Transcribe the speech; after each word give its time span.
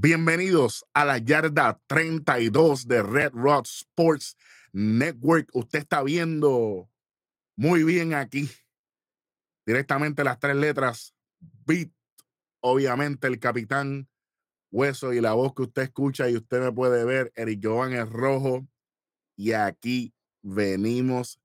Bienvenidos 0.00 0.86
a 0.94 1.04
la 1.04 1.18
yarda 1.18 1.80
32 1.88 2.86
de 2.86 3.02
Red 3.02 3.32
Rock 3.32 3.66
Sports 3.66 4.36
Network. 4.70 5.50
Usted 5.54 5.80
está 5.80 6.04
viendo 6.04 6.88
muy 7.56 7.82
bien 7.82 8.14
aquí 8.14 8.48
directamente 9.66 10.22
las 10.22 10.38
tres 10.38 10.54
letras 10.54 11.16
Beat, 11.66 11.90
obviamente 12.60 13.26
el 13.26 13.40
capitán 13.40 14.08
Hueso 14.70 15.12
y 15.12 15.20
la 15.20 15.32
voz 15.32 15.52
que 15.52 15.62
usted 15.62 15.82
escucha 15.82 16.30
y 16.30 16.36
usted 16.36 16.60
me 16.60 16.70
puede 16.70 17.04
ver, 17.04 17.32
Eric 17.34 17.58
Jovan 17.60 17.92
es 17.92 18.08
rojo 18.08 18.68
y 19.34 19.50
aquí 19.50 20.14
venimos 20.42 21.40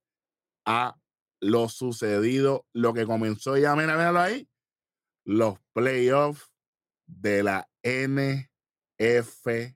a 0.63 0.95
lo 1.39 1.69
sucedido, 1.69 2.67
lo 2.71 2.93
que 2.93 3.07
comenzó 3.07 3.57
ya, 3.57 3.75
mira, 3.75 3.95
míralo 3.95 4.19
ahí, 4.19 4.47
los 5.25 5.57
playoffs 5.73 6.51
de 7.07 7.41
la 7.41 7.67
NFL. 8.97 9.75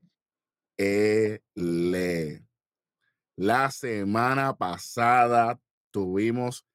La 3.35 3.71
semana 3.71 4.57
pasada 4.57 5.59
tuvimos 5.91 6.65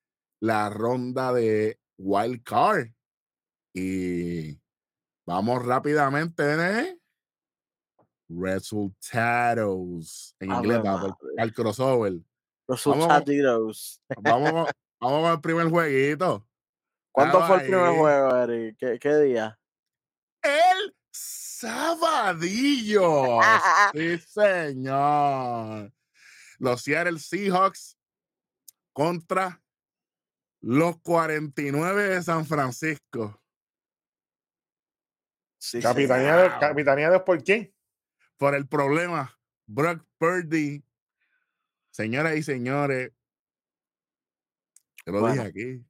la 0.40 0.70
ronda 0.70 1.32
de 1.32 1.80
Wild 1.98 2.42
Card 2.42 2.88
y 3.74 4.60
vamos 5.24 5.64
rápidamente, 5.64 6.42
¿eh? 6.54 6.98
Resultados 8.28 8.76
en 10.40 10.52
inglés, 10.52 10.80
al 11.38 11.52
crossover. 11.52 12.14
Resultados. 12.68 14.00
Vamos, 14.22 14.70
vamos, 15.00 15.30
al 15.30 15.40
primer 15.40 15.68
jueguito. 15.68 16.46
¿Cuándo 17.10 17.44
fue 17.46 17.56
el 17.56 17.62
primer 17.66 17.98
juego, 17.98 18.36
Eric? 18.36 18.76
¿Qué, 18.78 18.98
qué 18.98 19.16
día? 19.16 19.58
El 20.42 20.96
Sabadillo. 21.62 23.38
sí, 23.94 24.18
señor. 24.18 25.92
Los 26.58 26.82
Seattle 26.82 27.20
Seahawks 27.20 27.96
contra 28.92 29.62
los 30.60 31.00
49 31.02 32.02
de 32.02 32.22
San 32.24 32.46
Francisco. 32.46 33.40
Sí, 35.56 35.80
¿Capitaneados 35.80 37.22
por 37.22 37.44
quién? 37.44 37.72
Por 38.38 38.56
el 38.56 38.66
problema. 38.66 39.38
Brock 39.66 40.04
Purdy. 40.18 40.84
Señoras 41.92 42.36
y 42.38 42.42
señores. 42.42 43.12
Te 45.04 45.12
lo 45.12 45.28
dije 45.28 45.40
aquí. 45.42 45.86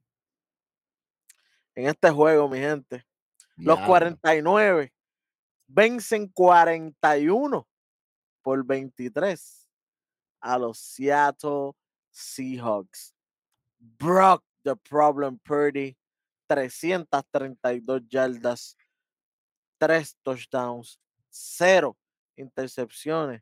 En 1.73 1.87
este 1.87 2.11
juego, 2.11 2.47
mi 2.47 2.59
gente. 2.59 3.07
Los 3.55 3.79
49 3.79 4.92
vencen 5.67 6.27
41 6.27 7.67
por 8.41 8.65
23 8.65 9.67
a 10.41 10.57
los 10.57 10.77
Seattle 10.77 11.71
Seahawks. 12.11 13.13
Brock 13.79 14.43
the 14.63 14.75
Problem 14.75 15.39
Purdy, 15.39 15.97
332 16.47 18.01
yardas, 18.07 18.77
3 19.79 20.15
touchdowns, 20.23 20.99
0 21.29 21.97
intercepciones 22.37 23.41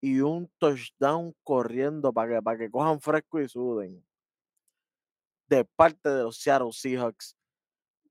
y 0.00 0.20
un 0.20 0.50
touchdown 0.58 1.34
corriendo 1.44 2.12
para 2.12 2.34
que, 2.34 2.42
para 2.42 2.58
que 2.58 2.70
cojan 2.70 3.00
fresco 3.00 3.40
y 3.40 3.48
suden. 3.48 4.04
De 5.48 5.64
parte 5.64 6.08
de 6.08 6.22
los 6.22 6.38
Seattle 6.38 6.72
Seahawks, 6.72 7.36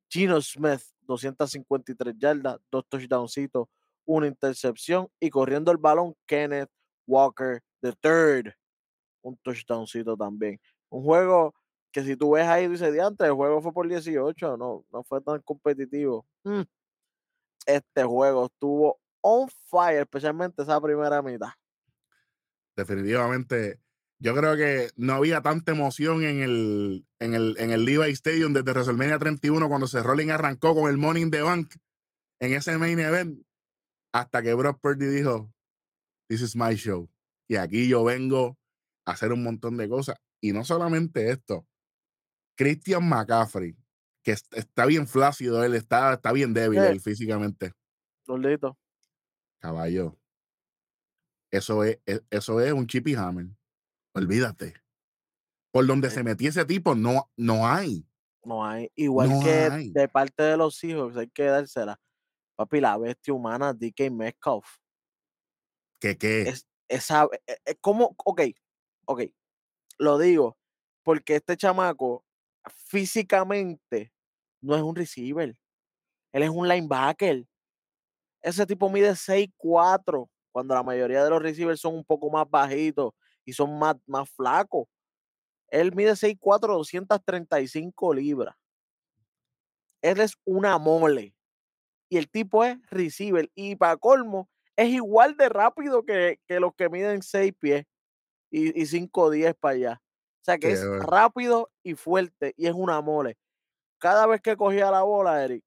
Gino 0.10 0.42
Smith, 0.42 0.82
253 1.02 2.16
yardas, 2.18 2.60
dos 2.72 2.86
touchdowncitos, 2.88 3.68
una 4.06 4.28
intercepción 4.28 5.08
y 5.20 5.30
corriendo 5.30 5.72
el 5.72 5.78
balón 5.78 6.16
Kenneth 6.26 6.70
Walker 7.06 7.62
III, 7.84 8.52
un 9.22 9.38
touchdowncito 9.38 10.18
también. 10.18 10.60
Un 10.90 11.04
juego 11.04 11.54
que 11.92 12.04
si 12.04 12.16
tú 12.16 12.32
ves 12.32 12.48
ahí, 12.48 12.68
dice, 12.68 12.92
diante, 12.92 13.26
el 13.26 13.34
juego 13.34 13.62
fue 13.62 13.74
por 13.74 13.88
18, 13.88 14.58
no, 14.58 14.86
no 14.92 15.04
fue 15.04 15.22
tan 15.22 15.42
competitivo. 15.42 16.26
Mm. 16.44 16.62
Este 17.66 18.04
juego 18.04 18.46
estuvo 18.46 19.00
on 19.22 19.48
fire, 19.66 20.02
especialmente 20.02 20.64
esa 20.64 20.80
primera 20.82 21.22
mitad. 21.22 21.50
Definitivamente, 22.76 23.80
yo 24.22 24.36
creo 24.36 24.58
que 24.58 24.92
no 24.98 25.14
había 25.14 25.42
tanta 25.42 25.72
emoción 25.72 26.24
en 26.24 26.42
el, 26.42 27.08
en 27.20 27.34
el, 27.34 27.56
en 27.58 27.72
el 27.72 27.86
Levi 27.86 28.12
Stadium 28.12 28.54
desde 28.54 28.72
WrestleMania 28.72 29.18
31 29.18 29.70
cuando 29.70 29.88
se 29.88 30.04
Rolling 30.04 30.30
arrancó 30.30 30.76
con 30.76 30.90
el 30.90 30.98
Morning 30.98 31.32
the 31.32 31.42
Bank 31.42 31.74
en 32.42 32.54
ese 32.54 32.78
main 32.78 33.00
event 33.00 33.42
hasta 34.14 34.42
que 34.42 34.54
Brock 34.54 34.80
Purdy 34.82 35.06
dijo, 35.08 35.54
this 36.28 36.42
is 36.42 36.56
my 36.56 36.76
show. 36.76 37.10
Y 37.48 37.56
aquí 37.56 37.88
yo 37.88 38.04
vengo 38.04 38.58
a 39.06 39.12
hacer 39.12 39.32
un 39.32 39.44
montón 39.44 39.78
de 39.78 39.88
cosas. 39.88 40.18
Y 40.42 40.52
no 40.52 40.64
solamente 40.64 41.32
esto, 41.32 41.66
Christian 42.58 43.08
McCaffrey, 43.08 43.76
que 44.24 44.32
está 44.32 44.86
bien 44.86 45.08
flácido, 45.08 45.64
él 45.64 45.76
está, 45.76 46.14
está 46.14 46.32
bien 46.34 46.54
débil 46.54 46.80
él, 46.80 47.00
físicamente. 47.00 47.74
Lolito. 48.28 48.78
Caballo. 49.60 50.18
Eso 51.52 51.84
es, 51.84 52.00
e, 52.06 52.22
eso 52.30 52.62
es 52.62 52.72
un 52.74 52.86
chippy 52.86 53.16
hammer. 53.16 53.48
Olvídate. 54.14 54.76
Por 55.72 55.86
donde 55.86 56.10
se 56.10 56.24
metía 56.24 56.50
ese 56.50 56.66
tipo, 56.66 56.96
no, 56.96 57.30
no 57.38 57.68
hay. 57.68 58.06
No 58.44 58.66
hay. 58.66 58.92
Igual 58.96 59.30
que 59.44 59.92
de 59.92 60.08
parte 60.08 60.44
de 60.44 60.58
los 60.58 60.84
hijos, 60.84 61.16
hay 61.16 61.30
que 61.30 61.44
dársela. 61.44 62.00
Papi, 62.56 62.82
la 62.82 62.98
bestia 62.98 63.34
humana, 63.34 63.74
DK 63.74 64.12
Metcalf. 64.12 64.66
¿Qué 66.00 66.18
qué? 66.18 66.42
Es, 66.44 66.68
esa, 66.88 67.28
e, 67.46 67.58
e, 67.66 67.76
¿Cómo? 67.76 68.16
Ok, 68.26 68.42
ok. 69.06 69.24
Lo 70.00 70.18
digo, 70.18 70.58
porque 71.04 71.36
este 71.36 71.56
chamaco 71.56 72.26
físicamente 72.88 74.12
no 74.62 74.76
es 74.76 74.82
un 74.82 74.96
receiver. 74.96 75.56
Él 76.34 76.44
es 76.44 76.50
un 76.50 76.68
linebacker. 76.68 77.46
Ese 78.42 78.66
tipo 78.66 78.90
mide 78.90 79.16
6'4", 79.16 80.30
cuando 80.52 80.74
la 80.74 80.84
mayoría 80.84 81.24
de 81.24 81.30
los 81.30 81.42
receivers 81.42 81.82
son 81.82 81.96
un 81.96 82.06
poco 82.06 82.30
más 82.30 82.50
bajitos 82.50 83.14
y 83.50 83.54
son 83.54 83.80
más, 83.80 83.96
más 84.06 84.30
flacos. 84.30 84.88
Él 85.70 85.94
mide 85.96 86.16
6'4", 86.16 86.60
235 86.78 88.14
libras. 88.14 88.56
Él 90.02 90.20
es 90.20 90.36
una 90.46 90.78
mole. 90.78 91.36
Y 92.10 92.18
el 92.18 92.30
tipo 92.30 92.64
es 92.64 92.78
receiver. 92.90 93.52
Y 93.56 93.76
para 93.76 93.98
colmo, 93.98 94.50
es 94.76 94.90
igual 94.90 95.36
de 95.36 95.50
rápido 95.50 96.04
que, 96.06 96.40
los 96.48 96.74
que 96.76 96.90
miden 96.90 97.22
6 97.22 97.54
pies 97.60 97.86
y, 98.52 98.80
y 98.80 98.86
5'10 98.86 99.56
para 99.60 99.76
allá. 99.76 100.02
O 100.42 100.46
sea 100.46 100.58
que 100.58 100.72
es 100.72 100.84
rápido 101.00 101.70
y 101.84 101.96
fuerte 101.96 102.54
y 102.56 102.68
es 102.68 102.74
una 102.74 103.02
mole. 103.02 103.38
Cada 104.00 104.26
vez 104.26 104.42
que 104.42 104.56
cogía 104.56 104.90
la 104.90 105.02
bola, 105.02 105.44
Eric, 105.44 105.64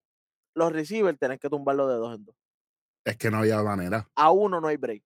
los 0.55 0.73
receivers 0.73 1.19
tenés 1.19 1.39
que 1.39 1.51
tumbarlo 1.51 1.87
de 1.87 1.97
dos 1.97 2.17
en 2.17 2.25
dos. 2.25 2.35
Es 3.05 3.17
que 3.17 3.31
no 3.31 3.39
había 3.39 3.63
manera. 3.63 4.09
A 4.15 4.31
uno 4.31 4.61
no 4.61 4.69
hay 4.69 4.77
break. 4.77 5.03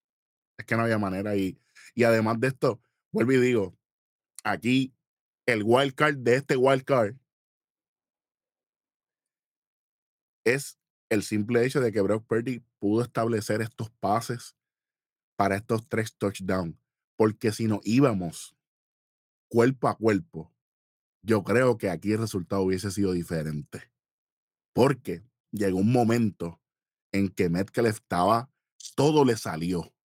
Es 0.57 0.65
que 0.65 0.75
no 0.75 0.83
había 0.83 0.97
manera. 0.97 1.35
Y, 1.35 1.59
y 1.97 2.03
además 2.03 2.39
de 2.39 2.49
esto, 2.49 2.79
vuelvo 3.11 3.31
y 3.31 3.37
digo, 3.37 3.75
aquí 4.43 4.93
el 5.47 5.63
wild 5.63 5.95
card 5.95 6.17
de 6.17 6.35
este 6.35 6.55
wild 6.55 6.83
card 6.83 7.15
es 10.45 10.77
el 11.09 11.23
simple 11.23 11.65
hecho 11.65 11.81
de 11.81 11.91
que 11.91 12.01
Brock 12.01 12.23
Purdy 12.27 12.63
pudo 12.77 13.01
establecer 13.01 13.61
estos 13.61 13.89
pases 13.89 14.55
para 15.35 15.55
estos 15.55 15.89
tres 15.89 16.15
touchdowns. 16.15 16.77
Porque 17.15 17.51
si 17.51 17.65
no 17.65 17.81
íbamos 17.83 18.55
cuerpo 19.49 19.87
a 19.87 19.97
cuerpo, 19.97 20.53
yo 21.23 21.43
creo 21.43 21.79
que 21.79 21.89
aquí 21.89 22.11
el 22.11 22.19
resultado 22.19 22.61
hubiese 22.61 22.91
sido 22.91 23.13
diferente. 23.13 23.91
Porque 24.71 25.23
llegó 25.49 25.79
un 25.79 25.91
momento 25.91 26.61
en 27.11 27.29
que 27.29 27.49
Metcalf 27.49 27.89
estaba, 27.89 28.51
todo 28.95 29.25
le 29.25 29.35
salió. 29.35 29.96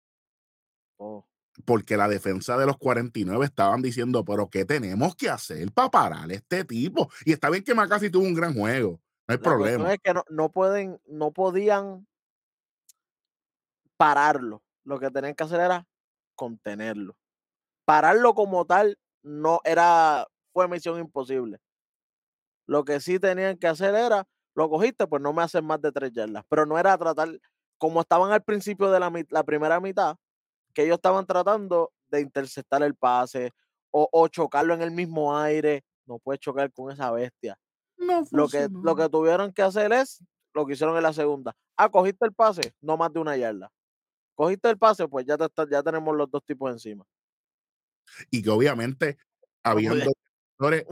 Porque 1.65 1.97
la 1.97 2.09
defensa 2.09 2.57
de 2.57 2.67
los 2.67 2.79
49 2.79 3.45
estaban 3.45 3.83
diciendo, 3.83 4.25
pero 4.25 4.49
¿qué 4.49 4.65
tenemos 4.65 5.15
que 5.17 5.29
hacer 5.29 5.71
para 5.73 5.91
parar 5.91 6.31
a 6.31 6.35
este 6.35 6.65
tipo? 6.65 7.11
Y 7.25 7.33
está 7.33 7.51
bien 7.51 7.63
que 7.63 7.75
McCarthy 7.75 8.11
tuvo 8.11 8.25
un 8.25 8.35
gran 8.35 8.55
juego, 8.55 9.01
no 9.29 9.33
hay 9.33 9.39
problema. 9.39 9.93
Es 9.93 10.01
que 10.03 10.15
no, 10.15 10.25
no, 10.31 10.51
pueden, 10.51 11.01
no 11.07 11.31
podían 11.33 12.07
pararlo. 13.97 14.63
Lo 14.85 14.99
que 14.99 15.11
tenían 15.11 15.35
que 15.35 15.45
hacer 15.45 15.61
era 15.61 15.87
contenerlo. 16.35 17.17
Pararlo 17.85 18.35
como 18.35 18.65
tal 18.65 18.99
no 19.23 19.61
era, 19.65 20.27
fue 20.53 20.69
misión 20.69 20.99
imposible. 20.99 21.61
Lo 22.67 22.85
que 22.85 23.01
sí 23.01 23.19
tenían 23.19 23.59
que 23.59 23.67
hacer 23.67 23.95
era, 23.95 24.27
lo 24.55 24.69
cogiste, 24.69 25.07
pues 25.07 25.23
no 25.23 25.33
me 25.33 25.43
hacen 25.43 25.65
más 25.65 25.81
de 25.81 25.93
tres 25.93 26.13
yardas. 26.13 26.45
Pero 26.49 26.67
no 26.67 26.79
era 26.79 26.97
tratar, 26.99 27.29
como 27.79 28.01
estaban 28.01 28.33
al 28.33 28.43
principio 28.43 28.91
de 28.91 29.01
la, 29.01 29.13
la 29.31 29.45
primera 29.45 29.81
mitad, 29.81 30.17
que 30.73 30.85
ellos 30.85 30.97
estaban 30.97 31.27
tratando 31.27 31.93
de 32.11 32.21
interceptar 32.21 32.83
el 32.83 32.95
pase 32.95 33.53
o, 33.91 34.29
chocarlo 34.29 34.75
en 34.75 34.83
el 34.83 34.91
mismo 34.91 35.37
aire. 35.37 35.85
No 36.07 36.19
puedes 36.19 36.41
chocar 36.41 36.73
con 36.73 36.91
esa 36.91 37.11
bestia. 37.11 37.59
lo, 38.31 38.49
que, 38.49 38.69
lo 38.71 38.97
que 38.97 39.09
tuvieron 39.09 39.53
que 39.53 39.63
hacer 39.63 39.93
es 39.93 40.25
lo 40.55 40.67
que 40.67 40.73
hicieron 40.75 40.97
en 40.97 41.03
la 41.03 41.13
segunda. 41.13 41.55
Ah, 41.77 41.91
cogiste 41.91 42.25
el 42.25 42.33
pase, 42.33 42.75
no 42.81 42.97
más 42.97 43.13
de 43.13 43.21
una 43.21 43.37
yarda. 43.37 43.71
Cogiste 44.35 44.71
el 44.71 44.79
pase, 44.79 45.07
pues 45.09 45.27
ya, 45.27 45.37
te 45.37 45.49
ya 45.71 45.83
tenemos 45.83 46.17
los 46.17 46.31
dos 46.31 46.43
tipos 46.45 46.71
encima. 46.71 47.05
Y 48.31 48.43
que 48.43 48.51
obviamente 48.51 49.19
había 49.63 49.91
dos 49.91 50.09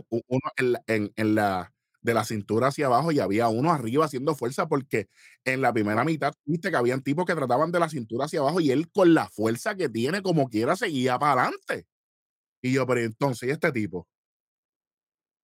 uno 0.08 0.76
en, 0.86 1.12
en, 1.14 1.34
la 1.34 1.72
de 2.02 2.14
la 2.14 2.24
cintura 2.24 2.68
hacia 2.68 2.86
abajo 2.86 3.12
y 3.12 3.20
había 3.20 3.48
uno 3.48 3.72
arriba 3.72 4.06
haciendo 4.06 4.34
fuerza 4.34 4.68
porque 4.68 5.08
en 5.44 5.60
la 5.60 5.72
primera 5.72 6.04
mitad 6.04 6.32
viste 6.44 6.70
que 6.70 6.76
habían 6.76 7.02
tipos 7.02 7.26
que 7.26 7.34
trataban 7.34 7.72
de 7.72 7.80
la 7.80 7.88
cintura 7.88 8.24
hacia 8.24 8.40
abajo 8.40 8.60
y 8.60 8.70
él 8.70 8.90
con 8.90 9.14
la 9.14 9.28
fuerza 9.28 9.74
que 9.74 9.88
tiene 9.88 10.22
como 10.22 10.48
quiera 10.48 10.76
seguía 10.76 11.18
para 11.18 11.42
adelante. 11.42 11.86
Y 12.62 12.72
yo, 12.72 12.86
pero 12.86 13.00
entonces, 13.00 13.48
¿y 13.48 13.52
este 13.52 13.72
tipo? 13.72 14.06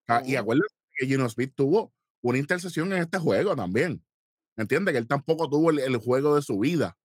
Ah, 0.08 0.22
y 0.24 0.36
acuérdate 0.36 0.74
que 0.94 1.06
Gino 1.06 1.28
Smith 1.28 1.52
tuvo 1.54 1.92
una 2.22 2.38
intercesión 2.38 2.92
en 2.92 3.02
este 3.02 3.18
juego 3.18 3.56
también. 3.56 4.04
¿Entiendes? 4.56 4.92
Que 4.92 4.98
él 4.98 5.08
tampoco 5.08 5.48
tuvo 5.48 5.70
el, 5.70 5.96
juego 5.96 6.36
de 6.36 6.42
su 6.42 6.58
vida. 6.58 6.96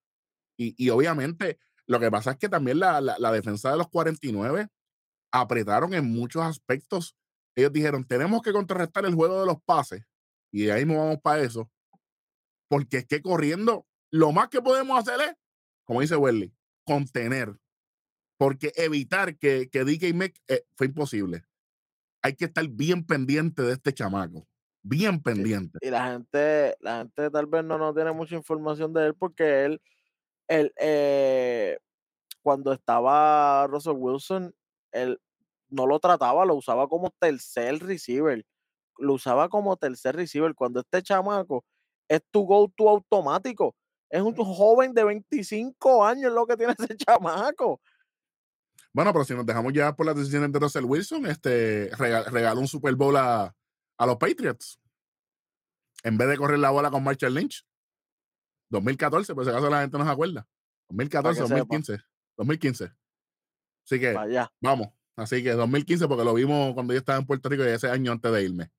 Y, 0.57 0.75
y, 0.77 0.89
obviamente, 0.89 1.59
lo 1.85 1.99
que 1.99 2.11
pasa 2.11 2.31
es 2.31 2.37
que 2.37 2.49
también 2.49 2.79
la, 2.79 3.01
la, 3.01 3.17
la 3.19 3.31
defensa 3.31 3.71
de 3.71 3.77
los 3.77 3.89
49 3.89 4.67
apretaron 5.31 5.93
en 5.93 6.05
muchos 6.05 6.43
aspectos. 6.43 7.15
Ellos 7.55 7.73
dijeron, 7.73 8.05
tenemos 8.05 8.41
que 8.41 8.53
contrarrestar 8.53 9.05
el 9.05 9.15
juego 9.15 9.39
de 9.39 9.45
los 9.45 9.61
pases. 9.63 10.03
Y 10.51 10.65
de 10.65 10.71
ahí 10.71 10.85
nos 10.85 10.97
vamos 10.97 11.17
para 11.21 11.41
eso. 11.41 11.69
Porque 12.67 12.97
es 12.97 13.05
que 13.05 13.21
corriendo, 13.21 13.85
lo 14.11 14.31
más 14.31 14.49
que 14.49 14.61
podemos 14.61 14.97
hacer 14.97 15.19
es, 15.21 15.35
como 15.85 16.01
dice 16.01 16.15
Welly, 16.15 16.53
contener. 16.85 17.57
Porque 18.37 18.71
evitar 18.75 19.37
que, 19.37 19.69
que 19.69 19.83
DK 19.83 20.15
Meck 20.15 20.41
eh, 20.47 20.63
fue 20.75 20.87
imposible. 20.87 21.43
Hay 22.21 22.35
que 22.35 22.45
estar 22.45 22.67
bien 22.67 23.05
pendiente 23.05 23.61
de 23.61 23.73
este 23.73 23.93
chamaco. 23.93 24.47
Bien 24.83 25.21
pendiente. 25.21 25.77
Y 25.81 25.89
la 25.89 26.11
gente, 26.11 26.75
la 26.79 26.99
gente 26.99 27.29
tal 27.29 27.45
vez 27.45 27.63
no, 27.63 27.77
no 27.77 27.93
tiene 27.93 28.11
mucha 28.11 28.35
información 28.35 28.93
de 28.93 29.07
él 29.07 29.15
porque 29.15 29.65
él, 29.65 29.81
él 30.47 30.73
eh, 30.77 31.77
cuando 32.41 32.73
estaba 32.73 33.67
Russell 33.67 33.93
Wilson, 33.95 34.55
él 34.91 35.19
no 35.71 35.87
lo 35.87 35.99
trataba, 35.99 36.45
lo 36.45 36.55
usaba 36.55 36.87
como 36.87 37.09
tercer 37.19 37.79
receiver. 37.79 38.45
Lo 38.97 39.13
usaba 39.13 39.49
como 39.49 39.75
tercer 39.77 40.15
receiver. 40.15 40.53
Cuando 40.53 40.81
este 40.81 41.01
chamaco 41.01 41.65
es 42.07 42.21
tu 42.29 42.45
go-to 42.45 42.89
automático. 42.89 43.75
Es 44.09 44.21
un 44.21 44.35
joven 44.35 44.93
de 44.93 45.05
25 45.05 46.05
años 46.05 46.33
lo 46.33 46.45
que 46.45 46.57
tiene 46.57 46.73
ese 46.77 46.97
chamaco. 46.97 47.81
Bueno, 48.93 49.13
pero 49.13 49.23
si 49.23 49.33
nos 49.33 49.45
dejamos 49.45 49.71
llevar 49.71 49.95
por 49.95 50.05
las 50.05 50.15
decisiones 50.15 50.51
de 50.51 50.59
Russell 50.59 50.83
Wilson, 50.83 51.25
este 51.25 51.89
regaló 51.95 52.59
un 52.59 52.67
Super 52.67 52.93
Bowl 52.95 53.15
a, 53.15 53.55
los 53.99 54.17
Patriots. 54.17 54.79
En 56.03 56.17
vez 56.17 56.27
de 56.27 56.37
correr 56.37 56.59
la 56.59 56.71
bola 56.71 56.91
con 56.91 57.03
Marshall 57.03 57.33
Lynch. 57.33 57.65
2014, 58.69 59.33
por 59.33 59.45
si 59.45 59.51
acaso 59.51 59.69
la 59.69 59.81
gente 59.81 59.97
no 59.97 60.03
se 60.03 60.11
acuerda. 60.11 60.47
2014, 60.89 61.41
2015. 61.41 61.99
2015. 62.37 62.91
Así 63.85 63.99
que 63.99 64.13
vamos. 64.59 64.89
Así 65.15 65.43
que 65.43 65.51
2015, 65.51 66.07
porque 66.07 66.23
lo 66.23 66.33
vimos 66.33 66.73
cuando 66.73 66.93
yo 66.93 66.99
estaba 66.99 67.19
en 67.19 67.25
Puerto 67.25 67.49
Rico 67.49 67.63
y 67.63 67.67
ese 67.67 67.89
año 67.89 68.11
antes 68.11 68.31
de 68.31 68.43
irme. 68.43 68.71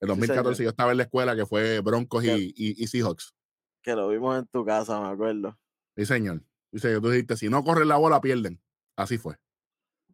El 0.00 0.08
2014 0.08 0.62
yo 0.62 0.70
estaba 0.70 0.90
en 0.90 0.98
la 0.98 1.04
escuela 1.04 1.34
que 1.34 1.46
fue 1.46 1.80
Broncos 1.80 2.24
y, 2.24 2.52
y, 2.56 2.86
Seahawks. 2.86 3.34
Que 3.82 3.94
lo 3.94 4.08
vimos 4.08 4.38
en 4.38 4.46
tu 4.46 4.64
casa, 4.64 5.00
me 5.00 5.08
acuerdo. 5.08 5.58
Sí, 5.96 6.04
señor. 6.04 6.42
Dice, 6.70 7.00
tú 7.00 7.08
dijiste, 7.08 7.36
si 7.36 7.48
no 7.48 7.64
corren 7.64 7.88
la 7.88 7.96
bola, 7.96 8.20
pierden. 8.20 8.60
Así 8.96 9.16
fue. 9.16 9.36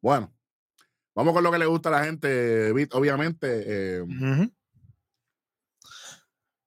Bueno, 0.00 0.32
vamos 1.14 1.32
con 1.32 1.42
lo 1.42 1.50
que 1.50 1.58
le 1.58 1.66
gusta 1.66 1.88
a 1.88 1.92
la 1.92 2.04
gente, 2.04 2.70
obviamente. 2.92 3.64
Eh, 3.66 4.04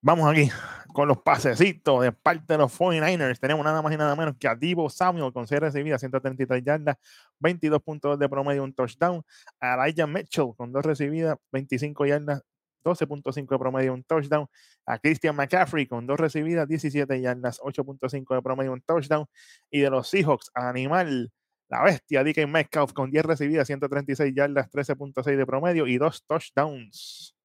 Vamos 0.01 0.29
aquí 0.29 0.51
con 0.95 1.09
los 1.09 1.17
pasecitos 1.17 2.03
de 2.03 2.13
parte 2.13 2.53
de 2.53 2.57
los 2.57 2.79
49ers. 2.79 3.37
Tenemos 3.37 3.65
nada 3.65 3.81
más 3.81 3.93
y 3.93 3.97
nada 3.97 4.15
menos 4.15 4.37
que 4.39 4.47
a 4.47 4.55
Divo 4.55 4.89
Samuel 4.89 5.33
con 5.33 5.45
6 5.45 5.59
recibidas, 5.59 5.99
133 5.99 6.63
yardas, 6.63 6.95
22 7.39 7.83
puntos 7.83 8.17
de 8.17 8.29
promedio, 8.29 8.63
un 8.63 8.73
touchdown. 8.73 9.21
A 9.59 9.73
Elijah 9.73 10.07
Mitchell 10.07 10.53
con 10.55 10.71
2 10.71 10.85
recibidas, 10.85 11.35
25 11.51 12.05
yardas, 12.05 12.43
12.5 12.85 13.45
de 13.45 13.59
promedio, 13.59 13.93
un 13.93 14.05
touchdown. 14.05 14.47
A 14.85 14.97
Christian 14.97 15.35
McCaffrey 15.35 15.85
con 15.85 16.07
2 16.07 16.17
recibidas, 16.17 16.65
17 16.65 17.19
yardas, 17.19 17.59
8.5 17.59 18.33
de 18.33 18.41
promedio, 18.41 18.71
un 18.71 18.81
touchdown. 18.81 19.25
Y 19.69 19.81
de 19.81 19.89
los 19.89 20.07
Seahawks, 20.07 20.49
a 20.53 20.69
Animal, 20.69 21.29
la 21.67 21.83
bestia, 21.83 22.23
DK 22.23 22.47
Metcalf 22.47 22.93
con 22.93 23.11
10 23.11 23.25
recibidas, 23.25 23.67
136 23.67 24.33
yardas, 24.33 24.71
13.6 24.71 25.35
de 25.35 25.45
promedio 25.45 25.87
y 25.87 25.97
2 25.97 26.23
touchdowns. 26.25 27.35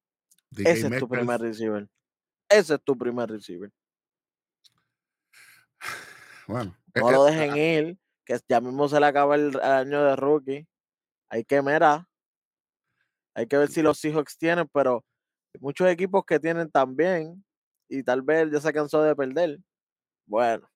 Ese 0.55 0.87
es 0.87 0.99
tu 0.99 1.09
primer 1.09 1.41
receiver. 1.41 1.89
Ese 2.51 2.75
es 2.75 2.83
tu 2.83 2.97
primer 2.97 3.29
receiver. 3.29 3.71
Bueno. 6.47 6.75
No 6.95 7.11
lo 7.11 7.23
dejen 7.23 7.55
ir, 7.55 7.97
que 8.25 8.37
ya 8.49 8.59
mismo 8.59 8.89
se 8.89 8.99
le 8.99 9.05
acaba 9.05 9.35
el, 9.35 9.57
año 9.61 10.03
de 10.03 10.15
rookie. 10.17 10.67
Hay 11.29 11.45
que 11.45 11.61
mirar. 11.61 12.05
Hay 13.33 13.47
que 13.47 13.57
ver 13.57 13.69
si 13.69 13.81
los 13.81 13.97
Seahawks 13.97 14.37
tienen, 14.37 14.67
pero 14.73 15.05
muchos 15.61 15.87
equipos 15.87 16.25
que 16.25 16.39
tienen 16.39 16.69
también, 16.69 17.43
y 17.87 18.03
tal 18.03 18.21
vez 18.21 18.51
ya 18.51 18.59
se 18.59 18.73
cansó 18.73 19.01
de 19.01 19.15
perder. 19.15 19.59
Bueno. 20.25 20.69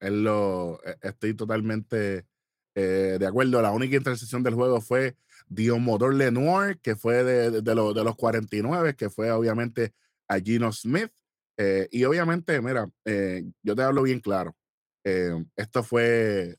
Lo, 0.00 0.80
e, 0.84 0.96
estoy 1.02 1.34
totalmente 1.34 2.26
eh, 2.74 3.16
de 3.20 3.26
acuerdo. 3.26 3.62
La 3.62 3.70
única 3.70 3.96
intercepción 3.96 4.42
del 4.42 4.54
juego 4.54 4.80
fue 4.80 5.16
Dion 5.46 5.82
Motor 5.82 6.14
Lenoir, 6.14 6.80
que 6.80 6.96
fue 6.96 7.22
de, 7.22 7.62
de, 7.62 7.74
los, 7.76 7.94
de 7.94 8.02
los 8.02 8.16
49, 8.16 8.96
que 8.96 9.10
fue 9.10 9.30
obviamente 9.30 9.94
a 10.30 10.38
Gino 10.38 10.72
Smith. 10.72 11.12
Eh, 11.58 11.88
y 11.90 12.04
obviamente, 12.04 12.60
mira, 12.62 12.88
eh, 13.04 13.44
yo 13.62 13.74
te 13.74 13.82
hablo 13.82 14.02
bien 14.02 14.20
claro. 14.20 14.56
Eh, 15.04 15.44
esto 15.56 15.82
fue, 15.82 16.56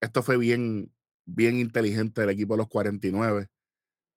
esto 0.00 0.22
fue 0.22 0.38
bien, 0.38 0.92
bien 1.24 1.58
inteligente 1.58 2.22
del 2.22 2.30
equipo 2.30 2.54
de 2.54 2.58
los 2.58 2.68
49, 2.68 3.48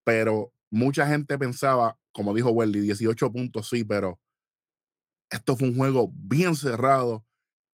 pero 0.04 0.54
mucha 0.72 1.06
gente 1.06 1.38
pensaba, 1.38 2.00
como 2.12 2.34
dijo 2.34 2.50
Welly, 2.50 2.80
18 2.80 3.32
puntos 3.32 3.70
sí, 3.70 3.84
pero 3.84 4.20
esto 5.30 5.58
fue 5.58 5.68
un 5.68 5.76
juego 5.76 6.12
bien 6.14 6.56
cerrado, 6.56 7.26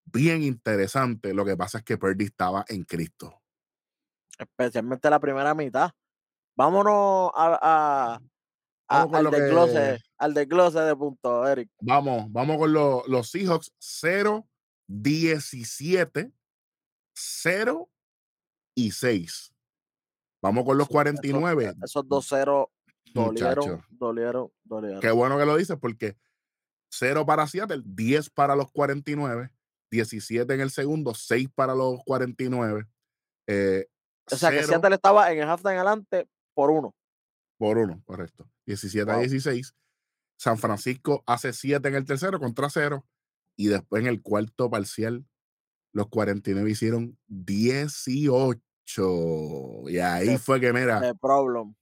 bien 0.06 0.42
interesante. 0.42 1.34
Lo 1.34 1.46
que 1.46 1.56
pasa 1.56 1.78
es 1.78 1.84
que 1.84 1.98
Purdy 1.98 2.26
estaba 2.26 2.66
en 2.68 2.84
Cristo. 2.84 3.42
Especialmente 4.38 5.10
la 5.10 5.20
primera 5.20 5.54
mitad. 5.54 5.92
Vámonos 6.56 7.32
a, 7.36 8.20
al, 8.92 9.32
desglose, 9.32 10.00
al 10.18 10.34
desglose 10.34 10.80
de 10.80 10.96
punto, 10.96 11.48
Eric. 11.48 11.70
Vamos, 11.80 12.32
vamos 12.32 12.58
con 12.58 12.74
los, 12.74 13.08
los 13.08 13.30
Seahawks 13.30 13.74
0, 13.80 14.48
17, 14.88 16.32
0 17.14 17.90
y 18.76 18.92
6. 18.92 19.54
Vamos 20.42 20.66
con 20.66 20.78
los 20.78 20.88
49. 20.88 21.74
Esos, 21.84 22.08
dos 22.08 22.28
ceros 22.28 22.68
dolieron, 23.14 23.84
dolieron, 23.90 24.52
dolieron. 24.64 25.00
Qué 25.00 25.12
bueno 25.12 25.38
que 25.38 25.46
lo 25.46 25.56
dices 25.56 25.78
porque 25.80 26.18
0 26.92 27.26
para 27.26 27.48
Seattle, 27.48 27.84
10 27.86 28.30
para 28.32 28.56
los 28.56 28.72
49, 28.72 29.52
17 29.92 30.54
en 30.54 30.62
el 30.62 30.72
segundo, 30.72 31.14
6 31.14 31.50
para 31.54 31.76
los 31.76 32.04
49. 32.04 32.86
Eh, 33.48 33.88
o 34.32 34.36
sea 34.36 34.52
que 34.52 34.64
Seattle 34.64 34.96
estaba 34.96 35.32
en 35.32 35.40
el 35.40 35.50
half 35.50 35.66
en 35.66 35.78
adelante 35.78 36.28
por 36.54 36.72
uno. 36.72 36.96
Por 37.58 37.78
uno, 37.78 38.02
correcto. 38.06 38.50
17 38.66 39.12
a 39.12 39.18
16. 39.18 39.76
San 40.38 40.58
Francisco 40.58 41.24
hace 41.28 41.54
7 41.54 41.88
en 41.88 41.96
el 41.96 42.06
tercero 42.06 42.40
contra 42.40 42.70
0. 42.70 43.06
Y 43.58 43.68
después 43.68 44.02
en 44.02 44.08
el 44.08 44.22
cuarto 44.22 44.70
parcial, 44.70 45.26
los 45.94 46.08
49 46.10 46.72
hicieron 46.72 47.20
18. 47.28 48.62
Y 49.88 49.98
ahí 50.00 50.38
fue 50.38 50.60
que, 50.60 50.74
mira. 50.74 51.00
The 51.02 51.16
problem. 51.16 51.76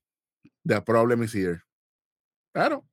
The 0.65 0.81
problem 0.81 1.23
is 1.23 1.33
here. 1.33 1.61
Claro. 2.53 2.85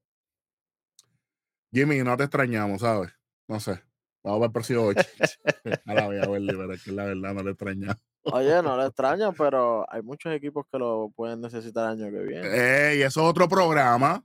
Jimmy, 1.72 2.02
no 2.02 2.16
te 2.16 2.24
extrañamos, 2.24 2.80
¿sabes? 2.80 3.12
No 3.48 3.60
sé. 3.60 3.82
Vamos 4.22 4.38
a 4.38 4.40
ver 4.40 4.46
el 4.46 4.52
próximo 4.52 4.82
8. 4.86 5.00
a 5.86 5.94
la 5.94 6.06
voy 6.06 6.18
a 6.18 6.46
pero 6.46 6.72
es 6.72 6.82
que 6.82 6.92
la 6.92 7.04
verdad 7.04 7.34
no 7.34 7.42
le 7.42 7.50
extrañamos. 7.50 8.02
Oye, 8.32 8.60
no 8.62 8.76
le 8.76 8.86
extrañan, 8.86 9.32
pero 9.34 9.86
hay 9.88 10.02
muchos 10.02 10.32
equipos 10.32 10.66
que 10.70 10.78
lo 10.78 11.12
pueden 11.14 11.40
necesitar 11.40 11.84
el 11.92 12.02
año 12.02 12.10
que 12.10 12.24
viene. 12.24 12.48
Ey, 12.48 13.02
eso 13.02 13.20
es 13.20 13.26
otro 13.26 13.48
programa. 13.48 14.24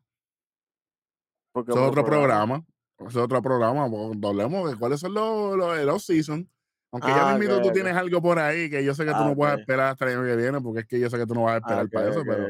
Eso 1.53 1.69
es 1.69 1.77
otro 1.77 2.03
programa. 2.03 2.65
Eso 2.97 3.09
es 3.09 3.15
otro 3.17 3.41
programa. 3.41 3.83
Hablemos 3.83 4.71
de 4.71 4.77
cuáles 4.77 4.99
son 4.99 5.13
los, 5.13 5.55
los, 5.55 6.05
seasons. 6.05 6.47
Aunque 6.91 7.07
ya 7.07 7.31
ah, 7.31 7.37
mismo 7.37 7.61
tú 7.61 7.71
tienes 7.71 7.95
algo 7.95 8.21
por 8.21 8.39
ahí 8.39 8.69
que 8.69 8.83
yo 8.83 8.93
sé 8.93 9.05
que 9.05 9.13
tú 9.13 9.23
no 9.23 9.35
puedes 9.35 9.59
esperar 9.59 9.91
hasta 9.91 10.05
el 10.05 10.17
año 10.17 10.25
que 10.25 10.35
viene, 10.35 10.59
porque 10.59 10.81
es 10.81 10.87
que 10.87 10.99
yo 10.99 11.09
sé 11.09 11.17
que 11.17 11.25
tú 11.25 11.35
no 11.35 11.43
vas 11.43 11.55
a 11.55 11.57
esperar 11.57 11.89
para 11.89 12.09
eso. 12.09 12.23
pero 12.25 12.47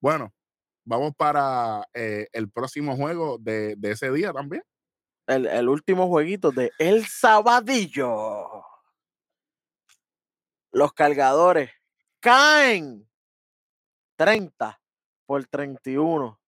bueno, 0.00 0.32
vamos 0.84 1.14
para 1.16 1.84
eh, 1.94 2.28
el 2.32 2.48
próximo 2.50 2.96
juego 2.96 3.38
de, 3.38 3.74
de 3.76 3.90
ese 3.90 4.12
día 4.12 4.32
también. 4.32 4.62
El, 5.26 5.46
el 5.46 5.68
último 5.68 6.08
jueguito 6.08 6.50
de 6.52 6.70
El 6.78 7.06
Sabadillo 7.06 8.69
los 10.72 10.92
cargadores 10.92 11.70
caen 12.20 13.08
30 14.16 14.80
por 15.26 15.46
31 15.46 16.40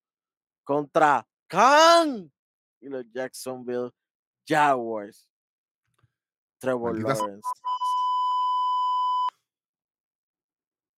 contra 0.64 1.29
Can 1.47 2.33
y 2.81 2.88
los 2.88 3.05
Jacksonville 3.12 3.91
Jaguars. 4.47 5.29
Trevor 6.59 6.99
Lawrence. 7.00 7.49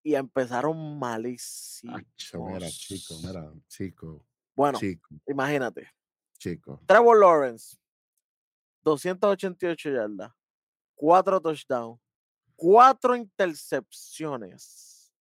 Y 0.03 0.15
empezaron 0.15 0.99
malísimos. 0.99 2.03
Mira, 2.35 2.69
chico, 2.71 3.19
mira, 3.23 3.51
chico. 3.69 4.27
Bueno, 4.55 4.79
imagínate. 5.27 5.91
Chico. 6.39 6.83
Trevor 6.87 7.19
Lawrence, 7.19 7.79
288 8.83 9.91
yardas, 9.91 10.33
4 10.95 11.41
touchdowns, 11.41 11.99
4 12.65 13.15
intercepciones. 13.17 15.13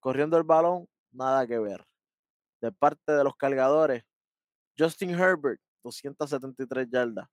Corriendo 0.00 0.38
el 0.38 0.44
balón, 0.44 0.88
nada 1.12 1.46
que 1.46 1.58
ver. 1.58 1.84
De 2.62 2.72
parte 2.72 3.12
de 3.12 3.22
los 3.22 3.36
cargadores, 3.36 4.02
Justin 4.78 5.10
Herbert, 5.10 5.60
273 5.84 6.88
yardas, 6.90 7.28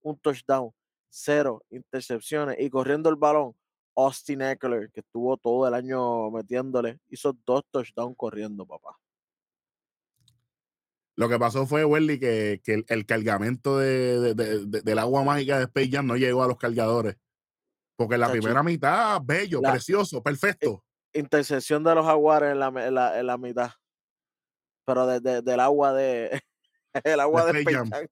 un 0.00 0.16
touchdown, 0.16 0.70
cero 1.08 1.64
intercepciones 1.70 2.56
y 2.60 2.70
corriendo 2.70 3.10
el 3.10 3.16
balón, 3.16 3.56
Austin 3.96 4.42
Eckler, 4.42 4.92
que 4.92 5.00
estuvo 5.00 5.36
todo 5.38 5.66
el 5.66 5.74
año 5.74 6.30
metiéndole, 6.30 7.00
hizo 7.08 7.36
dos 7.44 7.64
touchdowns 7.72 8.16
corriendo, 8.16 8.64
papá. 8.64 8.96
Lo 11.16 11.28
que 11.28 11.38
pasó 11.40 11.66
fue, 11.66 11.84
Welly, 11.84 12.20
que, 12.20 12.62
el, 12.86 13.06
cargamento 13.06 13.76
de, 13.78 14.34
del 14.34 14.98
agua 15.00 15.24
mágica 15.24 15.58
de 15.58 15.64
Space 15.64 15.90
Jam 15.90 16.06
no 16.06 16.16
llegó 16.16 16.44
a 16.44 16.48
los 16.48 16.58
cargadores. 16.58 17.16
Porque 17.96 18.18
la 18.18 18.30
primera 18.30 18.62
mitad, 18.62 19.20
bello, 19.22 19.60
precioso, 19.60 20.22
perfecto. 20.22 20.84
Intercesión 21.12 21.84
de 21.84 21.94
los 21.94 22.04
jaguares 22.04 22.52
en 22.52 22.58
la, 22.58 23.18
en 23.18 23.26
la, 23.26 23.38
mitad. 23.38 23.70
Pero 24.84 25.06
del 25.06 25.60
agua 25.60 25.92
de. 25.92 26.42
el 27.04 27.20
agua 27.20 27.44
de, 27.46 27.60
Space 27.60 27.76
Jam. 27.76 27.90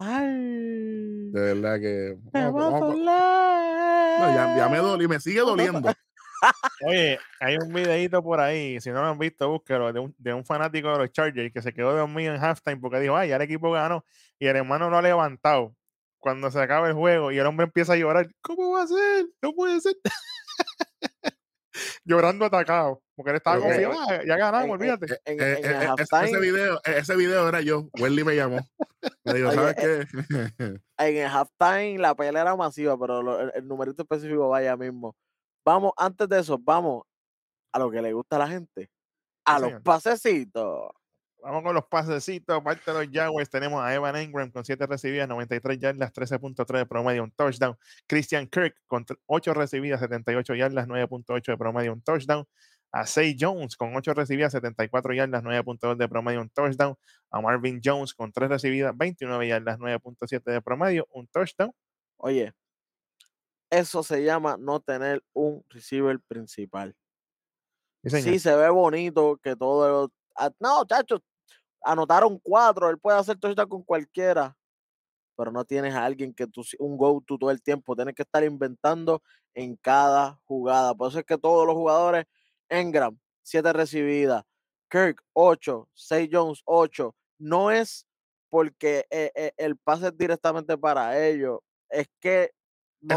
Ay. 0.00 1.30
De 1.30 1.40
verdad 1.40 1.78
que. 1.80 2.16
no, 2.32 2.58
ya, 4.34 4.56
ya, 4.56 4.68
me 4.68 4.78
dolió, 4.78 5.08
me 5.08 5.20
sigue 5.20 5.40
doliendo. 5.40 5.92
Oye, 6.86 7.18
hay 7.40 7.56
un 7.56 7.72
videito 7.72 8.22
por 8.22 8.38
ahí, 8.40 8.80
si 8.80 8.90
no 8.90 9.02
lo 9.02 9.08
han 9.08 9.18
visto, 9.18 9.48
búsquelo, 9.48 9.92
de 9.92 9.98
un, 9.98 10.14
de 10.18 10.32
un 10.32 10.44
fanático 10.44 10.92
de 10.92 10.98
los 10.98 11.10
Chargers 11.10 11.52
que 11.52 11.60
se 11.60 11.74
quedó 11.74 11.96
dormido 11.96 12.32
en 12.32 12.40
halftime 12.40 12.76
porque 12.76 13.00
dijo, 13.00 13.16
ay, 13.16 13.30
ya 13.30 13.36
el 13.36 13.42
equipo 13.42 13.72
ganó 13.72 14.04
y 14.38 14.46
el 14.46 14.54
hermano 14.54 14.88
lo 14.88 14.98
ha 14.98 15.02
levantado 15.02 15.74
cuando 16.18 16.50
se 16.50 16.60
acaba 16.60 16.88
el 16.88 16.94
juego 16.94 17.32
y 17.32 17.38
el 17.38 17.46
hombre 17.46 17.66
empieza 17.66 17.94
a 17.94 17.96
llorar. 17.96 18.28
¿Cómo 18.42 18.72
va 18.72 18.82
a 18.82 18.86
ser? 18.86 19.26
No 19.42 19.52
puede 19.52 19.80
ser. 19.80 19.96
Llorando 22.04 22.44
atacado, 22.44 23.02
porque 23.14 23.30
él 23.30 23.36
estaba 23.36 23.60
confiado, 23.60 23.94
ah, 23.96 24.20
ya 24.26 24.36
ganamos, 24.36 24.70
olvídate. 24.70 25.20
ese, 25.24 26.40
video, 26.40 26.80
ese 26.82 27.14
video 27.14 27.48
era 27.48 27.60
yo, 27.60 27.88
Wendy 28.00 28.24
me 28.24 28.34
llamó. 28.34 28.58
Me 29.24 29.34
dijo, 29.34 29.52
¿sabes 29.52 29.76
qué? 29.76 30.06
en 30.98 31.16
el 31.16 31.28
halftime 31.28 31.98
la 31.98 32.16
pelea 32.16 32.42
era 32.42 32.56
masiva, 32.56 32.98
pero 32.98 33.42
el, 33.42 33.52
el 33.54 33.68
numerito 33.68 34.02
específico 34.02 34.48
vaya 34.48 34.76
mismo. 34.76 35.14
Vamos, 35.64 35.92
antes 35.96 36.28
de 36.28 36.40
eso, 36.40 36.58
vamos 36.58 37.04
a 37.72 37.78
lo 37.78 37.90
que 37.90 38.02
le 38.02 38.12
gusta 38.12 38.36
a 38.36 38.40
la 38.40 38.48
gente. 38.48 38.90
A 39.44 39.58
los 39.60 39.80
pasecitos. 39.82 40.90
Vamos 41.40 41.62
con 41.62 41.74
los 41.74 41.84
pasecitos. 41.86 42.56
Aparte 42.56 42.90
de 42.92 43.04
los 43.04 43.12
Jaguars, 43.12 43.48
tenemos 43.48 43.82
a 43.82 43.94
Evan 43.94 44.16
Engram 44.16 44.50
con 44.50 44.64
7 44.64 44.86
recibidas, 44.86 45.28
93 45.28 45.78
yardas, 45.78 46.12
13.3 46.12 46.78
de 46.78 46.86
promedio, 46.86 47.24
un 47.24 47.30
touchdown. 47.30 47.76
Christian 48.06 48.46
Kirk 48.48 48.74
con 48.86 49.06
8 49.26 49.54
recibidas, 49.54 50.00
78 50.00 50.54
yardas, 50.54 50.88
9.8 50.88 51.52
de 51.52 51.56
promedio, 51.56 51.92
un 51.92 52.02
touchdown. 52.02 52.44
A 52.90 53.06
Say 53.06 53.36
Jones 53.38 53.76
con 53.76 53.94
8 53.94 54.14
recibidas, 54.14 54.52
74 54.52 55.12
yardas, 55.12 55.42
9.2 55.42 55.96
de 55.96 56.08
promedio, 56.08 56.40
un 56.40 56.50
touchdown. 56.50 56.96
A 57.30 57.40
Marvin 57.40 57.80
Jones 57.84 58.14
con 58.14 58.32
3 58.32 58.48
recibidas, 58.48 58.96
29 58.96 59.48
yardas, 59.48 59.78
9.7 59.78 60.42
de 60.42 60.62
promedio, 60.62 61.06
un 61.12 61.26
touchdown. 61.28 61.72
Oye, 62.16 62.52
eso 63.70 64.02
se 64.02 64.24
llama 64.24 64.56
no 64.58 64.80
tener 64.80 65.22
un 65.34 65.62
receiver 65.68 66.18
principal. 66.26 66.96
Sí, 68.04 68.38
se 68.38 68.56
ve 68.56 68.70
bonito 68.70 69.38
que 69.42 69.54
todo. 69.56 70.10
No, 70.60 70.84
chacho, 70.84 71.22
anotaron 71.82 72.38
cuatro, 72.38 72.90
él 72.90 72.98
puede 72.98 73.18
hacer 73.18 73.38
touchdown 73.38 73.68
con 73.68 73.82
cualquiera, 73.82 74.56
pero 75.36 75.52
no 75.52 75.64
tienes 75.64 75.94
a 75.94 76.04
alguien 76.04 76.34
que 76.34 76.46
tú, 76.46 76.62
un 76.78 76.96
go-to 76.96 77.38
todo 77.38 77.50
el 77.50 77.62
tiempo, 77.62 77.94
tienes 77.94 78.14
que 78.14 78.22
estar 78.22 78.42
inventando 78.44 79.22
en 79.54 79.76
cada 79.76 80.40
jugada. 80.44 80.94
Por 80.94 81.10
eso 81.10 81.20
es 81.20 81.24
que 81.24 81.38
todos 81.38 81.66
los 81.66 81.74
jugadores, 81.74 82.26
Engram, 82.68 83.18
siete 83.42 83.72
recibidas, 83.72 84.44
Kirk, 84.90 85.22
ocho, 85.32 85.88
Say 85.94 86.28
Jones, 86.30 86.62
ocho, 86.64 87.14
no 87.38 87.70
es 87.70 88.06
porque 88.50 89.06
eh, 89.10 89.30
eh, 89.34 89.52
el 89.56 89.76
pase 89.76 90.08
es 90.08 90.16
directamente 90.16 90.76
para 90.78 91.24
ellos, 91.24 91.60
es 91.90 92.08
que 92.20 92.50
no, 93.00 93.16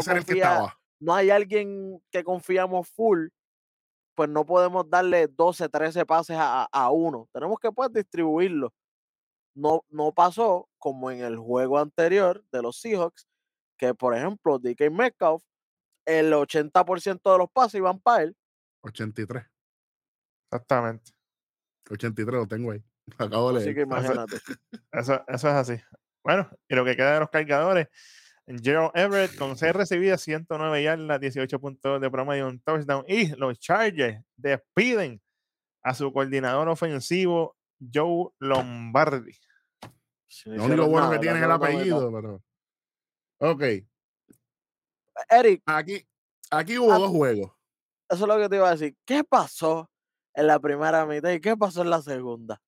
no 1.00 1.14
hay 1.14 1.30
alguien 1.30 2.00
que 2.10 2.22
confiamos 2.22 2.88
full, 2.90 3.28
pues 4.14 4.28
no 4.28 4.44
podemos 4.44 4.88
darle 4.88 5.28
12, 5.28 5.68
13 5.68 6.06
pases 6.06 6.36
a, 6.38 6.90
uno. 6.90 7.28
Tenemos 7.32 7.58
que 7.58 7.72
pues 7.72 7.92
distribuirlo. 7.92 8.72
No, 9.54 9.84
no 9.90 10.12
pasó 10.12 10.68
como 10.78 11.10
en 11.10 11.22
el 11.22 11.36
juego 11.36 11.78
anterior 11.78 12.44
de 12.50 12.62
los 12.62 12.80
Seahawks, 12.80 13.26
que 13.76 13.94
por 13.94 14.16
ejemplo, 14.16 14.58
DK 14.58 14.90
Metcalf, 14.90 15.42
el 16.06 16.32
80% 16.32 17.32
de 17.32 17.38
los 17.38 17.50
pases 17.50 17.76
iban 17.76 18.00
para 18.00 18.24
él. 18.24 18.36
83. 18.82 19.44
Exactamente. 20.50 21.12
83 21.90 22.40
lo 22.40 22.46
tengo 22.46 22.70
ahí. 22.72 22.82
Acabo 23.18 23.52
de 23.52 23.60
Así 23.60 23.74
que 23.74 23.80
imagínate. 23.82 24.36
Eso, 24.92 25.22
eso 25.26 25.48
es 25.48 25.54
así. 25.54 25.74
Bueno, 26.24 26.48
y 26.68 26.74
lo 26.74 26.84
que 26.84 26.96
queda 26.96 27.14
de 27.14 27.20
los 27.20 27.30
cargadores, 27.30 27.88
Gerald 28.46 28.90
Everett 28.94 29.36
con 29.36 29.56
6 29.56 29.72
recibidas, 29.72 30.20
109 30.22 30.82
yardas, 30.82 31.20
18 31.20 31.60
puntos 31.60 32.00
de 32.00 32.10
promedio, 32.10 32.48
un 32.48 32.60
touchdown. 32.60 33.04
Y 33.06 33.28
los 33.36 33.58
Chargers 33.58 34.22
despiden 34.36 35.22
a 35.82 35.94
su 35.94 36.12
coordinador 36.12 36.68
ofensivo, 36.68 37.56
Joe 37.92 38.30
Lombardi. 38.38 39.36
lo 40.46 40.64
único 40.64 40.86
bueno 40.88 41.10
que 41.10 41.18
tiene 41.18 41.38
es 41.38 41.44
el 41.44 41.50
apellido, 41.50 42.12
pero. 42.12 42.42
Ok. 43.38 43.62
Eric. 45.28 45.62
Aquí, 45.66 46.06
aquí 46.50 46.78
hubo 46.78 46.98
dos 46.98 47.10
juegos. 47.10 47.52
Eso 48.08 48.24
es 48.24 48.28
lo 48.28 48.38
que 48.38 48.48
te 48.48 48.56
iba 48.56 48.68
a 48.68 48.72
decir. 48.72 48.96
¿Qué 49.04 49.24
pasó 49.24 49.90
en 50.34 50.46
la 50.46 50.58
primera 50.58 51.06
mitad 51.06 51.30
y 51.30 51.40
qué 51.40 51.56
pasó 51.56 51.82
en 51.82 51.90
la 51.90 52.02
segunda? 52.02 52.60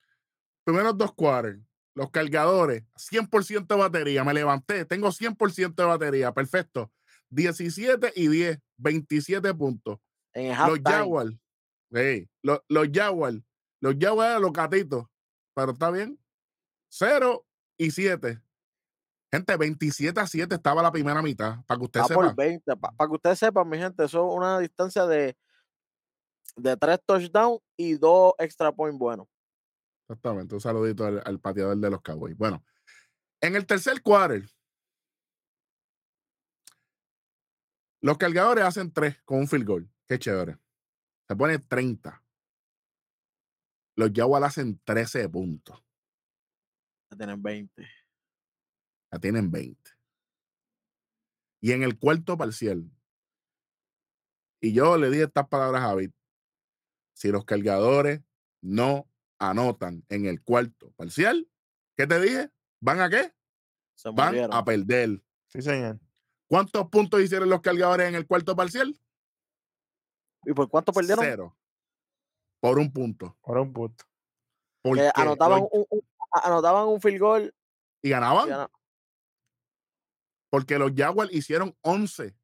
Primeros 0.64 0.96
dos 0.96 1.12
quarters 1.12 1.60
los 1.94 2.10
cargadores, 2.10 2.84
100% 2.96 3.66
de 3.66 3.76
batería. 3.76 4.24
Me 4.24 4.34
levanté, 4.34 4.84
tengo 4.84 5.08
100% 5.08 5.74
de 5.74 5.84
batería. 5.84 6.32
Perfecto. 6.32 6.90
17 7.30 8.12
y 8.16 8.28
10, 8.28 8.58
27 8.76 9.54
puntos. 9.54 9.98
los 10.34 10.80
Jaguars, 10.84 11.32
los, 12.42 12.60
los 12.68 12.88
Jaguars, 12.92 13.40
los 13.80 13.94
Jaguars, 13.98 14.40
los 14.40 14.52
gatitos. 14.52 15.06
Pero 15.54 15.72
está 15.72 15.90
bien. 15.90 16.18
0 16.88 17.44
y 17.76 17.90
7. 17.90 18.40
Gente, 19.32 19.56
27 19.56 20.20
a 20.20 20.26
7 20.26 20.54
estaba 20.54 20.82
la 20.82 20.92
primera 20.92 21.20
mitad, 21.20 21.64
para 21.66 21.78
que 21.78 21.84
usted 21.84 22.02
sepa. 22.02 22.14
Por 22.14 22.36
20, 22.36 22.76
para 22.76 23.08
que 23.08 23.14
usted 23.14 23.34
sepa, 23.34 23.64
mi 23.64 23.78
gente, 23.78 24.04
eso 24.04 24.28
es 24.28 24.36
una 24.36 24.60
distancia 24.60 25.06
de, 25.06 25.36
de 26.56 26.76
3 26.76 26.98
touchdowns 27.04 27.60
y 27.76 27.94
2 27.94 28.34
extra 28.38 28.70
points 28.70 28.98
buenos. 28.98 29.26
Exactamente. 30.04 30.54
Un 30.54 30.60
saludito 30.60 31.06
al, 31.06 31.40
pateador 31.40 31.76
de 31.76 31.90
los 31.90 32.02
Cowboys. 32.02 32.36
Bueno, 32.36 32.62
en 33.40 33.56
el 33.56 33.66
tercer 33.66 34.02
quarter, 34.02 34.46
los 38.02 38.18
cargadores 38.18 38.64
hacen 38.64 38.92
tres 38.92 39.20
con 39.24 39.38
un 39.38 39.48
field 39.48 39.66
goal. 39.66 39.90
Qué 40.06 40.18
chévere. 40.18 40.58
Se 41.26 41.34
pone 41.34 41.58
30. 41.58 42.22
Los 43.96 44.10
Jaguars 44.12 44.46
hacen 44.46 44.78
13 44.84 45.28
puntos. 45.30 45.82
Ya 47.10 47.16
tienen 47.16 47.42
20. 47.42 47.88
Ya 49.12 49.18
tienen 49.18 49.50
20. 49.50 49.90
Y 51.62 51.72
en 51.72 51.82
el 51.82 51.98
cuarto 51.98 52.36
parcial, 52.36 52.90
y 54.60 54.74
yo 54.74 54.98
le 54.98 55.08
di 55.08 55.20
estas 55.20 55.48
palabras 55.48 55.82
a 55.82 55.86
Javid, 55.86 56.10
si 57.14 57.30
los 57.30 57.46
cargadores 57.46 58.20
no 58.60 59.08
anotan 59.38 60.04
en 60.08 60.26
el 60.26 60.42
cuarto 60.42 60.92
parcial, 60.92 61.48
¿qué 61.96 62.06
te 62.06 62.20
dije? 62.20 62.50
¿Van 62.80 63.00
a 63.00 63.08
qué? 63.08 63.32
Van 64.14 64.52
a 64.52 64.64
perder. 64.64 65.22
Sí, 65.48 65.62
señor. 65.62 66.00
¿Cuántos 66.48 66.88
puntos 66.88 67.20
hicieron 67.20 67.48
los 67.48 67.60
cargadores 67.60 68.08
en 68.08 68.14
el 68.14 68.26
cuarto 68.26 68.54
parcial? 68.54 68.98
¿Y 70.44 70.52
por 70.52 70.68
cuánto 70.68 70.92
perdieron? 70.92 71.24
Cero. 71.24 71.56
Por 72.60 72.78
un 72.78 72.92
punto. 72.92 73.36
Por 73.40 73.58
un 73.58 73.72
punto. 73.72 74.04
Porque 74.82 75.10
anotaban, 75.14 75.66
un, 75.70 75.86
anotaban 76.30 76.88
un 76.88 77.00
field 77.00 77.18
goal. 77.18 77.54
¿Y 78.02 78.10
ganaban? 78.10 78.68
Porque 80.50 80.78
los 80.78 80.92
Jaguars 80.94 81.32
hicieron 81.32 81.76
11 81.80 82.36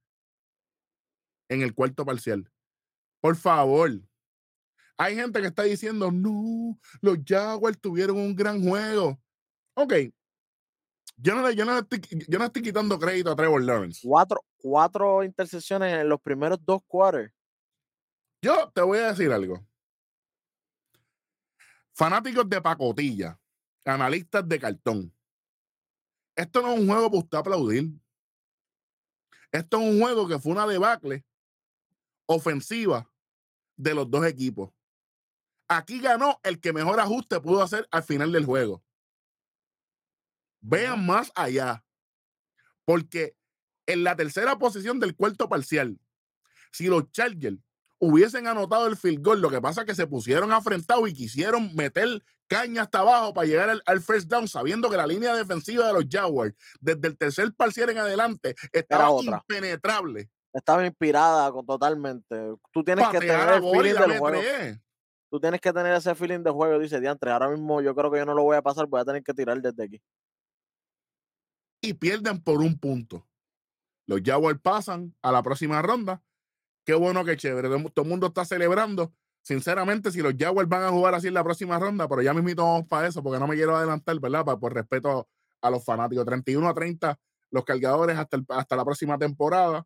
en 1.51 1.63
el 1.63 1.75
cuarto 1.75 2.05
parcial. 2.05 2.51
Por 3.21 3.37
favor, 3.37 3.91
hay 5.01 5.15
gente 5.15 5.41
que 5.41 5.47
está 5.47 5.63
diciendo, 5.63 6.13
no, 6.13 6.79
los 7.01 7.19
Jaguars 7.27 7.81
tuvieron 7.81 8.19
un 8.19 8.37
gran 8.37 8.63
juego. 8.63 9.19
Ok. 9.73 9.95
Yo 11.17 11.35
no, 11.35 11.51
yo 11.51 11.65
no, 11.65 11.79
estoy, 11.79 12.03
yo 12.29 12.39
no 12.39 12.45
estoy 12.45 12.61
quitando 12.61 12.99
crédito 12.99 13.31
a 13.31 13.37
Trevor 13.37 13.63
Lawrence. 13.63 14.07
Cuatro, 14.07 14.45
cuatro 14.59 15.25
intercepciones 15.25 16.03
en 16.03 16.07
los 16.07 16.21
primeros 16.21 16.59
dos 16.67 16.83
quarters. 16.87 17.33
Yo 18.43 18.71
te 18.75 18.83
voy 18.83 18.99
a 18.99 19.13
decir 19.13 19.33
algo. 19.33 19.67
Fanáticos 21.95 22.47
de 22.47 22.61
pacotilla, 22.61 23.41
analistas 23.87 24.47
de 24.47 24.61
cartón. 24.61 25.15
Esto 26.37 26.61
no 26.61 26.75
es 26.75 26.79
un 26.79 26.87
juego 26.87 27.09
para 27.11 27.23
usted 27.23 27.39
aplaudir. 27.39 27.91
Esto 29.51 29.81
es 29.81 29.83
un 29.83 29.99
juego 29.99 30.29
que 30.29 30.39
fue 30.39 30.53
una 30.53 30.67
debacle 30.67 31.25
ofensiva 32.27 33.11
de 33.79 33.95
los 33.95 34.11
dos 34.11 34.27
equipos. 34.27 34.71
Aquí 35.73 36.01
ganó 36.01 36.41
el 36.43 36.61
que 36.61 36.73
mejor 36.73 36.99
ajuste 36.99 37.41
pudo 37.41 37.63
hacer 37.63 37.87
al 37.93 38.03
final 38.03 38.33
del 38.33 38.45
juego. 38.45 38.83
Vean 40.61 41.07
más 41.07 41.31
allá. 41.37 41.85
Porque 42.85 43.37
en 43.87 44.03
la 44.03 44.17
tercera 44.17 44.59
posición 44.59 44.99
del 44.99 45.15
cuarto 45.15 45.49
parcial, 45.49 45.97
si 46.73 46.89
los 46.89 47.13
Chargers 47.13 47.59
hubiesen 48.01 48.49
anotado 48.49 48.89
el 48.89 48.97
field 48.97 49.25
goal, 49.25 49.41
lo 49.41 49.49
que 49.49 49.61
pasa 49.61 49.83
es 49.83 49.87
que 49.87 49.95
se 49.95 50.09
pusieron 50.09 50.53
afrentados 50.53 51.09
y 51.09 51.15
quisieron 51.15 51.73
meter 51.77 52.21
caña 52.49 52.83
hasta 52.83 52.99
abajo 52.99 53.33
para 53.33 53.47
llegar 53.47 53.81
al, 53.85 54.01
first 54.01 54.29
down, 54.29 54.49
sabiendo 54.49 54.91
que 54.91 54.97
la 54.97 55.07
línea 55.07 55.37
defensiva 55.37 55.87
de 55.87 55.93
los 55.93 56.05
Jaguars, 56.11 56.53
desde 56.81 57.07
el 57.07 57.17
tercer 57.17 57.55
parcial 57.55 57.91
en 57.91 57.99
adelante, 57.99 58.57
estaba 58.73 59.09
impenetrable. 59.23 60.31
Estaba 60.53 60.85
inspirada 60.85 61.53
totalmente. 61.65 62.57
Tú 62.73 62.83
tienes 62.83 63.07
que 63.11 63.21
tener 63.21 63.51
el 63.51 63.63
feeling 63.63 63.95
del 63.95 64.19
juego. 64.19 64.41
Tú 65.31 65.41
tienes 65.41 65.61
que 65.61 65.73
tener 65.73 65.95
ese 65.95 66.15
feeling 66.15 66.41
de 66.41 66.51
juego. 66.51 66.79
Dice, 66.79 67.01
diantre, 67.01 67.31
ahora 67.31 67.49
mismo 67.49 67.81
yo 67.81 67.95
creo 67.95 68.11
que 68.11 68.19
yo 68.19 68.27
no 68.27 68.35
lo 68.35 68.43
voy 68.43 68.57
a 68.57 68.63
pasar, 68.63 68.87
voy 68.87 69.01
a 69.01 69.05
tener 69.05 69.23
que 69.23 69.33
tirar 69.33 69.61
desde 69.63 69.85
aquí. 69.85 70.03
Y 71.81 71.95
pierden 71.95 72.43
por 72.43 72.59
un 72.59 72.79
punto. 72.79 73.27
Los 74.07 74.21
Jaguars 74.25 74.61
pasan 74.61 75.15
a 75.23 75.33
la 75.33 75.43
próxima 75.43 75.81
ronda. 75.81 76.23
Qué 76.85 76.95
bueno, 76.95 77.25
qué 77.25 77.37
chévere. 77.37 77.69
Todo 77.69 78.03
el 78.03 78.09
mundo 78.09 78.27
está 78.27 78.45
celebrando 78.45 79.13
sinceramente, 79.43 80.11
si 80.11 80.21
los 80.21 80.35
Jaguars 80.39 80.69
van 80.69 80.83
a 80.83 80.91
jugar 80.91 81.15
así 81.15 81.29
en 81.29 81.35
la 81.35 81.45
próxima 81.45 81.79
ronda, 81.79 82.09
pero 82.09 82.23
ya 82.23 82.35
mismito 82.35 82.63
vamos 82.63 82.87
para 82.87 83.09
eso, 83.09 83.23
porque 83.23 83.39
no 83.39 83.47
me 83.47 83.55
quiero 83.55 83.77
adelantar, 83.77 84.19
¿verdad? 84.21 84.45
por 84.45 84.75
respeto 84.75 85.29
a 85.61 85.71
los 85.71 85.85
fanáticos. 85.85 86.25
31 86.25 86.69
a 86.69 86.75
30 86.75 87.19
los 87.51 87.65
cargadores 87.65 88.17
hasta, 88.17 88.39
hasta 88.49 88.77
la 88.77 88.85
próxima 88.85 89.19
temporada. 89.19 89.85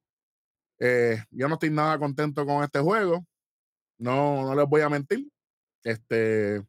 Eh, 0.78 1.22
yo 1.30 1.48
no 1.48 1.54
estoy 1.54 1.70
nada 1.70 1.98
contento 1.98 2.44
con 2.44 2.62
este 2.62 2.80
juego. 2.80 3.24
No, 3.98 4.42
no 4.42 4.54
les 4.54 4.68
voy 4.68 4.82
a 4.82 4.88
mentir. 4.88 5.26
Este. 5.84 6.64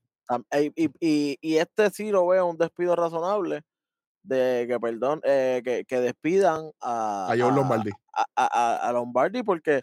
Y, 0.75 1.37
y, 1.41 1.57
este 1.57 1.89
sí 1.91 2.11
lo 2.11 2.27
veo 2.27 2.47
un 2.47 2.57
despido 2.57 2.95
razonable 2.95 3.63
de 4.23 4.65
que, 4.67 4.79
perdón, 4.79 5.21
eh, 5.23 5.61
que, 5.63 5.85
que, 5.85 5.99
despidan 5.99 6.71
a, 6.81 7.27
a 7.29 7.35
Lombardi. 7.35 7.91
A, 8.35 8.87
a, 8.87 8.91
Lombardi 8.91 9.43
porque 9.43 9.81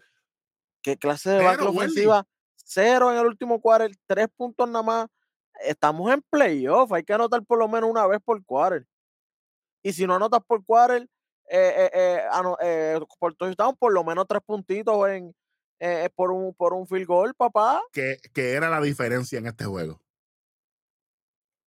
qué 0.81 0.97
clase 0.97 1.29
de 1.31 1.43
base 1.43 1.61
ofensiva 1.61 2.27
cero 2.55 3.11
en 3.11 3.17
el 3.19 3.25
último 3.25 3.61
quarter, 3.61 3.91
tres 4.05 4.27
puntos 4.35 4.67
nada 4.69 4.83
más. 4.83 5.07
Estamos 5.61 6.11
en 6.11 6.21
playoff, 6.29 6.91
hay 6.91 7.03
que 7.03 7.13
anotar 7.13 7.43
por 7.43 7.59
lo 7.59 7.67
menos 7.67 7.89
una 7.89 8.05
vez 8.07 8.19
por 8.23 8.43
quarter. 8.43 8.85
Y 9.81 9.93
si 9.93 10.07
no 10.07 10.15
anotas 10.15 10.41
por 10.45 10.63
quarter, 10.65 11.07
eh, 11.49 11.89
eh, 11.93 12.21
eh, 12.61 12.99
por 13.19 13.35
touchdown, 13.35 13.75
por 13.77 13.93
lo 13.93 14.03
menos 14.03 14.25
tres 14.27 14.41
puntitos 14.45 15.07
en, 15.09 15.35
por, 16.15 16.31
un, 16.31 16.53
por 16.53 16.73
un 16.73 16.87
field 16.87 17.07
goal, 17.07 17.33
papá. 17.33 17.81
Que, 17.91 18.17
que 18.33 18.53
era 18.53 18.69
la 18.69 18.81
diferencia 18.81 19.39
en 19.39 19.47
este 19.47 19.65
juego. 19.65 20.01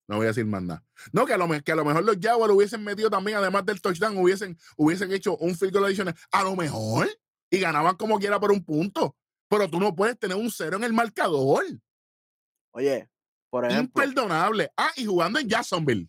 No 0.08 0.16
voy 0.16 0.26
a 0.26 0.28
decir 0.28 0.46
más 0.46 0.62
nada. 0.62 0.84
No, 1.12 1.26
que 1.26 1.32
a 1.32 1.38
lo, 1.38 1.48
que 1.62 1.72
a 1.72 1.74
lo 1.76 1.84
mejor 1.84 2.04
los 2.04 2.18
Jaguars 2.20 2.54
hubiesen 2.54 2.84
metido 2.84 3.10
también, 3.10 3.38
además 3.38 3.66
del 3.66 3.80
touchdown, 3.80 4.16
hubiesen, 4.18 4.56
hubiesen 4.76 5.12
hecho 5.12 5.36
un 5.38 5.56
field 5.56 5.72
goal 5.72 5.86
adicional. 5.86 6.14
A 6.30 6.44
lo 6.44 6.54
mejor. 6.54 7.08
Y 7.50 7.58
ganaban 7.58 7.96
como 7.96 8.18
quiera 8.18 8.40
por 8.40 8.52
un 8.52 8.64
punto 8.64 9.16
pero 9.48 9.68
tú 9.68 9.78
no 9.78 9.94
puedes 9.94 10.18
tener 10.18 10.36
un 10.36 10.50
cero 10.50 10.76
en 10.76 10.84
el 10.84 10.92
marcador. 10.92 11.64
Oye, 12.72 13.08
por 13.50 13.64
ejemplo. 13.64 14.02
Imperdonable. 14.02 14.72
Ah, 14.76 14.90
y 14.96 15.06
jugando 15.06 15.38
en 15.38 15.48
Jacksonville. 15.48 16.08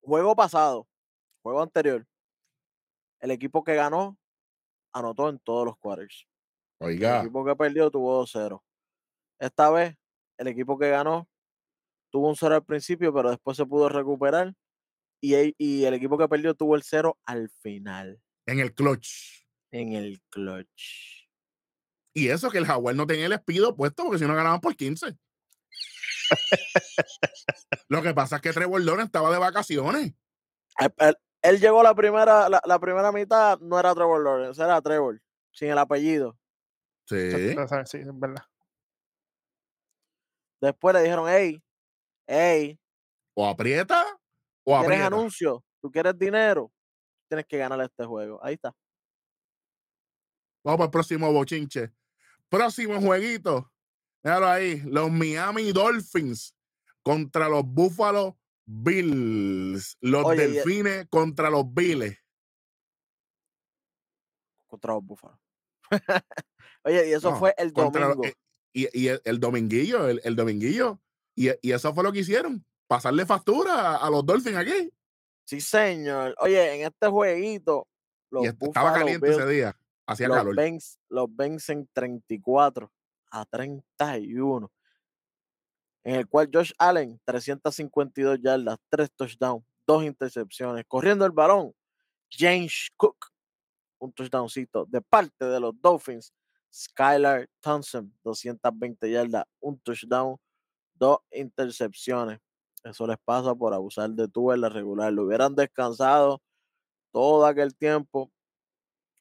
Juego 0.00 0.36
pasado, 0.36 0.88
juego 1.42 1.62
anterior. 1.62 2.06
El 3.20 3.30
equipo 3.30 3.64
que 3.64 3.74
ganó 3.74 4.18
anotó 4.92 5.28
en 5.28 5.38
todos 5.40 5.66
los 5.66 5.76
quarters. 5.78 6.26
Oiga. 6.78 7.20
El 7.20 7.26
equipo 7.26 7.44
que 7.44 7.56
perdió 7.56 7.90
tuvo 7.90 8.24
2-0. 8.24 8.62
Esta 9.38 9.70
vez, 9.70 9.96
el 10.38 10.48
equipo 10.48 10.78
que 10.78 10.90
ganó 10.90 11.28
tuvo 12.10 12.28
un 12.28 12.36
0 12.36 12.54
al 12.54 12.64
principio, 12.64 13.12
pero 13.12 13.30
después 13.30 13.56
se 13.56 13.66
pudo 13.66 13.88
recuperar. 13.88 14.54
Y 15.20 15.34
el, 15.34 15.54
y 15.58 15.84
el 15.84 15.94
equipo 15.94 16.18
que 16.18 16.28
perdió 16.28 16.54
tuvo 16.54 16.76
el 16.76 16.82
0 16.82 17.18
al 17.24 17.48
final. 17.48 18.20
En 18.46 18.60
el 18.60 18.74
clutch. 18.74 19.46
En 19.70 19.92
el 19.92 20.20
clutch. 20.30 21.26
Y 22.14 22.28
eso 22.28 22.50
que 22.50 22.58
el 22.58 22.66
Jaguar 22.66 22.94
no 22.94 23.06
tenía 23.06 23.26
el 23.26 23.32
espido 23.32 23.76
puesto 23.76 24.04
porque 24.04 24.18
si 24.18 24.26
no 24.26 24.34
ganaban 24.34 24.60
por 24.60 24.74
15. 24.74 25.18
Lo 27.88 28.02
que 28.02 28.14
pasa 28.14 28.36
es 28.36 28.42
que 28.42 28.52
Trevor 28.52 28.80
Lawrence 28.80 29.06
estaba 29.06 29.30
de 29.30 29.38
vacaciones. 29.38 30.14
Él, 31.42 31.60
llegó 31.60 31.82
la 31.82 31.94
primera, 31.94 32.48
la, 32.48 32.78
primera 32.78 33.12
mitad, 33.12 33.58
no 33.60 33.78
era 33.78 33.94
Trevor 33.94 34.24
Lawrence, 34.24 34.62
era 34.62 34.80
Trevor, 34.80 35.20
sin 35.52 35.68
el 35.68 35.78
apellido. 35.78 36.38
Sí. 37.06 37.30
Sí, 37.86 37.98
es 37.98 38.18
verdad. 38.18 38.44
Después 40.60 40.94
le 40.94 41.02
dijeron, 41.02 41.26
hey, 41.28 41.62
hey. 42.26 42.78
O 43.34 43.46
aprieta 43.46 44.04
o 44.64 44.74
aprieta. 44.74 44.94
¿Quieres 44.94 45.06
anuncio? 45.06 45.64
¿Tú 45.80 45.90
quieres 45.90 46.18
dinero? 46.18 46.72
Tienes 47.28 47.46
que 47.46 47.58
ganar 47.58 47.80
este 47.82 48.04
juego. 48.04 48.42
Ahí 48.42 48.54
está. 48.54 48.74
Vamos 50.64 50.78
para 50.78 50.86
el 50.86 50.90
próximo 50.90 51.32
bochinche. 51.32 51.92
Próximo 52.48 53.00
jueguito. 53.00 53.72
Déjalo 54.22 54.48
ahí. 54.48 54.80
Los 54.80 55.10
Miami 55.10 55.70
Dolphins 55.72 56.56
contra 57.02 57.48
los 57.48 57.64
Buffalo 57.64 58.36
Bills. 58.64 59.96
Los 60.00 60.36
Delfines 60.36 61.06
contra 61.08 61.50
los 61.50 61.72
Bills. 61.72 62.18
Contra 64.66 64.94
los 64.94 65.04
Buffalo. 65.04 65.38
Oye, 66.84 67.08
y 67.08 67.12
eso 67.12 67.34
fue 67.36 67.54
el 67.58 67.72
domingo. 67.72 68.24
Eh, 68.24 68.34
y, 68.72 69.08
el, 69.08 69.40
dominguillo, 69.40 70.08
el, 70.08 70.36
dominguillo. 70.36 71.00
Y, 71.34 71.48
eso 71.70 71.94
fue 71.94 72.04
lo 72.04 72.12
que 72.12 72.20
hicieron. 72.20 72.64
Pasarle 72.86 73.26
factura 73.26 73.96
a, 73.96 74.10
los 74.10 74.24
Dolphins 74.24 74.56
aquí. 74.56 74.92
Sí, 75.44 75.60
señor. 75.60 76.34
Oye, 76.38 76.74
en 76.74 76.86
este 76.86 77.08
jueguito. 77.08 77.88
Los 78.30 78.44
estaba 78.44 78.92
caliente 78.92 79.30
ese 79.30 79.46
día 79.46 79.76
los 80.06 80.98
los 81.08 81.36
vencen 81.36 81.88
34 81.92 82.90
a 83.30 83.44
31. 83.44 84.70
En 86.04 86.14
el 86.14 86.28
cual 86.28 86.48
Josh 86.52 86.72
Allen, 86.78 87.20
352 87.24 88.38
yardas, 88.40 88.78
3 88.88 89.10
touchdowns, 89.16 89.64
2 89.86 90.04
intercepciones. 90.04 90.84
Corriendo 90.86 91.26
el 91.26 91.32
balón, 91.32 91.74
James 92.30 92.90
Cook, 92.96 93.32
un 93.98 94.12
touchdowncito 94.12 94.86
de 94.86 95.00
parte 95.00 95.44
de 95.44 95.60
los 95.60 95.74
Dolphins. 95.80 96.32
Skylar 96.72 97.48
Thompson, 97.60 98.12
220 98.22 99.10
yardas, 99.10 99.44
un 99.60 99.78
touchdown, 99.78 100.36
dos 100.94 101.18
intercepciones. 101.30 102.38
Eso 102.84 103.06
les 103.06 103.16
pasa 103.24 103.54
por 103.54 103.72
abusar 103.72 104.10
de 104.10 104.28
tu 104.28 104.52
en 104.52 104.60
la 104.60 104.68
regular. 104.68 105.12
Lo 105.12 105.24
hubieran 105.24 105.54
descansado 105.54 106.42
todo 107.12 107.46
aquel 107.46 107.74
tiempo 107.74 108.30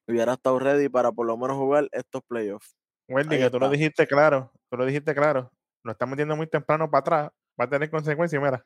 hubiera 0.08 0.34
estado 0.34 0.60
ready 0.60 0.90
para 0.90 1.12
por 1.12 1.26
lo 1.26 1.38
menos 1.38 1.58
jugar 1.58 1.88
estos 1.92 2.22
playoffs. 2.24 2.76
Wendy, 3.08 3.38
que 3.38 3.50
tú 3.50 3.60
lo 3.60 3.70
dijiste 3.70 4.06
claro, 4.08 4.52
tú 4.70 4.78
lo 4.78 4.86
dijiste 4.86 5.14
claro, 5.16 5.52
lo 5.84 5.92
está 5.92 6.06
metiendo 6.06 6.36
muy 6.36 6.48
temprano 6.48 6.90
para 6.90 7.00
atrás, 7.00 7.32
va 7.60 7.66
a 7.66 7.70
tener 7.70 7.90
consecuencias, 7.90 8.42
mira. 8.42 8.66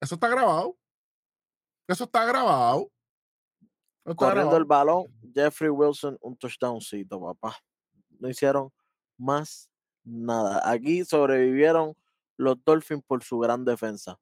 Eso 0.00 0.14
está 0.14 0.28
grabado. 0.28 0.76
Eso 1.88 2.04
está 2.04 2.24
grabado. 2.24 2.90
Corriendo 4.16 4.56
el 4.56 4.64
balón, 4.64 5.04
Jeffrey 5.34 5.70
Wilson, 5.70 6.18
un 6.20 6.36
touchdowncito, 6.36 7.20
papá. 7.20 7.56
No 8.18 8.28
hicieron 8.28 8.70
más 9.16 9.68
nada. 10.04 10.68
Aquí 10.68 11.04
sobrevivieron 11.04 11.94
los 12.36 12.62
Dolphins 12.64 13.02
por 13.06 13.22
su 13.22 13.38
gran 13.38 13.64
defensa. 13.64 14.18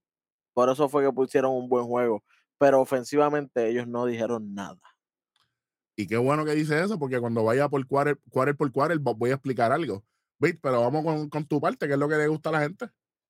Por 0.53 0.69
eso 0.69 0.88
fue 0.88 1.05
que 1.05 1.12
pusieron 1.12 1.53
un 1.53 1.69
buen 1.69 1.87
juego. 1.87 2.23
Pero 2.59 2.81
ofensivamente 2.81 3.69
ellos 3.69 3.87
no 3.87 4.05
dijeron 4.05 4.55
nada. 4.55 4.81
Y 5.97 6.07
qué 6.07 6.16
bueno 6.16 6.45
que 6.45 6.55
dice 6.55 6.83
eso, 6.83 6.99
porque 6.99 7.19
cuando 7.19 7.45
vaya 7.45 7.69
por 7.69 7.87
quarter, 7.87 8.19
quarter 8.31 8.57
por 8.57 8.71
quarter 8.73 8.99
voy 8.99 9.31
a 9.31 9.35
explicar 9.35 9.73
algo. 9.73 10.05
Pero 10.38 10.81
vamos 10.81 11.29
con, 11.29 11.47
tu 11.47 11.61
parte, 11.61 11.87
que 11.87 11.95
es 11.95 11.99
lo 11.99 12.09
que 12.09 12.16
le 12.16 12.29
gusta 12.29 12.49
a 12.49 12.53
la 12.53 12.61
gente. 12.61 12.87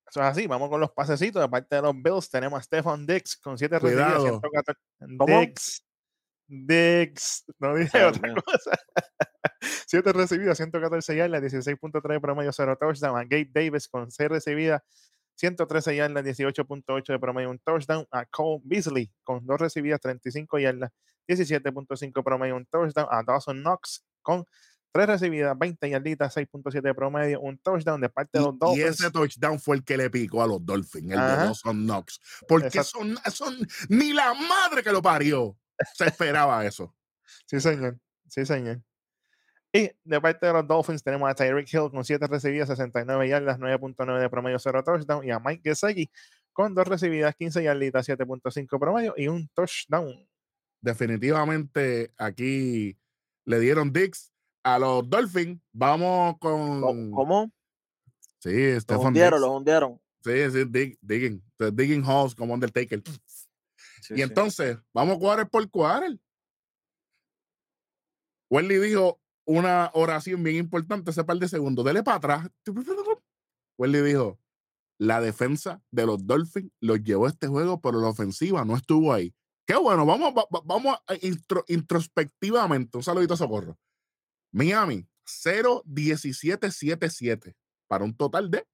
Eso 0.09 0.21
es 0.21 0.25
así, 0.25 0.47
vamos 0.47 0.69
con 0.69 0.79
los 0.79 0.91
pasecitos. 0.91 1.41
De 1.41 1.49
parte 1.49 1.75
de 1.75 1.81
los 1.81 1.93
Bills, 1.95 2.29
tenemos 2.29 2.59
a 2.59 2.63
Stefan 2.63 3.05
Dix 3.05 3.37
con 3.37 3.57
7 3.57 3.79
recibidas. 3.79 4.23
Dix, 4.99 5.85
Dix, 6.51 7.45
no 7.59 7.75
dije 7.75 8.03
otra 8.03 8.33
cosa. 8.33 8.71
7 9.87 10.11
recibidas, 10.11 10.57
114 10.57 11.15
yardas, 11.15 11.41
16.3 11.41 12.19
promedio, 12.19 12.51
0 12.51 12.77
touchdown. 12.77 13.17
A 13.17 13.23
Gabe 13.23 13.49
Davis 13.53 13.87
con 13.87 14.11
6 14.11 14.29
recibidas, 14.29 14.81
113 15.35 15.95
yardas, 15.95 16.25
18.8 16.25 17.13
de 17.13 17.19
promedio, 17.19 17.49
un 17.49 17.59
touchdown. 17.59 18.05
A 18.11 18.25
Cole 18.25 18.61
Beasley 18.65 19.09
con 19.23 19.45
2 19.45 19.61
recibidas, 19.61 20.01
35 20.01 20.59
yardas, 20.59 20.91
17.5 21.27 22.23
promedio, 22.23 22.57
un 22.57 22.65
touchdown. 22.65 23.07
A 23.09 23.23
Dawson 23.23 23.61
Knox 23.61 24.03
con 24.21 24.45
3 24.91 25.07
recibidas, 25.07 25.57
20 25.57 25.89
yarditas, 25.89 26.35
6.7 26.35 26.81
de 26.81 26.93
promedio, 26.93 27.39
un 27.39 27.57
touchdown 27.59 28.01
de 28.01 28.09
parte 28.09 28.39
de 28.39 28.43
los 28.43 28.59
Dolphins. 28.59 28.77
Y 28.77 28.89
ese 28.89 29.09
touchdown 29.09 29.57
fue 29.57 29.77
el 29.77 29.85
que 29.85 29.95
le 29.95 30.09
picó 30.09 30.43
a 30.43 30.47
los 30.47 30.65
Dolphins, 30.65 31.11
el 31.11 31.17
de 31.17 31.25
Dawson 31.25 31.85
Knox. 31.85 32.19
Porque 32.45 32.83
son, 32.83 33.17
son 33.31 33.57
ni 33.87 34.11
la 34.11 34.33
madre 34.33 34.83
que 34.83 34.91
lo 34.91 35.01
parió. 35.01 35.57
Se 35.95 36.05
esperaba 36.05 36.65
eso. 36.65 36.93
Sí, 37.45 37.59
señor. 37.59 37.99
Sí, 38.27 38.45
señor. 38.45 38.81
Y 39.73 39.89
de 40.03 40.21
parte 40.21 40.45
de 40.45 40.53
los 40.53 40.67
Dolphins 40.67 41.01
tenemos 41.01 41.29
a 41.29 41.33
Tyreek 41.33 41.73
Hill 41.73 41.89
con 41.91 42.03
7 42.03 42.27
recibidas, 42.27 42.67
69 42.67 43.29
yardas, 43.29 43.57
9.9 43.57 44.19
de 44.19 44.29
promedio, 44.29 44.59
0 44.59 44.83
touchdown. 44.83 45.25
Y 45.25 45.31
a 45.31 45.39
Mike 45.39 45.61
Gesicki 45.63 46.09
con 46.51 46.75
2 46.75 46.87
recibidas, 46.87 47.35
15 47.35 47.63
yarditas, 47.63 48.07
7.5 48.07 48.79
promedio 48.79 49.13
y 49.15 49.27
un 49.29 49.47
touchdown. 49.53 50.27
Definitivamente 50.81 52.11
aquí 52.17 52.97
le 53.45 53.59
dieron 53.59 53.93
Dix 53.93 54.31
a 54.63 54.77
los 54.77 55.09
Dolphins. 55.09 55.61
Vamos 55.71 56.37
con. 56.39 57.11
¿Cómo? 57.11 57.51
Sí, 58.39 58.79
Stefan 58.79 58.97
Los 58.97 59.05
hundieron, 59.05 59.41
los 59.41 59.49
hundieron. 59.51 60.01
Sí, 60.23 60.51
sí, 60.51 60.65
dig, 60.65 60.97
digging. 61.01 61.41
Digging 61.73 62.03
holes 62.03 62.35
como 62.35 62.53
Undertaker. 62.53 63.01
Y 64.09 64.21
entonces, 64.21 64.77
vamos 64.93 65.15
a 65.15 65.19
jugar 65.19 65.49
por 65.49 65.69
quarter. 65.69 66.19
Welly 68.49 68.79
dijo: 68.79 69.21
una 69.45 69.91
oración 69.93 70.43
bien 70.43 70.57
importante 70.57 71.11
ese 71.11 71.23
par 71.23 71.37
de 71.37 71.47
segundos. 71.47 71.85
Dele 71.85 72.03
para 72.03 72.17
atrás. 72.17 72.49
Welly 73.77 74.01
dijo, 74.01 74.37
la 74.97 75.21
defensa 75.21 75.81
de 75.89 76.05
los 76.05 76.27
Dolphins 76.27 76.69
los 76.79 77.01
llevó 77.01 77.25
a 77.25 77.29
este 77.29 77.47
juego, 77.47 77.81
pero 77.81 77.99
la 77.99 78.09
ofensiva 78.09 78.63
no 78.65 78.75
estuvo 78.75 79.11
ahí. 79.13 79.33
Qué 79.65 79.75
bueno, 79.75 80.05
vamos, 80.05 80.33
vamos 80.65 80.97
introspectivamente. 81.67 82.97
Un 82.97 83.03
saludito 83.03 83.33
a 83.33 83.37
Socorro. 83.37 83.79
Miami, 84.51 85.07
0-17-7-7 85.25 87.55
para 87.87 88.03
un 88.03 88.15
total 88.15 88.51
de 88.51 88.67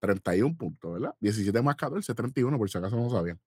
31 0.00 0.56
puntos, 0.56 0.92
¿verdad? 0.92 1.14
17 1.20 1.62
más 1.62 1.76
14, 1.76 2.14
31, 2.14 2.58
por 2.58 2.70
si 2.70 2.78
acaso 2.78 2.96
no 2.96 3.08
sabían. 3.08 3.40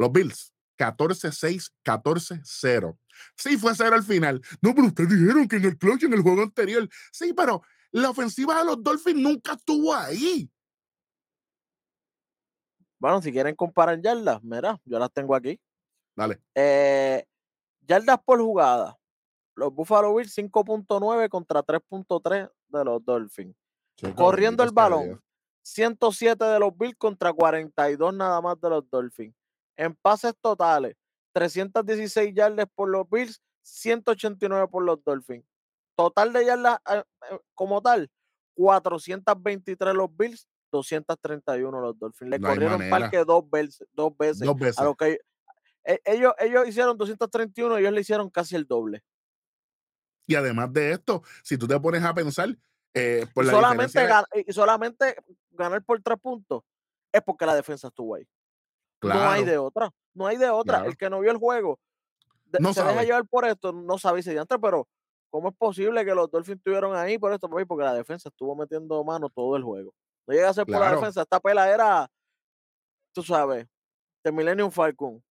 Los 0.00 0.10
Bills, 0.10 0.54
14-6, 0.78 1.72
14-0. 1.84 2.98
Sí, 3.36 3.58
fue 3.58 3.74
0 3.74 3.96
al 3.96 4.02
final. 4.02 4.40
No, 4.62 4.74
pero 4.74 4.86
ustedes 4.86 5.10
dijeron 5.10 5.46
que 5.46 5.56
en 5.56 5.66
el 5.66 5.76
clutch, 5.76 6.04
en 6.04 6.14
el 6.14 6.22
juego 6.22 6.40
anterior. 6.40 6.88
Sí, 7.12 7.34
pero 7.34 7.60
la 7.90 8.08
ofensiva 8.08 8.58
de 8.58 8.64
los 8.64 8.82
Dolphins 8.82 9.20
nunca 9.20 9.52
estuvo 9.52 9.94
ahí. 9.94 10.50
Bueno, 12.98 13.20
si 13.20 13.30
quieren 13.30 13.54
comparar 13.54 14.00
yardas, 14.00 14.42
mira, 14.42 14.80
yo 14.86 14.98
las 14.98 15.12
tengo 15.12 15.34
aquí. 15.34 15.60
Dale. 16.16 16.40
Eh, 16.54 17.26
yardas 17.82 18.20
por 18.24 18.40
jugada. 18.40 18.96
Los 19.54 19.74
Buffalo 19.74 20.14
Bills 20.14 20.34
5.9 20.34 21.28
contra 21.28 21.62
3.3 21.62 22.50
de 22.68 22.84
los 22.86 23.04
Dolphins. 23.04 23.54
Corriendo 24.16 24.62
el 24.62 24.70
balón. 24.70 25.22
107 25.60 26.42
de 26.42 26.58
los 26.58 26.74
Bills 26.74 26.96
contra 26.96 27.34
42 27.34 28.14
nada 28.14 28.40
más 28.40 28.58
de 28.58 28.70
los 28.70 28.88
Dolphins. 28.88 29.34
En 29.80 29.94
pases 29.94 30.34
totales, 30.42 30.94
316 31.32 32.34
yardas 32.34 32.66
por 32.74 32.90
los 32.90 33.08
Bills, 33.08 33.40
189 33.62 34.68
por 34.68 34.84
los 34.84 35.02
Dolphins. 35.02 35.46
Total 35.96 36.34
de 36.34 36.44
yardas 36.44 36.80
eh, 36.92 37.02
eh, 37.30 37.38
como 37.54 37.80
tal, 37.80 38.10
423 38.56 39.94
los 39.94 40.14
Bills, 40.14 40.46
231 40.70 41.80
los 41.80 41.98
Dolphins. 41.98 42.30
Le 42.30 42.40
corrieron 42.40 42.90
parque 42.90 43.24
dos 43.24 43.48
veces, 43.48 43.88
dos 43.92 44.14
veces. 44.18 44.46
Dos 44.46 44.58
veces. 44.58 44.78
A 44.78 44.84
lo 44.84 44.94
que 44.94 45.18
ellos, 46.04 46.34
ellos 46.38 46.68
hicieron 46.68 46.98
231, 46.98 47.78
ellos 47.78 47.92
le 47.92 48.00
hicieron 48.02 48.28
casi 48.28 48.56
el 48.56 48.66
doble. 48.66 49.02
Y 50.26 50.34
además 50.34 50.70
de 50.74 50.92
esto, 50.92 51.22
si 51.42 51.56
tú 51.56 51.66
te 51.66 51.80
pones 51.80 52.04
a 52.04 52.12
pensar, 52.12 52.54
eh, 52.92 53.26
por 53.32 53.46
la 53.46 53.52
solamente, 53.52 54.06
y 54.46 54.52
solamente 54.52 55.16
ganar 55.52 55.82
por 55.82 56.02
tres 56.02 56.18
puntos 56.20 56.64
es 57.10 57.22
porque 57.22 57.46
la 57.46 57.54
defensa 57.54 57.88
estuvo 57.88 58.16
ahí. 58.16 58.28
No 59.02 59.30
hay 59.30 59.44
de 59.44 59.58
otra. 59.58 59.90
No 60.14 60.26
hay 60.26 60.36
de 60.36 60.50
otra. 60.50 60.84
El 60.84 60.96
que 60.96 61.08
no 61.08 61.20
vio 61.20 61.30
el 61.30 61.38
juego 61.38 61.78
no 62.58 62.74
se 62.74 62.82
deja 62.82 63.04
llevar 63.04 63.26
por 63.26 63.44
esto, 63.44 63.72
no 63.72 63.98
sabe 63.98 64.22
si 64.22 64.36
antes, 64.36 64.58
pero 64.60 64.88
¿cómo 65.28 65.50
es 65.50 65.54
posible 65.56 66.04
que 66.04 66.14
los 66.14 66.30
Dolphins 66.30 66.58
estuvieron 66.58 66.96
ahí 66.96 67.18
por 67.18 67.32
esto? 67.32 67.48
Porque 67.48 67.84
la 67.84 67.94
defensa 67.94 68.28
estuvo 68.28 68.56
metiendo 68.56 69.04
mano 69.04 69.28
todo 69.28 69.56
el 69.56 69.62
juego. 69.62 69.94
No 70.26 70.34
llega 70.34 70.48
a 70.48 70.54
ser 70.54 70.66
por 70.66 70.80
la 70.80 70.92
defensa. 70.92 71.22
Esta 71.22 71.40
pela 71.40 71.72
era, 71.72 72.10
tú 73.12 73.22
sabes, 73.22 73.66
de 74.24 74.32
Millennium 74.32 74.70
Falcon. 74.70 75.22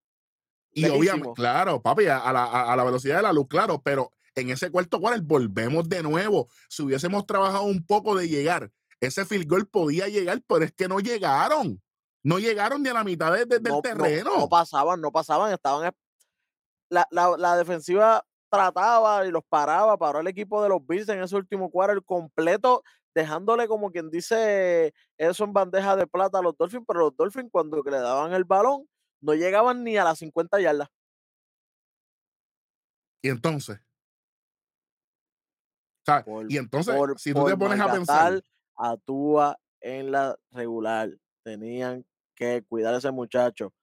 Y 0.71 0.88
obviamente, 0.88 1.34
claro, 1.34 1.82
papi, 1.82 2.05
a 2.05 2.32
la, 2.32 2.45
a 2.45 2.75
la, 2.75 2.84
velocidad 2.84 3.17
de 3.17 3.23
la 3.23 3.34
luz, 3.34 3.47
claro, 3.47 3.82
pero 3.82 4.12
en 4.36 4.51
ese 4.51 4.71
cuarto 4.71 4.99
cual 4.99 5.21
volvemos 5.21 5.89
de 5.89 6.03
nuevo. 6.03 6.47
Si 6.69 6.84
hubiésemos 6.84 7.25
trabajado 7.25 7.63
un 7.63 7.84
poco 7.86 8.15
de 8.15 8.29
llegar, 8.29 8.71
ese 8.99 9.25
field 9.25 9.47
goal 9.47 9.67
podía 9.67 10.08
llegar, 10.08 10.41
pero 10.47 10.63
es 10.63 10.71
que 10.71 10.88
no 10.88 10.99
llegaron. 10.99 11.82
No 12.23 12.39
llegaron 12.39 12.84
ni 12.84 12.89
a 12.89 12.93
la 12.93 13.03
mitad 13.03 13.34
del 13.34 13.82
terreno. 13.82 14.38
No, 14.38 14.49
pasaban, 14.49 14.99
no 14.99 15.12
pasaban, 15.12 15.53
estaban. 15.53 15.93
La, 16.89 17.08
la, 17.12 17.55
defensiva 17.55 18.25
trataba 18.49 19.25
y 19.25 19.32
los 19.32 19.43
paraba, 19.47 19.97
paró 19.97 20.19
el 20.19 20.27
equipo 20.27 20.62
de 20.62 20.69
los 20.69 20.86
Bills 20.86 21.08
en 21.10 21.21
ese 21.21 21.36
último 21.36 21.69
cuarto 21.69 22.01
completo, 22.01 22.84
dejándole 23.13 23.67
como 23.67 23.91
quien 23.91 24.10
dice 24.10 24.93
eso 25.17 25.43
en 25.43 25.53
bandeja 25.53 25.95
de 25.95 26.08
plata 26.08 26.39
a 26.39 26.41
los 26.41 26.58
Dolphins, 26.58 26.84
pero 26.88 27.01
los 27.01 27.15
Dolphins 27.15 27.49
cuando 27.51 27.82
le 27.84 27.99
daban 27.99 28.34
el 28.34 28.43
balón 28.43 28.88
no 29.21 29.34
llegaban 29.34 29.84
ni 29.84 29.97
a 29.97 30.03
las 30.03 30.19
50 30.19 30.60
yardas. 30.62 30.89
Y 33.21 33.29
entonces. 33.29 33.79
y 36.47 36.58
entonces, 36.58 36.95
si 37.17 37.34
tú 37.34 37.45
te 37.45 37.58
pones 37.58 37.79
a 37.79 37.91
pensar. 37.91 38.43
Actúa 38.75 39.60
en 39.82 40.12
la 40.12 40.39
regular. 40.51 41.10
Tenían 41.43 42.05
que 42.39 42.63
cuidar 42.63 42.95
a 42.95 42.97
ese 42.97 43.12
muchacho. 43.12 43.73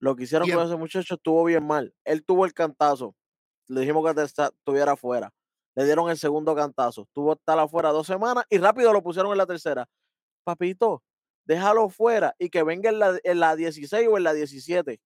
Lo 0.00 0.16
que 0.16 0.24
hicieron 0.24 0.50
con 0.50 0.66
ese 0.66 0.76
muchacho 0.76 1.14
estuvo 1.14 1.44
bien 1.44 1.66
mal. 1.66 1.94
Él 2.04 2.24
tuvo 2.24 2.44
el 2.44 2.52
cantazo. 2.52 3.14
Le 3.68 3.80
dijimos 3.80 4.04
que 4.04 4.20
estuviera 4.22 4.92
afuera. 4.92 5.32
Le 5.74 5.84
dieron 5.84 6.10
el 6.10 6.18
segundo 6.18 6.54
cantazo. 6.54 7.08
Tuvo 7.12 7.34
estar 7.34 7.58
afuera 7.58 7.90
dos 7.90 8.06
semanas 8.06 8.44
y 8.50 8.58
rápido 8.58 8.92
lo 8.92 9.02
pusieron 9.02 9.32
en 9.32 9.38
la 9.38 9.46
tercera. 9.46 9.88
Papito, 10.44 11.02
déjalo 11.44 11.88
fuera 11.88 12.34
y 12.38 12.50
que 12.50 12.62
venga 12.62 12.90
en 12.90 12.98
la, 12.98 13.18
en 13.22 13.40
la 13.40 13.54
16 13.54 14.08
o 14.08 14.16
en 14.16 14.24
la 14.24 14.32
17. 14.32 15.00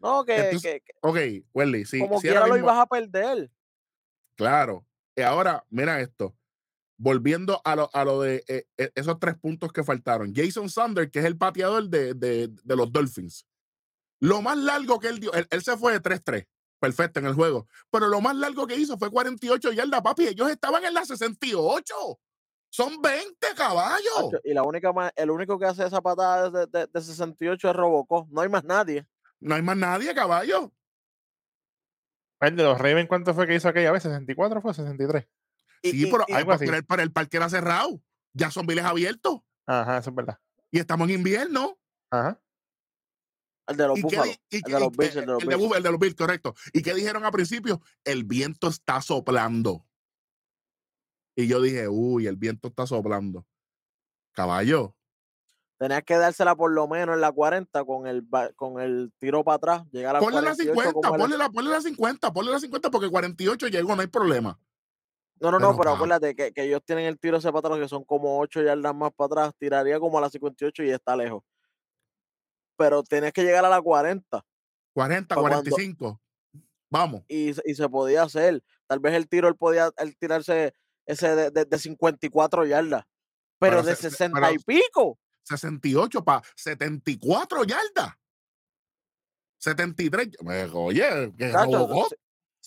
No, 0.00 0.24
que. 0.24 0.80
ok, 1.02 1.18
Welly, 1.54 1.84
sí. 1.84 2.00
Como 2.00 2.20
quiera 2.20 2.46
lo 2.46 2.56
ibas 2.56 2.78
a 2.78 2.86
perder. 2.86 3.50
Claro. 4.36 4.86
Y 5.16 5.22
ahora, 5.22 5.64
mira 5.70 6.00
esto 6.00 6.38
volviendo 6.98 7.62
a 7.64 7.76
lo, 7.76 7.90
a 7.92 8.04
lo 8.04 8.20
de 8.20 8.44
eh, 8.48 8.66
eh, 8.76 8.90
esos 8.94 9.18
tres 9.18 9.36
puntos 9.36 9.72
que 9.72 9.84
faltaron. 9.84 10.34
Jason 10.34 10.68
Sander, 10.68 11.10
que 11.10 11.20
es 11.20 11.24
el 11.24 11.38
pateador 11.38 11.88
de, 11.88 12.12
de, 12.14 12.48
de 12.48 12.76
los 12.76 12.92
Dolphins. 12.92 13.46
Lo 14.20 14.42
más 14.42 14.58
largo 14.58 14.98
que 14.98 15.08
él 15.08 15.20
dio, 15.20 15.32
él, 15.32 15.62
se 15.62 15.76
fue 15.76 15.92
de 15.92 16.02
3-3, 16.02 16.46
perfecto 16.80 17.20
en 17.20 17.26
el 17.26 17.34
juego, 17.34 17.68
pero 17.90 18.08
lo 18.08 18.20
más 18.20 18.34
largo 18.34 18.66
que 18.66 18.74
hizo 18.74 18.98
fue 18.98 19.10
48 19.10 19.72
yardas, 19.72 20.02
papi. 20.02 20.26
Ellos 20.26 20.50
estaban 20.50 20.84
en 20.84 20.92
la 20.92 21.04
68. 21.04 21.94
Son 22.70 23.00
20 23.00 23.46
caballos. 23.56 24.40
Y 24.44 24.52
la 24.52 24.62
única 24.64 24.92
el 25.16 25.30
único 25.30 25.58
que 25.58 25.66
hace 25.66 25.86
esa 25.86 26.02
patada 26.02 26.50
de, 26.50 26.66
de, 26.66 26.86
de 26.86 27.00
68 27.00 27.70
es 27.70 27.76
Robocó. 27.76 28.26
No 28.30 28.42
hay 28.42 28.48
más 28.48 28.64
nadie. 28.64 29.06
No 29.40 29.54
hay 29.54 29.62
más 29.62 29.76
nadie, 29.76 30.12
caballo. 30.14 30.72
El 32.40 32.56
de 32.56 32.62
los 32.64 32.78
Ravens, 32.78 33.08
¿cuánto 33.08 33.34
fue 33.34 33.46
que 33.46 33.54
hizo 33.54 33.68
aquella 33.68 33.92
vez? 33.92 34.04
¿64 34.04 34.60
fue 34.60 34.74
63? 34.74 35.26
Sí, 35.82 36.06
pero 36.10 36.24
algo 36.34 36.52
así. 36.52 36.66
Para, 36.86 37.02
el, 37.02 37.12
parque 37.12 37.36
era 37.36 37.48
cerrado. 37.48 38.02
Ya 38.32 38.50
son 38.50 38.66
viles 38.66 38.84
abiertos. 38.84 39.40
Ajá, 39.66 39.98
eso 39.98 40.10
es 40.10 40.16
verdad. 40.16 40.38
Y 40.70 40.78
estamos 40.78 41.08
en 41.08 41.14
invierno. 41.16 41.78
Ajá. 42.10 42.40
El 43.66 43.76
de 43.76 43.86
los 43.86 44.00
Búfalos. 44.00 44.40
El 44.50 44.62
de 44.62 44.80
los 44.80 44.96
Bills. 44.96 45.16
El 45.16 45.26
de 45.26 45.32
los 45.32 45.42
Bills. 45.46 45.76
El 45.76 45.82
de 45.82 45.90
los 45.90 46.00
Bills, 46.00 46.14
correcto. 46.14 46.54
¿Y 46.72 46.82
qué 46.82 46.94
dijeron 46.94 47.24
al 47.24 47.32
principio? 47.32 47.80
El 48.04 48.24
viento 48.24 48.68
está 48.68 49.00
soplando. 49.02 49.86
Y 51.36 51.46
yo 51.46 51.60
dije, 51.60 51.88
uy, 51.88 52.26
el 52.26 52.36
viento 52.36 52.68
está 52.68 52.86
soplando. 52.86 53.46
Caballo. 54.32 54.96
Tenías 55.78 56.02
que 56.02 56.16
dársela 56.16 56.56
por 56.56 56.72
lo 56.72 56.88
menos 56.88 57.14
en 57.14 57.20
la 57.20 57.30
40 57.30 57.84
con 57.84 58.08
el, 58.08 58.26
con 58.56 58.80
el 58.80 59.12
tiro 59.18 59.44
para 59.44 59.56
atrás. 59.56 59.84
Llegar 59.92 60.16
a 60.16 60.18
ponle 60.18 60.42
la 60.42 60.54
50, 60.56 60.92
ponle 60.92 61.38
la, 61.38 61.48
ponle 61.50 61.70
la 61.70 61.80
50, 61.80 62.32
ponle 62.32 62.50
la 62.50 62.58
50 62.58 62.90
porque 62.90 63.08
48 63.08 63.68
llegó, 63.68 63.94
no 63.94 64.02
hay 64.02 64.08
problema. 64.08 64.58
No, 65.40 65.50
no, 65.50 65.58
no, 65.58 65.76
pero 65.76 65.92
acuérdate 65.92 66.34
que, 66.34 66.52
que, 66.52 66.64
ellos 66.64 66.82
tienen 66.84 67.06
el 67.06 67.18
tiro 67.18 67.36
ese 67.36 67.52
para 67.52 67.68
atrás, 67.68 67.80
que 67.80 67.88
son 67.88 68.04
como 68.04 68.38
8 68.40 68.62
yardas 68.62 68.94
más 68.94 69.12
para 69.14 69.26
atrás. 69.26 69.54
Tiraría 69.58 70.00
como 70.00 70.18
a 70.18 70.20
las 70.20 70.32
58 70.32 70.82
y 70.84 70.90
está 70.90 71.16
lejos. 71.16 71.42
Pero 72.76 73.02
tienes 73.02 73.32
que 73.32 73.42
llegar 73.42 73.64
a 73.64 73.68
la 73.68 73.80
40. 73.80 74.44
40, 74.94 75.34
45. 75.34 76.20
Vamos. 76.90 77.22
Y, 77.28 77.52
se 77.54 77.88
podía 77.88 78.22
hacer. 78.22 78.62
Tal 78.86 78.98
vez 79.00 79.14
el 79.14 79.28
tiro 79.28 79.48
él 79.48 79.56
podía 79.56 79.90
tirarse 80.18 80.74
ese 81.06 81.50
de, 81.50 81.64
de, 81.64 81.78
54 81.78 82.66
yardas. 82.66 83.04
Pero, 83.58 83.82
de 83.82 83.94
60 83.94 84.52
y 84.52 84.58
pico. 84.58 85.18
68 85.44 86.24
para 86.24 86.42
74 86.56 87.64
yardas. 87.64 88.14
73. 89.58 90.28
Oye, 90.74 91.32
¿qué 91.36 91.52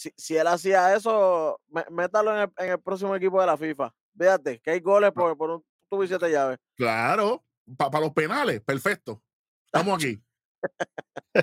si, 0.01 0.13
si, 0.17 0.35
él 0.35 0.47
hacía 0.47 0.95
eso, 0.95 1.59
métalo 1.91 2.41
en 2.41 2.51
el, 2.57 2.79
próximo 2.79 3.15
equipo 3.15 3.39
de 3.39 3.45
la 3.45 3.57
FIFA. 3.57 3.93
Fíjate, 4.17 4.59
que 4.59 4.71
hay 4.71 4.79
goles 4.79 5.11
por, 5.11 5.37
por 5.37 5.51
un 5.51 5.65
tubo 5.89 6.03
y 6.03 6.07
siete 6.07 6.31
llaves. 6.31 6.57
Claro, 6.75 7.43
para 7.77 7.99
los 7.99 8.11
penales, 8.11 8.61
perfecto. 8.61 9.21
Estamos 9.65 9.95
aquí. 9.95 10.21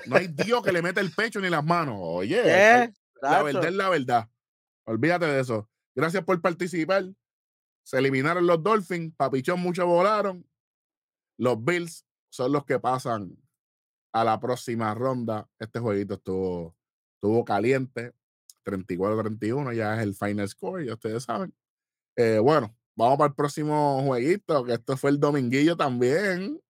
No 0.07 0.17
hay 0.17 0.29
Dios 0.29 0.63
que 0.63 0.73
le 0.73 0.83
meta 0.83 1.01
el 1.01 1.13
pecho 1.13 1.41
ni 1.41 1.49
las 1.49 1.65
manos. 1.65 1.97
Oye, 1.99 2.43
la 3.23 3.43
verdad 3.43 3.65
es 3.65 3.75
la 3.75 3.89
verdad. 3.89 4.29
Olvídate 4.85 5.27
de 5.27 5.41
eso. 5.41 5.69
Gracias 5.95 6.25
por 6.25 6.41
participar. 6.41 7.05
Se 7.85 7.99
eliminaron 7.99 8.47
los 8.47 8.63
Dolphins. 8.63 9.15
Papichón, 9.17 9.61
muchos 9.61 9.87
volaron. 9.87 10.47
Los 11.39 11.63
Bills 11.63 12.05
son 12.29 12.53
los 12.53 12.65
que 12.65 12.79
pasan 12.79 13.37
a 14.13 14.25
la 14.25 14.41
próxima 14.41 14.93
ronda. 14.95 15.49
Este 15.59 15.79
jueguito 15.79 16.15
estuvo, 16.15 16.77
estuvo 17.15 17.45
caliente. 17.45 18.13
34-31, 18.69 19.75
ya 19.75 19.97
es 19.97 20.03
el 20.03 20.15
final 20.15 20.49
score, 20.49 20.85
ya 20.85 20.95
ustedes 20.95 21.25
saben. 21.25 21.55
Eh, 22.17 22.39
bueno, 22.39 22.77
vamos 22.95 23.19
para 23.19 23.29
el 23.29 23.35
próximo 23.35 24.03
jueguito, 24.05 24.65
que 24.65 24.75
esto 24.75 24.97
fue 24.97 25.11
el 25.11 25.21
dominguillo 25.21 25.77
también. 25.77 26.61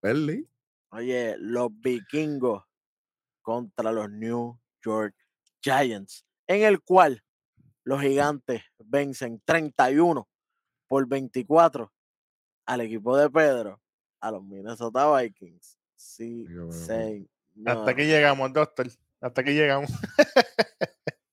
Perly. 0.00 0.48
Oye, 0.90 1.36
los 1.38 1.68
vikingos 1.80 2.64
contra 3.42 3.92
los 3.92 4.10
New 4.10 4.58
York 4.82 5.14
Giants, 5.60 6.24
en 6.46 6.62
el 6.62 6.80
cual 6.82 7.22
los 7.84 8.00
gigantes 8.00 8.62
vencen 8.78 9.40
31 9.44 10.28
por 10.86 11.06
24 11.06 11.92
al 12.66 12.80
equipo 12.82 13.16
de 13.16 13.30
Pedro, 13.30 13.80
a 14.20 14.30
los 14.30 14.44
Minnesota 14.44 15.10
Vikings. 15.18 15.78
Sí, 15.96 16.46
sí. 16.70 17.28
Hasta 17.66 17.94
que 17.94 18.06
llegamos, 18.06 18.52
doctor. 18.52 18.88
Hasta 19.20 19.42
que 19.42 19.54
llegamos. 19.54 19.90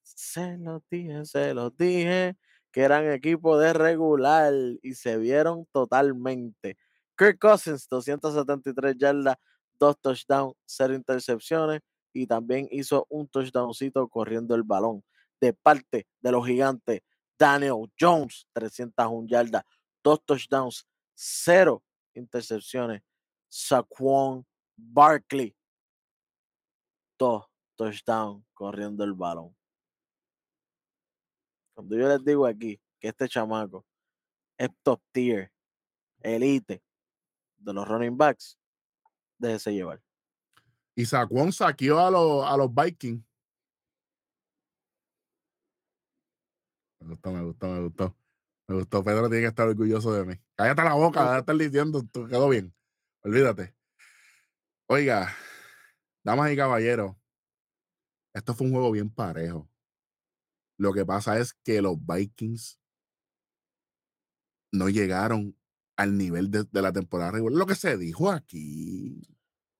se 0.03 0.57
los 0.57 0.81
dije, 0.89 1.25
se 1.25 1.53
los 1.53 1.75
dije 1.77 2.35
que 2.71 2.81
eran 2.81 3.09
equipo 3.09 3.57
de 3.57 3.73
regular 3.73 4.53
y 4.81 4.95
se 4.95 5.17
vieron 5.17 5.65
totalmente. 5.71 6.77
Kirk 7.17 7.39
Cousins, 7.39 7.87
273 7.87 8.97
yardas, 8.97 9.37
dos 9.79 9.97
touchdowns, 10.01 10.55
cero 10.65 10.93
intercepciones 10.93 11.79
y 12.11 12.27
también 12.27 12.67
hizo 12.71 13.05
un 13.09 13.27
touchdowncito 13.27 14.07
corriendo 14.09 14.55
el 14.55 14.63
balón. 14.63 15.03
De 15.39 15.53
parte 15.53 16.07
de 16.19 16.31
los 16.31 16.45
gigantes, 16.45 17.01
Daniel 17.37 17.91
Jones, 17.97 18.45
301 18.53 19.27
yardas, 19.27 19.63
dos 20.03 20.23
touchdowns, 20.25 20.85
cero 21.13 21.83
intercepciones. 22.13 23.01
Saquon 23.47 24.45
Barkley, 24.75 25.55
dos 27.17 27.45
touchdowns 27.75 28.43
corriendo 28.53 29.03
el 29.03 29.13
balón. 29.13 29.55
Cuando 31.73 31.97
yo 31.97 32.07
les 32.07 32.23
digo 32.23 32.45
aquí 32.45 32.79
que 32.99 33.09
este 33.09 33.27
chamaco 33.27 33.85
es 34.57 34.69
top 34.81 35.01
tier, 35.11 35.51
elite 36.21 36.81
de 37.57 37.73
los 37.73 37.87
running 37.87 38.17
backs, 38.17 38.57
déjese 39.37 39.73
llevar. 39.73 40.01
Y 40.95 41.05
Saquon 41.05 41.51
saqueó 41.51 41.99
a 41.99 42.09
los, 42.09 42.45
a 42.45 42.55
los 42.55 42.73
Vikings. 42.73 43.21
Me 46.99 47.09
gustó, 47.09 47.31
me 47.31 47.43
gustó, 47.43 47.67
me 47.67 47.81
gustó. 47.81 48.17
Me 48.67 48.75
gustó. 48.75 49.03
Pedro 49.03 49.29
tiene 49.29 49.43
que 49.43 49.49
estar 49.49 49.67
orgulloso 49.67 50.13
de 50.13 50.25
mí. 50.25 50.35
Cállate 50.55 50.83
la 50.83 50.93
boca, 50.93 51.21
déjate 51.21 51.39
estar 51.39 51.57
diciendo, 51.57 52.01
quedó 52.11 52.49
bien. 52.49 52.73
Olvídate. 53.21 53.75
Oiga, 54.87 55.35
damas 56.23 56.51
y 56.51 56.55
caballeros, 56.55 57.15
esto 58.35 58.53
fue 58.53 58.67
un 58.67 58.73
juego 58.73 58.91
bien 58.91 59.09
parejo. 59.09 59.69
Lo 60.77 60.91
que 60.91 61.05
pasa 61.05 61.39
es 61.39 61.53
que 61.53 61.81
los 61.81 61.95
Vikings 62.05 62.77
no 64.73 64.89
llegaron 64.89 65.57
al 65.95 66.17
nivel 66.17 66.51
de, 66.51 66.67
la 66.73 66.91
temporada 66.91 67.31
regular. 67.31 67.57
Lo 67.57 67.65
que 67.65 67.75
se 67.75 67.97
dijo 67.97 68.29
aquí. 68.29 69.21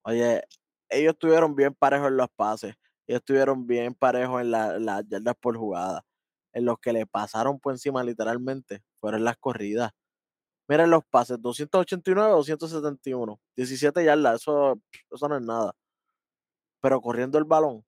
Oye, 0.03 0.41
ellos 0.87 1.13
estuvieron 1.13 1.53
bien 1.53 1.73
parejos 1.73 2.07
en 2.07 2.15
los 2.15 2.29
pases. 2.29 2.75
Ellos 3.05 3.19
estuvieron 3.19 3.67
bien 3.67 3.93
parejos 3.93 4.41
en 4.41 4.51
las 4.51 5.05
yardas 5.09 5.35
por 5.37 5.57
jugada. 5.57 6.05
En 6.53 6.63
los 6.63 6.79
que 6.79 6.93
le 6.93 7.05
pasaron 7.05 7.59
por 7.59 7.73
encima 7.73 8.05
literalmente 8.05 8.81
fueron 9.01 9.25
las 9.25 9.35
corridas. 9.35 9.91
Miren 10.69 10.89
los 10.89 11.03
pases, 11.03 11.41
289, 11.41 12.31
271, 12.31 13.39
17 13.57 14.05
yardas, 14.05 14.35
eso, 14.41 14.81
eso 15.11 15.27
no 15.27 15.35
es 15.35 15.43
nada. 15.43 15.75
Pero 16.81 17.01
corriendo 17.01 17.37
el 17.37 17.43
balón, 17.43 17.85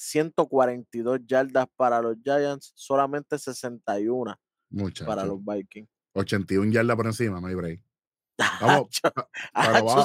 142 0.00 1.20
yardas 1.26 1.66
para 1.76 2.00
los 2.00 2.16
Giants, 2.24 2.72
solamente 2.74 3.38
61 3.38 4.34
para 5.04 5.26
los 5.26 5.44
Vikings. 5.44 5.88
81 6.14 6.72
yardas 6.72 6.96
por 6.96 7.06
encima, 7.06 7.40
no 7.40 7.48
hay 7.48 7.54
break. 7.54 7.82
Vamos, 8.62 8.88
eso, 9.54 10.00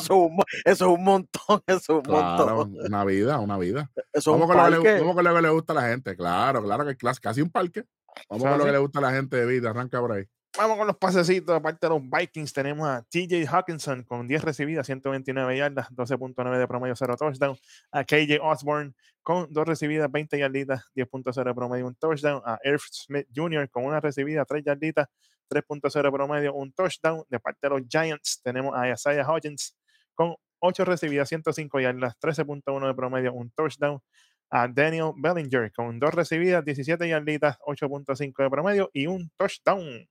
es 0.65 0.81
un, 0.81 1.01
montón, 1.01 1.63
eso 1.67 2.01
es 2.01 2.07
un 2.07 2.11
montón. 2.11 2.75
Una 2.85 3.05
vida, 3.05 3.39
una 3.39 3.57
vida. 3.57 3.89
Eso 4.11 4.33
vamos, 4.33 4.47
con 4.47 4.57
lo 4.57 4.83
que 4.83 4.95
le, 4.95 4.99
con 4.99 5.23
lo 5.23 5.35
que 5.35 5.41
le 5.41 5.49
gusta 5.49 5.71
a 5.71 5.75
la 5.77 5.87
gente. 5.87 6.17
Claro, 6.17 6.61
claro 6.61 6.85
que 6.85 6.97
es 7.09 7.19
casi 7.21 7.41
un 7.41 7.49
parque. 7.49 7.85
Vamos 8.29 8.43
con 8.43 8.57
lo 8.57 8.65
que 8.65 8.71
le 8.73 8.77
gusta 8.79 8.99
a 8.99 9.03
la 9.03 9.11
gente 9.13 9.37
de 9.37 9.45
vida. 9.45 9.69
Arranca 9.69 10.01
por 10.01 10.11
ahí. 10.11 10.25
Vamos 10.57 10.77
con 10.77 10.87
los 10.87 10.95
pasecitos. 10.95 11.53
Aparte 11.53 11.85
de 11.85 11.89
los 11.89 12.01
Vikings, 12.01 12.53
tenemos 12.53 12.87
a 12.87 13.01
TJ 13.01 13.45
Hawkinson 13.45 14.03
con 14.03 14.25
10 14.25 14.41
recibidas, 14.41 14.85
129 14.85 15.57
yardas, 15.57 15.91
12.9 15.91 16.57
de 16.57 16.67
promedio, 16.67 16.95
0 16.95 17.17
touchdown. 17.17 17.57
A 17.91 18.05
KJ 18.05 18.39
Osborne 18.41 18.93
con 19.21 19.51
2 19.51 19.67
recibidas, 19.67 20.09
20 20.09 20.39
yarditas, 20.39 20.85
10.0 20.95 21.43
de 21.43 21.53
promedio, 21.53 21.87
un 21.87 21.95
touchdown. 21.95 22.41
A 22.45 22.57
Irv 22.63 22.79
Smith 22.89 23.27
Jr. 23.35 23.69
con 23.69 23.83
una 23.83 23.99
recibida, 23.99 24.45
3 24.45 24.63
yarditas, 24.63 25.07
3.0 25.49 26.03
de 26.03 26.11
promedio, 26.11 26.53
un 26.53 26.71
touchdown. 26.71 27.23
De 27.27 27.39
parte 27.41 27.59
de 27.63 27.69
los 27.71 27.81
Giants, 27.89 28.41
tenemos 28.41 28.73
a 28.77 28.89
Isaiah 28.89 29.27
Hodgins 29.27 29.75
con 30.13 30.35
8 30.59 30.85
recibidas, 30.85 31.27
105 31.27 31.81
yardas, 31.81 32.13
13.1 32.17 32.87
de 32.87 32.93
promedio, 32.93 33.33
un 33.33 33.51
touchdown 33.51 33.99
a 34.49 34.69
Daniel 34.69 35.11
Bellinger 35.17 35.73
con 35.73 35.99
2 35.99 36.13
recibidas, 36.13 36.63
17 36.63 37.09
yarditas, 37.09 37.57
8.5 37.59 38.43
de 38.43 38.49
promedio 38.49 38.89
y 38.93 39.07
un 39.07 39.29
touchdown. 39.37 40.07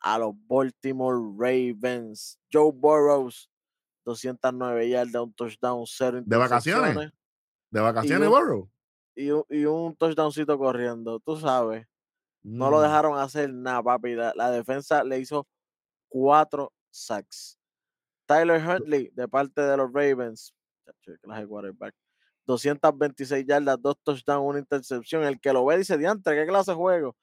a 0.00 0.18
los 0.18 0.34
Baltimore 0.48 1.20
Ravens. 1.38 2.40
Joe 2.52 2.72
Burrows 2.74 3.48
209 4.04 4.88
yardas, 4.88 5.22
un 5.22 5.32
touchdown, 5.32 5.84
cero 5.86 6.22
¿De 6.24 6.36
vacaciones? 6.36 7.12
¿De 7.70 7.80
vacaciones, 7.80 8.28
Burrow? 8.28 8.70
Y 9.16 9.30
un, 9.30 9.44
y 9.48 9.64
un 9.64 9.96
touchdowncito 9.96 10.58
corriendo, 10.58 11.20
tú 11.20 11.36
sabes. 11.36 11.86
No 12.42 12.70
lo 12.70 12.80
dejaron 12.80 13.18
hacer 13.18 13.52
nada, 13.52 13.82
papi. 13.82 14.14
La, 14.14 14.50
defensa 14.50 15.02
le 15.02 15.18
hizo 15.18 15.46
cuatro 16.08 16.72
sacks. 16.90 17.58
Tyler 18.26 18.62
Huntley, 18.62 19.10
de 19.14 19.26
parte 19.26 19.62
de 19.62 19.76
los 19.78 19.90
Ravens, 19.92 20.54
226 22.46 23.46
yardas, 23.46 23.80
dos 23.80 23.96
touchdowns, 24.02 24.46
una 24.46 24.58
intercepción. 24.58 25.24
El 25.24 25.40
que 25.40 25.52
lo 25.52 25.64
ve 25.64 25.78
dice, 25.78 25.96
diantre, 25.96 26.36
¿qué 26.36 26.46
clase 26.46 26.72
de 26.72 26.76
juego? 26.76 27.16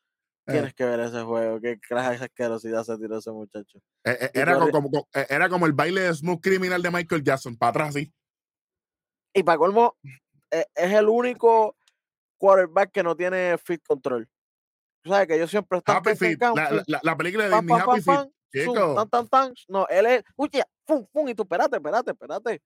Tienes 0.45 0.73
que 0.73 0.85
ver 0.85 0.99
ese 1.01 1.21
juego. 1.21 1.59
Qué 1.61 1.79
clase 1.79 2.17
de 2.17 2.25
asquerosidad 2.25 2.83
se 2.83 2.97
tiró 2.97 3.17
ese 3.17 3.31
muchacho. 3.31 3.79
Eh, 4.03 4.17
eh, 4.21 4.31
era, 4.33 4.57
como, 4.57 5.07
eh, 5.13 5.27
era 5.29 5.49
como 5.49 5.65
el 5.65 5.73
baile 5.73 6.01
de 6.01 6.13
Smooth 6.13 6.41
Criminal 6.41 6.81
de 6.81 6.91
Michael 6.91 7.23
Jackson, 7.23 7.55
para 7.55 7.69
atrás 7.69 7.89
así. 7.89 8.11
Y 9.33 9.43
para 9.43 9.57
colmo, 9.57 9.95
es 10.49 10.65
el 10.75 11.07
único 11.07 11.75
quarterback 12.37 12.91
que 12.91 13.03
no 13.03 13.15
tiene 13.15 13.57
fit 13.63 13.81
control. 13.87 14.27
Tú 15.03 15.11
sabes 15.11 15.27
que 15.27 15.39
yo 15.39 15.47
siempre 15.47 15.77
estoy 15.77 15.95
Happy 15.95 16.15
Feet, 16.15 16.37
la, 16.39 16.99
la, 17.01 17.17
película 17.17 17.47
de 17.47 17.55
Disney, 17.55 17.79
Happy 17.79 18.01
Feet. 18.01 18.75
Tan, 18.95 19.09
tan, 19.09 19.27
tan. 19.27 19.53
No, 19.67 19.87
él 19.87 20.05
es, 20.05 20.23
uy, 20.35 20.49
fum, 20.85 21.07
fum, 21.11 21.29
y 21.29 21.35
tú, 21.35 21.43
espérate, 21.43 21.77
espérate, 21.77 22.11
espérate. 22.11 22.61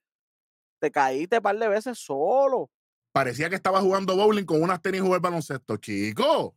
Te 0.79 0.91
caíste 0.91 1.37
un 1.37 1.43
par 1.43 1.57
de 1.57 1.67
veces 1.67 1.97
solo. 1.99 2.69
Parecía 3.13 3.49
que 3.49 3.55
estaba 3.55 3.79
jugando 3.79 4.15
bowling 4.15 4.45
con 4.45 4.61
unas 4.61 4.81
tenis 4.81 5.01
jugar 5.01 5.21
baloncesto, 5.21 5.77
chico. 5.77 6.55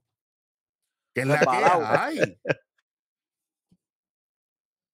¿Qué 1.14 1.22
es 1.22 1.26
la 1.26 1.40
que 1.40 1.46
hay? 1.98 2.40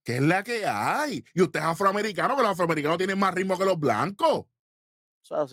¿Qué 0.05 0.17
es 0.17 0.23
la 0.23 0.43
que 0.43 0.67
hay? 0.67 1.25
Y 1.35 1.43
usted 1.43 1.61
es 1.61 1.67
afroamericano, 1.67 2.37
que 2.37 2.43
los 2.43 2.51
afroamericanos 2.51 2.99
tienen 2.99 3.19
más 3.19 3.35
ritmo 3.35 3.59
que 3.59 3.65
los 3.65 3.79
blancos. 3.79 4.41
O 4.41 4.49
sea, 5.23 5.47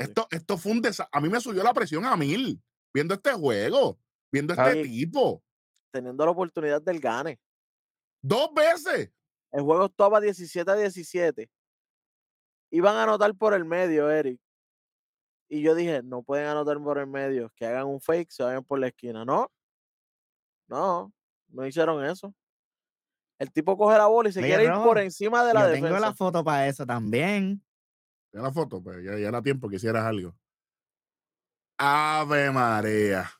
Esto, 0.00 0.26
esto 0.30 0.58
fue 0.58 0.72
un 0.72 0.82
A 1.12 1.20
mí 1.20 1.28
me 1.28 1.40
subió 1.40 1.62
la 1.62 1.72
presión 1.72 2.04
a 2.04 2.16
mil 2.16 2.60
viendo 2.92 3.14
este 3.14 3.32
juego, 3.32 4.00
viendo 4.32 4.54
este 4.54 4.82
tipo. 4.82 5.44
Teniendo 5.92 6.24
la 6.24 6.32
oportunidad 6.32 6.82
del 6.82 6.98
gane. 6.98 7.38
Dos 8.20 8.52
veces. 8.52 9.12
El 9.52 9.62
juego 9.62 9.86
estaba 9.86 10.20
17 10.20 10.70
a 10.70 10.74
17. 10.74 11.48
Iban 12.72 12.96
a 12.96 13.04
anotar 13.04 13.34
por 13.36 13.54
el 13.54 13.64
medio, 13.64 14.10
Eric. 14.10 14.40
Y 15.48 15.62
yo 15.62 15.74
dije, 15.74 16.02
no 16.02 16.22
pueden 16.22 16.46
anotar 16.46 16.78
por 16.82 16.98
el 16.98 17.06
medio, 17.06 17.50
que 17.54 17.66
hagan 17.66 17.86
un 17.86 18.00
fake, 18.00 18.30
se 18.30 18.42
vayan 18.42 18.64
por 18.64 18.78
la 18.78 18.88
esquina. 18.88 19.24
No, 19.24 19.50
no, 20.68 21.12
no 21.48 21.66
hicieron 21.66 22.04
eso. 22.04 22.34
El 23.38 23.52
tipo 23.52 23.76
coge 23.76 23.98
la 23.98 24.06
bola 24.06 24.28
y 24.28 24.32
se 24.32 24.40
quiere 24.40 24.64
ir 24.64 24.72
por 24.72 24.98
encima 24.98 25.44
de 25.44 25.54
la 25.54 25.60
yo 25.60 25.66
defensa. 25.68 25.88
Tengo 25.88 26.00
la 26.00 26.14
foto 26.14 26.42
para 26.42 26.66
eso 26.66 26.86
también. 26.86 27.62
Ya 28.32 28.40
la 28.40 28.52
foto, 28.52 28.82
pues 28.82 29.04
ya, 29.04 29.16
ya 29.18 29.28
era 29.28 29.42
tiempo 29.42 29.68
que 29.68 29.76
hicieras 29.76 30.04
algo. 30.04 30.34
Ave 31.78 32.50
María. 32.50 33.30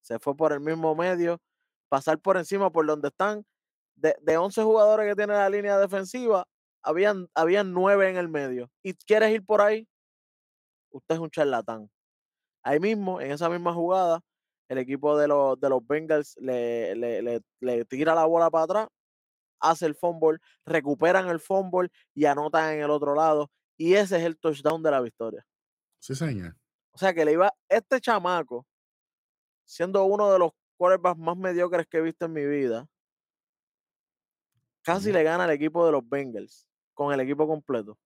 Se 0.00 0.18
fue 0.18 0.36
por 0.36 0.52
el 0.52 0.60
mismo 0.60 0.94
medio, 0.94 1.40
pasar 1.88 2.18
por 2.18 2.36
encima 2.36 2.70
por 2.70 2.86
donde 2.86 3.08
están. 3.08 3.44
De, 3.94 4.16
de 4.22 4.36
11 4.36 4.62
jugadores 4.62 5.08
que 5.08 5.16
tiene 5.16 5.34
la 5.34 5.48
línea 5.50 5.78
defensiva, 5.78 6.48
habían, 6.82 7.28
habían 7.34 7.72
9 7.72 8.10
en 8.10 8.16
el 8.16 8.28
medio. 8.28 8.70
¿Y 8.82 8.94
quieres 8.94 9.32
ir 9.32 9.44
por 9.44 9.60
ahí? 9.60 9.86
Usted 10.92 11.14
es 11.16 11.20
un 11.20 11.30
charlatán. 11.30 11.90
Ahí 12.62 12.78
mismo, 12.78 13.20
en 13.20 13.32
esa 13.32 13.48
misma 13.48 13.74
jugada, 13.74 14.20
el 14.68 14.78
equipo 14.78 15.18
de 15.18 15.28
los, 15.28 15.58
de 15.60 15.68
los 15.68 15.86
Bengals 15.86 16.36
le, 16.40 16.94
le, 16.94 17.84
tira 17.86 18.14
la 18.14 18.24
bola 18.24 18.50
para 18.50 18.64
atrás, 18.64 18.88
hace 19.60 19.86
el 19.86 19.94
fumble, 19.94 20.38
recuperan 20.64 21.28
el 21.28 21.40
fumble 21.40 21.90
y 22.14 22.24
anotan 22.24 22.74
en 22.74 22.82
el 22.82 22.90
otro 22.90 23.14
lado. 23.14 23.50
Y 23.76 23.94
ese 23.94 24.16
es 24.16 24.22
el 24.24 24.38
touchdown 24.38 24.82
de 24.82 24.90
la 24.90 25.00
victoria. 25.00 25.44
Sí, 25.98 26.14
señor. 26.14 26.56
O 26.92 26.98
sea 26.98 27.12
que 27.12 27.24
le 27.24 27.32
iba 27.32 27.52
este 27.68 28.00
chamaco, 28.00 28.66
siendo 29.64 30.04
uno 30.04 30.32
de 30.32 30.38
los 30.38 30.52
quarterbacks 30.76 31.18
más 31.18 31.36
mediocres 31.36 31.86
que 31.86 31.98
he 31.98 32.02
visto 32.02 32.26
en 32.26 32.32
mi 32.32 32.44
vida, 32.44 32.86
casi 34.82 35.12
le 35.12 35.22
gana 35.22 35.44
al 35.44 35.50
equipo 35.50 35.84
de 35.86 35.92
los 35.92 36.08
Bengals 36.08 36.66
con 36.94 37.12
el 37.12 37.20
equipo 37.20 37.46
completo. 37.46 37.98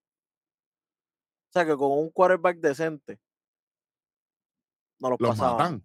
Sea 1.57 1.65
que 1.65 1.75
con 1.75 1.91
un 1.91 2.11
quarterback 2.11 2.59
decente, 2.59 3.19
no 4.99 5.09
los, 5.09 5.19
los 5.19 5.35
matan. 5.35 5.83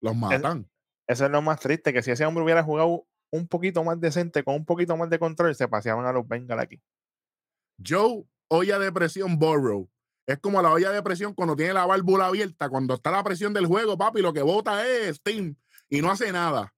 Los 0.00 0.16
matan. 0.16 0.68
eso 1.06 1.26
es 1.26 1.30
lo 1.30 1.42
más 1.42 1.60
triste, 1.60 1.92
que 1.92 2.02
si 2.02 2.10
ese 2.10 2.26
hombre 2.26 2.42
hubiera 2.42 2.64
jugado 2.64 3.06
un 3.30 3.46
poquito 3.46 3.84
más 3.84 4.00
decente, 4.00 4.42
con 4.42 4.56
un 4.56 4.64
poquito 4.64 4.96
más 4.96 5.08
de 5.08 5.20
control, 5.20 5.54
se 5.54 5.68
paseaban 5.68 6.06
a 6.06 6.12
los 6.12 6.26
Bengals 6.26 6.60
aquí. 6.60 6.82
Joe, 7.86 8.24
olla 8.48 8.80
de 8.80 8.90
presión 8.90 9.38
Borrow. 9.38 9.88
Es 10.26 10.40
como 10.40 10.60
la 10.60 10.72
olla 10.72 10.90
de 10.90 11.04
presión 11.04 11.34
cuando 11.34 11.54
tiene 11.54 11.72
la 11.72 11.86
válvula 11.86 12.26
abierta, 12.26 12.68
cuando 12.68 12.94
está 12.94 13.12
la 13.12 13.22
presión 13.22 13.54
del 13.54 13.66
juego, 13.66 13.96
papi, 13.96 14.22
lo 14.22 14.32
que 14.32 14.42
bota 14.42 14.84
es 14.84 15.18
Steam 15.18 15.56
y 15.88 16.02
no 16.02 16.10
hace 16.10 16.32
nada. 16.32 16.74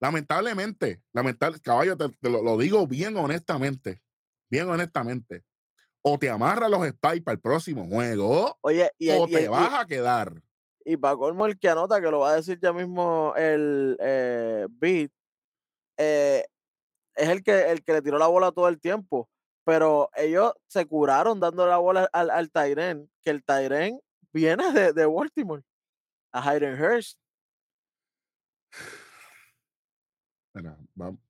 Lamentablemente, 0.00 1.02
lamentable, 1.12 1.60
caballo, 1.60 1.94
te, 1.98 2.08
lo, 2.22 2.56
digo 2.56 2.86
bien 2.86 3.18
honestamente, 3.18 4.02
bien 4.48 4.68
honestamente. 4.70 5.44
O 6.08 6.18
te 6.18 6.30
amarra 6.30 6.68
los 6.68 6.86
spikes 6.86 7.22
para 7.22 7.34
el 7.34 7.40
próximo 7.40 7.86
juego, 7.88 8.56
Oye, 8.62 8.90
o 9.18 9.28
te 9.28 9.48
vas 9.48 9.74
a 9.74 9.86
quedar. 9.86 10.42
Y 10.84 10.96
para 10.96 11.16
colmo 11.16 11.46
el 11.46 11.58
que 11.58 11.68
anota, 11.68 12.00
que 12.00 12.10
lo 12.10 12.20
va 12.20 12.30
a 12.30 12.36
decir 12.36 12.58
ya 12.60 12.72
mismo 12.72 13.34
el 13.36 13.96
eh, 14.00 14.66
Beat, 14.70 15.10
eh, 15.98 16.44
es 17.14 17.28
el 17.28 17.42
que, 17.42 17.70
el 17.70 17.82
que 17.84 17.92
le 17.92 18.02
tiró 18.02 18.18
la 18.18 18.26
bola 18.26 18.52
todo 18.52 18.68
el 18.68 18.80
tiempo 18.80 19.28
pero 19.68 20.08
ellos 20.16 20.54
se 20.66 20.86
curaron 20.86 21.40
dando 21.40 21.66
la 21.66 21.76
bola 21.76 22.08
al, 22.14 22.30
al 22.30 22.50
Tyren, 22.50 23.10
que 23.20 23.28
el 23.28 23.44
Tyren 23.44 24.00
viene 24.32 24.72
de, 24.72 24.94
de 24.94 25.04
Baltimore, 25.04 25.62
a 26.32 26.40
Hayden 26.40 26.82
Hurst. 26.82 27.18
vamos. 30.94 31.27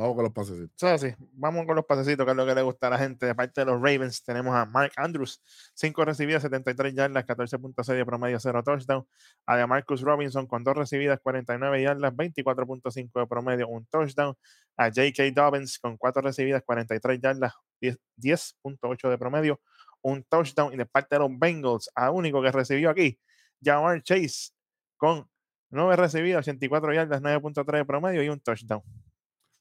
Vamos 0.00 0.14
con 0.14 0.24
los 0.24 0.32
pasecitos. 0.32 0.70
Sí, 0.76 1.08
sí, 1.10 1.14
vamos 1.32 1.66
con 1.66 1.76
los 1.76 1.84
pasecitos, 1.84 2.24
que 2.24 2.30
es 2.30 2.36
lo 2.36 2.46
que 2.46 2.54
le 2.54 2.62
gusta 2.62 2.86
a 2.86 2.90
la 2.90 2.96
gente. 2.96 3.26
De 3.26 3.34
parte 3.34 3.60
de 3.60 3.66
los 3.66 3.74
Ravens, 3.74 4.24
tenemos 4.24 4.54
a 4.54 4.64
Mark 4.64 4.92
Andrews, 4.96 5.42
5 5.74 6.06
recibidas, 6.06 6.40
73 6.40 6.94
yardas, 6.94 7.26
14.6 7.26 7.84
de 7.94 8.06
promedio, 8.06 8.40
0 8.40 8.62
touchdown. 8.64 9.06
A 9.44 9.58
de 9.58 9.66
Marcus 9.66 10.00
Robinson, 10.00 10.46
con 10.46 10.64
2 10.64 10.74
recibidas, 10.74 11.20
49 11.20 11.82
yardas, 11.82 12.14
24.5 12.14 13.20
de 13.20 13.26
promedio, 13.26 13.68
un 13.68 13.84
touchdown. 13.84 14.34
A 14.78 14.86
J.K. 14.86 15.32
Dobbins, 15.34 15.78
con 15.78 15.98
4 15.98 16.22
recibidas, 16.22 16.62
43 16.64 17.20
yardas, 17.20 17.52
10.8 17.82 19.10
de 19.10 19.18
promedio, 19.18 19.60
un 20.00 20.24
touchdown. 20.24 20.72
Y 20.72 20.78
de 20.78 20.86
parte 20.86 21.16
de 21.16 21.18
los 21.18 21.38
Bengals, 21.38 21.90
a 21.94 22.10
único 22.10 22.40
que 22.40 22.50
recibió 22.50 22.88
aquí, 22.88 23.20
Jamar 23.62 24.02
Chase, 24.02 24.52
con 24.96 25.28
9 25.68 25.96
recibidas, 25.96 26.38
84 26.38 26.94
yardas, 26.94 27.20
9.3 27.20 27.76
de 27.76 27.84
promedio 27.84 28.22
y 28.22 28.30
un 28.30 28.40
touchdown. 28.40 28.82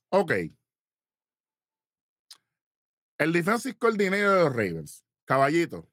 Ok. 0.09 0.31
El 3.17 3.33
defensive 3.33 3.77
coordinator 3.77 4.29
de 4.29 4.43
los 4.43 4.55
Ravens. 4.55 5.05
Caballito. 5.25 5.87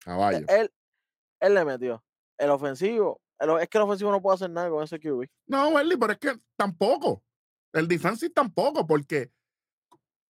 Caballo. 0.00 0.46
Él, 0.48 0.72
él 1.40 1.54
le 1.54 1.64
metió. 1.64 2.04
El 2.38 2.50
ofensivo. 2.50 3.20
es 3.60 3.68
que 3.68 3.78
el 3.78 3.84
ofensivo 3.84 4.10
no 4.10 4.22
puede 4.22 4.34
hacer 4.34 4.50
nada 4.50 4.68
con 4.70 4.82
ese 4.82 4.98
QB. 4.98 5.26
No, 5.46 5.78
Eli, 5.78 5.96
pero 5.96 6.12
es 6.12 6.18
que 6.18 6.38
tampoco. 6.56 7.22
El 7.72 7.88
defensive 7.88 8.30
tampoco, 8.30 8.86
porque 8.86 9.32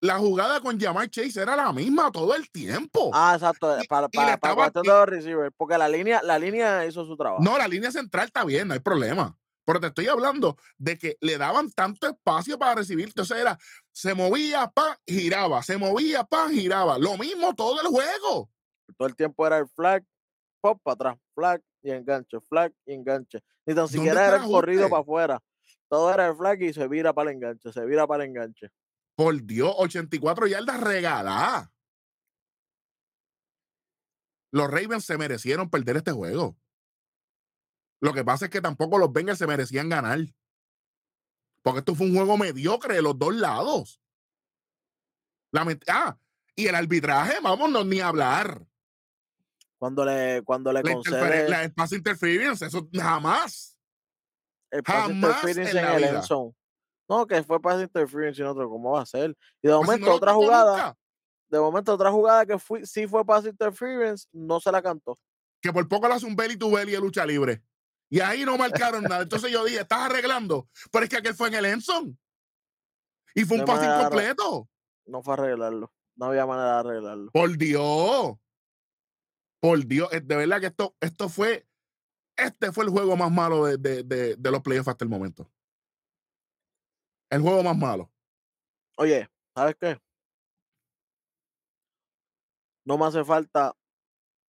la 0.00 0.18
jugada 0.18 0.60
con 0.60 0.78
Jamar 0.80 1.08
Chase 1.10 1.42
era 1.42 1.56
la 1.56 1.72
misma 1.72 2.10
todo 2.10 2.34
el 2.34 2.50
tiempo. 2.50 3.10
Ah, 3.12 3.32
exacto. 3.34 3.76
para, 3.88 4.08
para, 4.08 4.38
para 4.38 4.70
de 4.70 4.80
los 4.84 5.06
receivers, 5.06 5.52
porque 5.56 5.76
la 5.76 5.88
línea, 5.88 6.22
la 6.22 6.38
línea 6.38 6.86
hizo 6.86 7.04
su 7.04 7.16
trabajo. 7.16 7.42
No, 7.42 7.58
la 7.58 7.68
línea 7.68 7.90
central 7.90 8.26
está 8.26 8.44
bien, 8.44 8.68
no 8.68 8.74
hay 8.74 8.80
problema. 8.80 9.36
Pero 9.64 9.80
te 9.80 9.88
estoy 9.88 10.08
hablando 10.08 10.56
de 10.78 10.98
que 10.98 11.16
le 11.20 11.38
daban 11.38 11.70
tanto 11.70 12.08
espacio 12.08 12.58
para 12.58 12.76
recibir. 12.76 13.06
Entonces 13.06 13.36
era, 13.36 13.58
se 13.92 14.14
movía, 14.14 14.70
pan, 14.70 14.96
giraba, 15.06 15.62
se 15.62 15.76
movía, 15.76 16.24
pan, 16.24 16.50
giraba. 16.52 16.98
Lo 16.98 17.16
mismo 17.16 17.54
todo 17.54 17.80
el 17.80 17.86
juego. 17.86 18.50
Todo 18.96 19.08
el 19.08 19.14
tiempo 19.14 19.46
era 19.46 19.58
el 19.58 19.68
flag, 19.68 20.04
pop 20.60 20.80
para 20.82 20.94
atrás, 20.94 21.18
flag 21.34 21.62
y 21.82 21.90
enganche, 21.90 22.38
flag 22.48 22.72
y 22.86 22.94
enganche. 22.94 23.40
Ni 23.66 23.74
tan 23.74 23.88
siquiera 23.88 24.26
era 24.26 24.36
el 24.36 24.50
corrido 24.50 24.88
para 24.88 25.02
afuera. 25.02 25.42
Todo 25.88 26.12
era 26.12 26.28
el 26.28 26.36
flag 26.36 26.62
y 26.62 26.72
se 26.72 26.86
vira 26.88 27.12
para 27.12 27.30
el 27.30 27.36
enganche, 27.36 27.72
se 27.72 27.84
vira 27.84 28.06
para 28.06 28.24
el 28.24 28.30
enganche. 28.30 28.70
Por 29.16 29.42
Dios, 29.44 29.74
84 29.76 30.46
yardas 30.46 30.80
regaladas. 30.80 31.68
Los 34.52 34.68
Ravens 34.68 35.04
se 35.04 35.18
merecieron 35.18 35.70
perder 35.70 35.98
este 35.98 36.12
juego. 36.12 36.56
Lo 38.00 38.14
que 38.14 38.24
pasa 38.24 38.46
es 38.46 38.50
que 38.50 38.60
tampoco 38.60 38.98
los 38.98 39.12
Bengals 39.12 39.38
se 39.38 39.46
merecían 39.46 39.88
ganar. 39.88 40.18
Porque 41.62 41.80
esto 41.80 41.94
fue 41.94 42.06
un 42.06 42.14
juego 42.14 42.38
mediocre 42.38 42.94
de 42.94 43.02
los 43.02 43.18
dos 43.18 43.34
lados. 43.34 44.00
ah, 45.88 46.16
y 46.56 46.66
el 46.66 46.74
arbitraje, 46.74 47.38
vámonos 47.42 47.86
ni 47.86 48.00
hablar. 48.00 48.62
Cuando 49.78 50.04
le, 50.04 50.42
cuando 50.42 50.72
le 50.72 50.82
la 50.82 50.92
concede... 50.92 51.48
La 51.48 51.64
espacio 51.64 51.96
interference, 51.96 52.66
eso 52.66 52.88
jamás. 52.94 53.78
El 54.70 54.82
jamás 54.82 55.10
interference 55.10 55.78
en, 55.78 55.84
el 55.86 56.04
end 56.04 56.54
No, 57.08 57.26
que 57.26 57.42
fue 57.42 57.60
pass 57.60 57.80
interference 57.80 58.40
y 58.40 58.44
otro, 58.44 58.68
¿cómo 58.68 58.92
va 58.92 59.02
a 59.02 59.06
ser? 59.06 59.30
Y 59.62 59.68
de 59.68 59.74
pues 59.74 59.86
momento 59.86 60.14
otra 60.14 60.32
jugada, 60.32 60.96
de 61.48 61.58
momento 61.58 61.94
otra 61.94 62.10
jugada 62.10 62.46
que 62.46 62.58
fui, 62.58 62.86
sí 62.86 63.06
fue 63.06 63.24
pass 63.24 63.46
interference, 63.46 64.26
no 64.32 64.60
se 64.60 64.70
la 64.70 64.82
cantó. 64.82 65.18
Que 65.62 65.72
por 65.72 65.86
poco 65.88 66.08
le 66.08 66.14
hace 66.14 66.26
un 66.26 66.36
belly 66.36 66.56
to 66.56 66.70
belly 66.70 66.92
de 66.92 67.00
lucha 67.00 67.26
libre. 67.26 67.62
Y 68.10 68.20
ahí 68.20 68.44
no 68.44 68.58
marcaron 68.58 69.04
nada. 69.04 69.22
Entonces 69.22 69.52
yo 69.52 69.64
dije, 69.64 69.80
¿estás 69.80 70.00
arreglando? 70.00 70.68
Pero 70.90 71.04
es 71.04 71.10
que 71.10 71.16
aquel 71.16 71.34
fue 71.34 71.48
en 71.48 71.54
el 71.54 71.64
Enson. 71.64 72.18
Y 73.34 73.44
fue 73.44 73.60
un 73.60 73.64
pase 73.64 73.86
incompleto. 73.86 74.68
No 75.06 75.22
fue 75.22 75.34
arreglarlo. 75.34 75.92
No 76.16 76.26
había 76.26 76.44
manera 76.44 76.74
de 76.74 76.80
arreglarlo. 76.80 77.30
Por 77.30 77.56
Dios. 77.56 78.36
Por 79.60 79.86
Dios. 79.86 80.10
De 80.10 80.36
verdad 80.36 80.60
que 80.60 80.66
esto, 80.66 80.96
esto 81.00 81.28
fue 81.28 81.66
Este 82.36 82.72
fue 82.72 82.84
el 82.84 82.90
juego 82.90 83.16
más 83.16 83.30
malo 83.30 83.64
de, 83.66 83.76
de, 83.76 84.02
de, 84.02 84.36
de 84.36 84.50
los 84.50 84.60
playoffs 84.60 84.88
hasta 84.88 85.04
el 85.04 85.10
momento. 85.10 85.48
El 87.30 87.42
juego 87.42 87.62
más 87.62 87.76
malo. 87.76 88.10
Oye, 88.96 89.30
¿sabes 89.54 89.76
qué? 89.80 90.00
No 92.84 92.98
me 92.98 93.06
hace 93.06 93.24
falta 93.24 93.76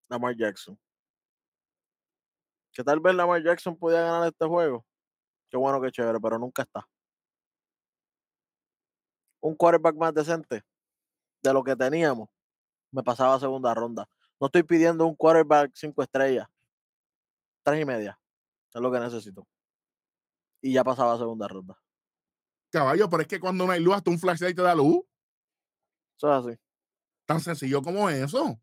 Lamar 0.09 0.35
Jackson. 0.37 0.79
Que 2.79 2.83
tal 2.85 3.01
vez 3.01 3.13
Lamar 3.13 3.43
Jackson 3.43 3.75
podía 3.75 3.99
ganar 3.99 4.29
este 4.29 4.45
juego. 4.45 4.85
Qué 5.49 5.57
bueno, 5.57 5.81
qué 5.81 5.91
chévere, 5.91 6.17
pero 6.17 6.39
nunca 6.39 6.61
está. 6.61 6.87
Un 9.41 9.53
quarterback 9.53 9.97
más 9.97 10.13
decente 10.13 10.63
de 11.43 11.53
lo 11.53 11.61
que 11.61 11.75
teníamos, 11.75 12.29
me 12.89 13.03
pasaba 13.03 13.35
a 13.35 13.39
segunda 13.41 13.73
ronda. 13.73 14.07
No 14.39 14.47
estoy 14.47 14.63
pidiendo 14.63 15.05
un 15.05 15.13
quarterback 15.13 15.71
cinco 15.73 16.03
estrellas. 16.03 16.47
Tres 17.63 17.81
y 17.81 17.85
media. 17.85 18.17
Es 18.73 18.79
lo 18.79 18.89
que 18.89 18.99
necesito. 19.01 19.45
Y 20.61 20.71
ya 20.71 20.85
pasaba 20.85 21.15
a 21.15 21.17
segunda 21.17 21.49
ronda. 21.49 21.77
Caballo, 22.71 23.09
pero 23.09 23.23
es 23.23 23.27
que 23.27 23.41
cuando 23.41 23.65
no 23.65 23.73
hay 23.73 23.81
luz, 23.81 23.95
hasta 23.95 24.09
un 24.09 24.19
flashlight 24.19 24.55
te 24.55 24.61
da 24.61 24.73
luz. 24.73 25.03
Eso 26.15 26.33
es 26.33 26.47
así. 26.47 26.59
Tan 27.25 27.41
sencillo 27.41 27.81
como 27.81 28.09
eso. 28.09 28.57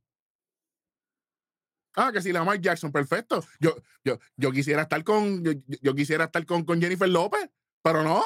Ah, 1.97 2.13
que 2.13 2.21
si 2.21 2.31
Lamar 2.33 2.61
Jackson, 2.61 2.93
perfecto. 2.93 3.43
Yo, 3.59 3.75
yo, 4.05 4.19
yo 4.37 4.53
quisiera 4.53 4.83
estar 4.83 5.03
con, 5.03 5.43
yo, 5.43 5.53
yo 5.81 5.95
quisiera 5.95 6.25
estar 6.25 6.45
con, 6.45 6.65
con 6.65 6.81
Jennifer 6.81 7.09
López, 7.09 7.49
pero 7.83 8.03
no. 8.03 8.23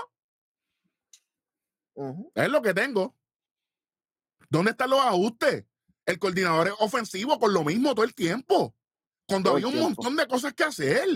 Es 2.34 2.48
lo 2.48 2.62
que 2.62 2.74
tengo. 2.74 3.16
¿Dónde 4.48 4.72
están 4.72 4.90
los 4.90 5.00
ajustes? 5.00 5.64
El 6.06 6.18
coordinador 6.18 6.68
es 6.68 6.74
ofensivo 6.80 7.38
con 7.38 7.52
lo 7.52 7.62
mismo 7.62 7.94
todo 7.94 8.04
el 8.04 8.14
tiempo. 8.14 8.74
Cuando 9.28 9.50
Todo 9.50 9.56
había 9.56 9.66
un 9.68 9.72
tiempo. 9.74 9.88
montón 10.02 10.16
de 10.16 10.26
cosas 10.26 10.54
que 10.54 10.64
hacer. 10.64 11.06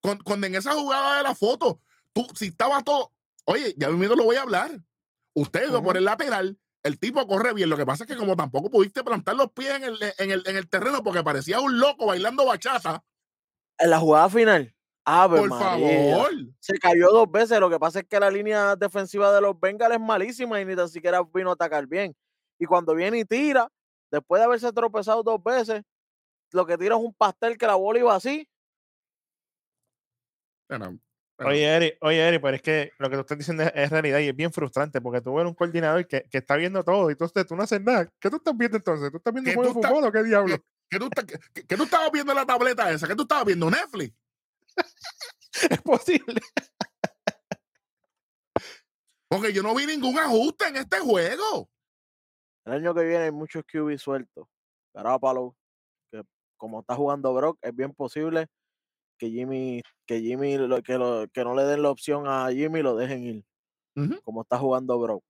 Con- 0.00 0.18
Cuando 0.20 0.46
en 0.46 0.54
esa 0.54 0.72
jugada 0.72 1.18
de 1.18 1.22
la 1.24 1.34
foto, 1.34 1.82
tú, 2.12 2.26
si 2.34 2.46
estaba 2.46 2.82
todo. 2.82 3.12
Oye, 3.44 3.74
ya 3.76 3.90
mismo 3.90 4.14
lo 4.14 4.24
voy 4.24 4.36
a 4.36 4.42
hablar. 4.42 4.80
Usted 5.34 5.68
iba 5.68 5.82
por 5.82 5.96
el 5.98 6.04
lateral, 6.04 6.58
el 6.86 6.98
tipo 6.98 7.26
corre 7.26 7.52
bien. 7.52 7.68
Lo 7.68 7.76
que 7.76 7.86
pasa 7.86 8.04
es 8.04 8.08
que, 8.08 8.16
como 8.16 8.36
tampoco 8.36 8.70
pudiste 8.70 9.02
plantar 9.02 9.34
los 9.36 9.50
pies 9.52 9.74
en 9.74 9.84
el, 9.84 9.98
en 10.18 10.30
el, 10.30 10.42
en 10.46 10.56
el 10.56 10.68
terreno 10.68 11.02
porque 11.02 11.22
parecía 11.22 11.60
un 11.60 11.78
loco 11.78 12.06
bailando 12.06 12.46
bachata, 12.46 13.04
En 13.78 13.90
la 13.90 13.98
jugada 13.98 14.28
final. 14.28 14.72
Ave 15.04 15.38
por 15.38 15.50
María. 15.50 16.16
favor. 16.16 16.30
Se 16.58 16.78
cayó 16.78 17.10
dos 17.10 17.30
veces. 17.30 17.60
Lo 17.60 17.70
que 17.70 17.78
pasa 17.78 18.00
es 18.00 18.06
que 18.06 18.18
la 18.18 18.30
línea 18.30 18.74
defensiva 18.74 19.32
de 19.32 19.40
los 19.40 19.58
Bengals 19.58 19.94
es 19.94 20.00
malísima 20.00 20.60
y 20.60 20.64
ni 20.64 20.74
tan 20.74 20.88
siquiera 20.88 21.22
vino 21.32 21.50
a 21.50 21.54
atacar 21.54 21.86
bien. 21.86 22.16
Y 22.58 22.66
cuando 22.66 22.94
viene 22.94 23.18
y 23.18 23.24
tira, 23.24 23.68
después 24.10 24.40
de 24.40 24.46
haberse 24.46 24.72
tropezado 24.72 25.22
dos 25.22 25.42
veces, 25.42 25.82
lo 26.52 26.66
que 26.66 26.78
tira 26.78 26.96
es 26.96 27.00
un 27.00 27.14
pastel 27.14 27.56
que 27.56 27.66
la 27.66 27.76
bola 27.76 27.98
iba 28.00 28.14
así. 28.14 28.48
Bueno, 30.68 30.98
bueno, 31.38 31.52
Oye, 31.52 31.64
Eri, 31.64 31.98
oye, 32.00 32.28
Eri, 32.28 32.38
pero 32.38 32.56
es 32.56 32.62
que 32.62 32.92
lo 32.98 33.10
que 33.10 33.16
tú 33.16 33.20
estás 33.20 33.36
diciendo 33.36 33.62
es, 33.62 33.72
es 33.74 33.90
realidad 33.90 34.20
y 34.20 34.28
es 34.28 34.36
bien 34.36 34.52
frustrante 34.52 35.02
porque 35.02 35.20
tú 35.20 35.38
eres 35.38 35.50
un 35.50 35.54
coordinador 35.54 36.06
que, 36.06 36.22
que 36.30 36.38
está 36.38 36.56
viendo 36.56 36.82
todo 36.82 37.10
y 37.10 37.12
entonces 37.12 37.46
tú 37.46 37.54
no 37.54 37.62
haces 37.62 37.82
nada. 37.82 38.10
¿Qué 38.18 38.30
tú 38.30 38.36
estás 38.36 38.56
viendo 38.56 38.78
entonces? 38.78 39.10
¿Tú 39.10 39.18
estás 39.18 39.34
viendo 39.34 39.50
¿Qué 39.50 39.56
un 39.58 39.64
juego 39.64 39.80
de 39.80 39.86
fútbol 39.86 40.04
o 40.04 40.12
qué 40.12 40.22
diablo? 40.22 40.56
¿qué, 40.88 40.98
tú, 40.98 41.10
tú 41.10 41.82
estabas 41.82 42.10
viendo 42.10 42.32
en 42.32 42.36
la 42.36 42.46
tableta 42.46 42.90
esa? 42.90 43.06
¿Qué 43.06 43.14
tú 43.14 43.22
estabas 43.22 43.44
viendo? 43.44 43.70
Netflix. 43.70 44.14
Es 45.70 45.80
posible. 45.80 46.40
Porque 49.28 49.52
yo 49.52 49.62
no 49.62 49.74
vi 49.74 49.86
ningún 49.86 50.18
ajuste 50.18 50.68
en 50.68 50.76
este 50.76 50.98
juego. 50.98 51.70
El 52.64 52.74
año 52.74 52.94
que 52.94 53.04
viene 53.04 53.24
hay 53.24 53.30
muchos 53.30 53.64
QB 53.64 53.96
sueltos. 53.98 54.46
Garoppolo, 54.94 55.56
que 56.10 56.22
como 56.56 56.80
está 56.80 56.94
jugando 56.94 57.32
Brock, 57.32 57.58
es 57.62 57.74
bien 57.74 57.92
posible 57.94 58.48
que 59.18 59.30
Jimmy, 59.30 59.82
que 60.06 60.20
Jimmy, 60.20 60.56
lo- 60.58 60.82
que, 60.82 60.98
lo- 60.98 61.26
que 61.32 61.44
no 61.44 61.54
le 61.54 61.64
den 61.64 61.82
la 61.82 61.90
opción 61.90 62.26
a 62.26 62.48
Jimmy 62.50 62.82
lo 62.82 62.94
dejen 62.96 63.22
ir, 63.24 63.44
como 64.22 64.42
está 64.42 64.58
jugando 64.58 64.98
Brock. 64.98 65.24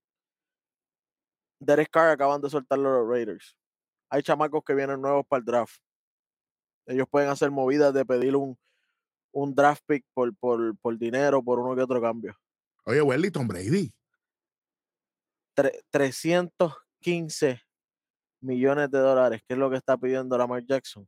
Derek 1.59 1.89
Carr 1.89 2.09
acaban 2.11 2.41
de 2.41 2.49
soltarlo 2.49 2.89
a 2.89 2.99
los 2.99 3.07
Raiders. 3.09 3.57
Hay 4.09 4.21
chamacos 4.21 4.63
que 4.63 4.73
vienen 4.75 5.01
nuevos 5.01 5.25
para 5.27 5.39
el 5.39 5.45
draft. 5.45 5.79
Ellos 6.85 7.07
pueden 7.09 7.29
hacer 7.29 7.49
movidas 7.51 7.93
de 7.93 8.05
pedir 8.05 8.35
un, 8.35 8.57
un 9.33 9.53
draft 9.55 9.83
pick 9.87 10.05
por, 10.13 10.35
por, 10.37 10.77
por 10.77 10.97
dinero, 10.97 11.43
por 11.43 11.59
uno 11.59 11.75
que 11.75 11.81
otro 11.81 12.01
cambio. 12.01 12.35
Oye, 12.85 13.01
Welly, 13.01 13.31
Tom 13.31 13.47
Brady. 13.47 13.91
Tre- 15.55 15.81
315 15.91 17.59
millones 18.41 18.91
de 18.91 18.99
dólares, 18.99 19.41
que 19.47 19.53
es 19.55 19.59
lo 19.59 19.69
que 19.69 19.77
está 19.77 19.97
pidiendo 19.97 20.37
Lamar 20.37 20.63
Jackson, 20.65 21.07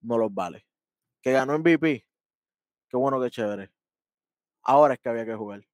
no 0.00 0.16
los 0.16 0.32
vale. 0.32 0.64
Que 1.22 1.32
ganó 1.32 1.58
MVP, 1.58 2.06
qué 2.88 2.96
bueno, 2.96 3.20
qué 3.20 3.30
chévere. 3.30 3.70
Ahora 4.62 4.94
es 4.94 5.00
que 5.00 5.08
había 5.08 5.24
que 5.26 5.34
jugar. 5.34 5.66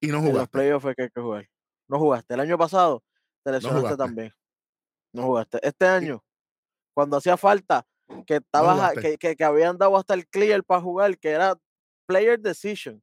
Y 0.00 0.08
no 0.08 0.18
En 0.18 0.24
los 0.24 0.32
jugaste. 0.32 0.50
playoffs 0.52 0.86
es 0.86 0.96
que 0.96 1.02
hay 1.02 1.10
que 1.10 1.20
jugar. 1.20 1.48
No 1.88 1.98
jugaste. 1.98 2.34
El 2.34 2.40
año 2.40 2.56
pasado 2.58 3.02
te 3.44 3.52
lesionaste 3.52 3.80
jugaste. 3.82 3.98
también. 4.04 4.34
No 5.12 5.22
jugaste. 5.24 5.58
Este 5.66 5.86
año, 5.86 6.22
cuando 6.94 7.16
hacía 7.16 7.36
falta, 7.36 7.86
que 8.26 8.36
estabas 8.36 8.74
jugaste. 8.76 9.00
que, 9.00 9.18
que, 9.18 9.36
que 9.36 9.44
habían 9.44 9.76
dado 9.78 9.96
hasta 9.96 10.14
el 10.14 10.26
clear 10.28 10.62
para 10.64 10.80
jugar, 10.82 11.18
que 11.18 11.30
era 11.30 11.56
player 12.06 12.38
decision. 12.40 13.02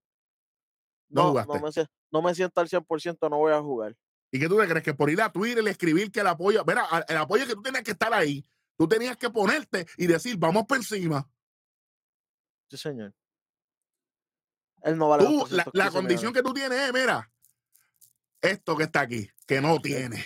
No 1.09 1.21
No, 1.21 1.33
no, 1.33 1.43
jugaste. 1.43 1.61
me, 1.63 1.71
sien- 1.71 1.87
no 2.11 2.21
me 2.21 2.35
siento 2.35 2.61
al 2.61 2.69
100%, 2.69 3.29
no 3.29 3.37
voy 3.37 3.53
a 3.53 3.61
jugar. 3.61 3.95
¿Y 4.31 4.39
qué 4.39 4.47
tú 4.47 4.57
te 4.57 4.67
crees? 4.67 4.83
Que 4.83 4.93
por 4.93 5.09
ir 5.09 5.21
a 5.21 5.31
Twitter 5.31 5.63
y 5.63 5.69
escribir 5.69 6.11
que 6.11 6.19
el 6.21 6.27
apoyo, 6.27 6.63
mira, 6.65 6.85
el 7.07 7.17
apoyo 7.17 7.45
que 7.45 7.53
tú 7.55 7.61
tenías 7.61 7.83
que 7.83 7.91
estar 7.91 8.13
ahí, 8.13 8.43
tú 8.77 8.87
tenías 8.87 9.15
que 9.17 9.29
ponerte 9.29 9.85
y 9.97 10.07
decir, 10.07 10.37
vamos 10.37 10.65
por 10.65 10.77
encima. 10.77 11.27
Sí, 12.69 12.77
señor. 12.77 13.13
Él 14.83 14.97
no 14.97 15.09
vale 15.09 15.25
Tú, 15.25 15.47
la, 15.51 15.63
315 15.65 15.71
la 15.77 15.91
condición 15.91 16.31
millones. 16.31 16.33
que 16.33 16.43
tú 16.47 16.53
tienes 16.53 16.79
es, 16.79 16.93
mira, 16.93 17.31
esto 18.41 18.75
que 18.77 18.83
está 18.83 19.01
aquí, 19.01 19.29
que 19.47 19.61
no 19.61 19.79
tiene. 19.79 20.23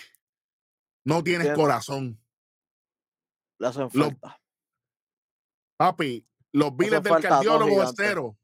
No 1.04 1.22
tienes 1.22 1.46
Tiene- 1.46 1.56
corazón. 1.56 2.22
Le 3.58 3.66
hacen 3.66 3.90
falta. 3.90 4.40
Papi, 5.76 6.26
los 6.52 6.76
biles 6.76 7.02
del 7.02 7.22
cardiólogo 7.22 7.82
es 7.82 7.92
cero. 7.96 8.38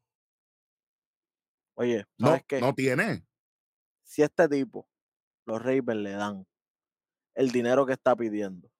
Oye, 1.75 2.05
No, 2.17 2.27
¿sabes 2.29 2.43
qué? 2.47 2.59
no 2.61 2.73
tiene. 2.73 3.25
Si 4.03 4.23
este 4.23 4.47
tipo, 4.49 4.89
los 5.45 5.61
Ravens 5.61 6.01
le 6.01 6.11
dan 6.11 6.47
el 7.35 7.51
dinero 7.51 7.85
que 7.85 7.93
está 7.93 8.15
pidiendo 8.15 8.71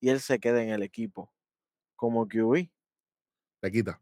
y 0.00 0.10
él 0.10 0.20
se 0.20 0.38
queda 0.38 0.62
en 0.62 0.68
el 0.70 0.82
equipo 0.84 1.32
como 1.96 2.28
QB, 2.28 2.70
Te 3.60 3.70
quita. 3.70 4.00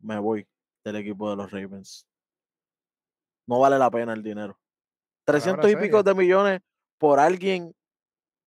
me 0.00 0.18
voy 0.18 0.46
del 0.84 0.96
equipo 0.96 1.30
de 1.30 1.36
los 1.36 1.50
Ravens. 1.50 2.06
No 3.46 3.60
vale 3.60 3.78
la 3.78 3.90
pena 3.90 4.12
el 4.12 4.22
dinero. 4.22 4.58
Palabra 5.24 5.62
300 5.62 5.70
y 5.70 5.76
pico 5.76 6.02
de 6.02 6.14
millones 6.14 6.60
por 6.98 7.18
alguien 7.20 7.74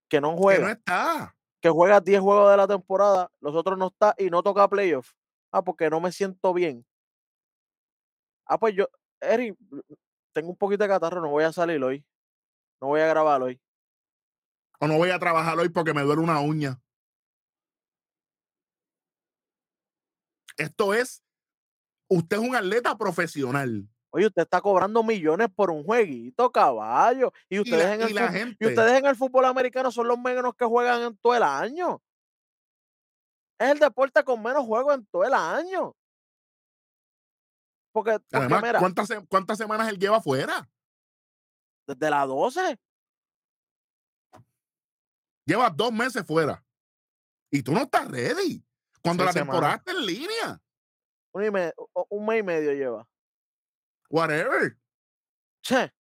que 0.09 0.19
no 0.19 0.31
Que 0.31 0.37
juega, 0.41 0.65
no 0.65 0.71
está. 0.71 1.35
que 1.61 1.69
juega 1.69 1.99
10 2.01 2.19
juegos 2.21 2.51
de 2.51 2.57
la 2.57 2.67
temporada, 2.67 3.31
los 3.39 3.55
otros 3.55 3.77
no 3.77 3.87
está 3.87 4.15
y 4.17 4.29
no 4.29 4.41
toca 4.43 4.67
playoff. 4.67 5.11
Ah, 5.51 5.61
porque 5.63 5.89
no 5.89 5.99
me 5.99 6.11
siento 6.11 6.53
bien. 6.53 6.85
Ah, 8.45 8.57
pues 8.57 8.75
yo, 8.75 8.87
Eric, 9.19 9.55
tengo 10.33 10.49
un 10.49 10.57
poquito 10.57 10.83
de 10.83 10.89
catarro, 10.89 11.21
no 11.21 11.29
voy 11.29 11.43
a 11.43 11.51
salir 11.51 11.81
hoy. 11.83 12.05
No 12.81 12.87
voy 12.87 13.01
a 13.01 13.07
grabar 13.07 13.41
hoy. 13.43 13.61
O 14.79 14.87
no 14.87 14.97
voy 14.97 15.11
a 15.11 15.19
trabajar 15.19 15.57
hoy 15.59 15.69
porque 15.69 15.93
me 15.93 16.01
duele 16.01 16.21
una 16.21 16.39
uña. 16.39 16.81
Esto 20.61 20.93
es, 20.93 21.23
usted 22.09 22.37
es 22.37 22.43
un 22.43 22.55
atleta 22.55 22.97
profesional. 22.97 23.87
Oye, 24.13 24.27
usted 24.27 24.41
está 24.41 24.59
cobrando 24.61 25.01
millones 25.03 25.47
por 25.55 25.71
un 25.71 25.83
jueguito, 25.83 26.51
caballo. 26.51 27.31
Y 27.49 27.55
Y 27.55 27.59
ustedes, 27.61 27.85
la, 27.85 27.93
en, 27.95 28.01
el 28.01 28.09
y 28.09 28.13
la 28.13 28.27
fut- 28.27 28.29
y 28.35 28.39
gente, 28.39 28.67
ustedes 28.67 28.99
en 28.99 29.05
el 29.05 29.15
fútbol 29.15 29.45
americano 29.45 29.91
son 29.91 30.07
los 30.07 30.19
menos 30.19 30.53
que 30.55 30.65
juegan 30.65 31.01
en 31.01 31.17
todo 31.17 31.35
el 31.35 31.43
año. 31.43 32.01
Es 33.59 33.71
el 33.71 33.79
deporte 33.79 34.23
con 34.23 34.41
menos 34.41 34.65
juegos 34.65 34.95
en 34.95 35.05
todo 35.05 35.23
el 35.23 35.33
año. 35.33 35.95
Porque, 37.93 38.19
porque 38.19 38.37
además, 38.37 38.61
mira, 38.63 38.79
¿cuántas, 38.79 39.09
¿cuántas 39.29 39.57
semanas 39.57 39.89
él 39.89 39.97
lleva 39.97 40.17
afuera? 40.17 40.69
desde 41.87 42.09
las 42.09 42.27
12, 42.27 42.79
Lleva 45.45 45.69
dos 45.69 45.91
meses 45.91 46.25
fuera. 46.25 46.63
Y 47.51 47.61
tú 47.63 47.73
no 47.73 47.81
estás 47.81 48.07
ready. 48.07 48.63
Cuando 49.03 49.25
la 49.25 49.33
temporada 49.33 49.75
está 49.75 49.91
en 49.91 50.05
línea. 50.05 50.61
un, 51.31 51.43
y 51.43 51.47
un 52.09 52.25
mes 52.25 52.39
y 52.39 52.43
medio 52.43 52.73
lleva. 52.73 53.07
Whatever. 54.09 54.77
Che, 55.63 55.91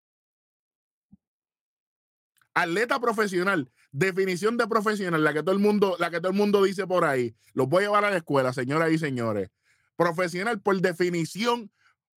Atleta 2.53 2.99
profesional. 2.99 3.71
Definición 3.91 4.57
de 4.57 4.67
profesional, 4.67 5.23
la 5.23 5.33
que 5.33 5.41
todo 5.41 5.51
el 5.51 5.59
mundo, 5.59 5.95
la 5.99 6.09
que 6.09 6.19
todo 6.19 6.31
el 6.31 6.37
mundo 6.37 6.63
dice 6.63 6.87
por 6.87 7.03
ahí. 7.03 7.35
Los 7.53 7.67
voy 7.67 7.83
a 7.83 7.87
llevar 7.87 8.05
a 8.05 8.09
la 8.09 8.17
escuela, 8.17 8.53
señoras 8.53 8.91
y 8.91 8.97
señores. 8.97 9.49
Profesional, 9.95 10.61
por 10.61 10.79
definición, 10.79 11.71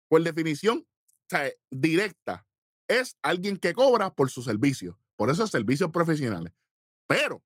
por 0.08 0.22
definición 0.22 0.86
o 0.86 1.28
sea, 1.28 1.50
directa, 1.70 2.46
es 2.88 3.16
alguien 3.22 3.56
que 3.56 3.72
cobra 3.72 4.12
por 4.12 4.30
su 4.30 4.42
servicio. 4.42 4.98
Por 5.16 5.30
eso 5.30 5.44
es 5.44 5.50
servicios 5.50 5.90
profesionales. 5.90 6.52
Pero, 7.06 7.42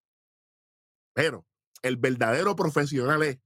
pero, 1.13 1.47
el 1.87 1.97
verdadero 1.97 2.57
profesional 2.57 3.23
es 3.23 3.39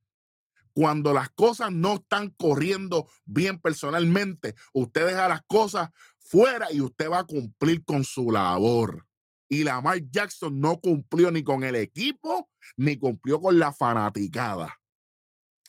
cuando 0.73 1.13
las 1.13 1.31
cosas 1.31 1.73
no 1.73 1.95
están 1.95 2.31
corriendo 2.31 3.09
bien 3.25 3.59
personalmente, 3.59 4.55
usted 4.73 5.07
deja 5.07 5.29
las 5.29 5.43
cosas 5.43 5.91
fuera 6.19 6.73
y 6.73 6.81
usted 6.81 7.11
va 7.11 7.21
a 7.21 7.25
cumplir 7.25 7.85
con 7.85 8.05
su 8.05 8.31
labor. 8.31 9.07
Y 9.49 9.65
Lamar 9.65 10.01
Jackson 10.11 10.61
no 10.61 10.81
cumplió 10.81 11.33
ni 11.33 11.43
con 11.43 11.65
el 11.65 11.75
equipo, 11.75 12.49
ni 12.77 12.97
cumplió 12.97 13.41
con 13.41 13.59
la 13.59 13.73
fanaticada. 13.73 14.81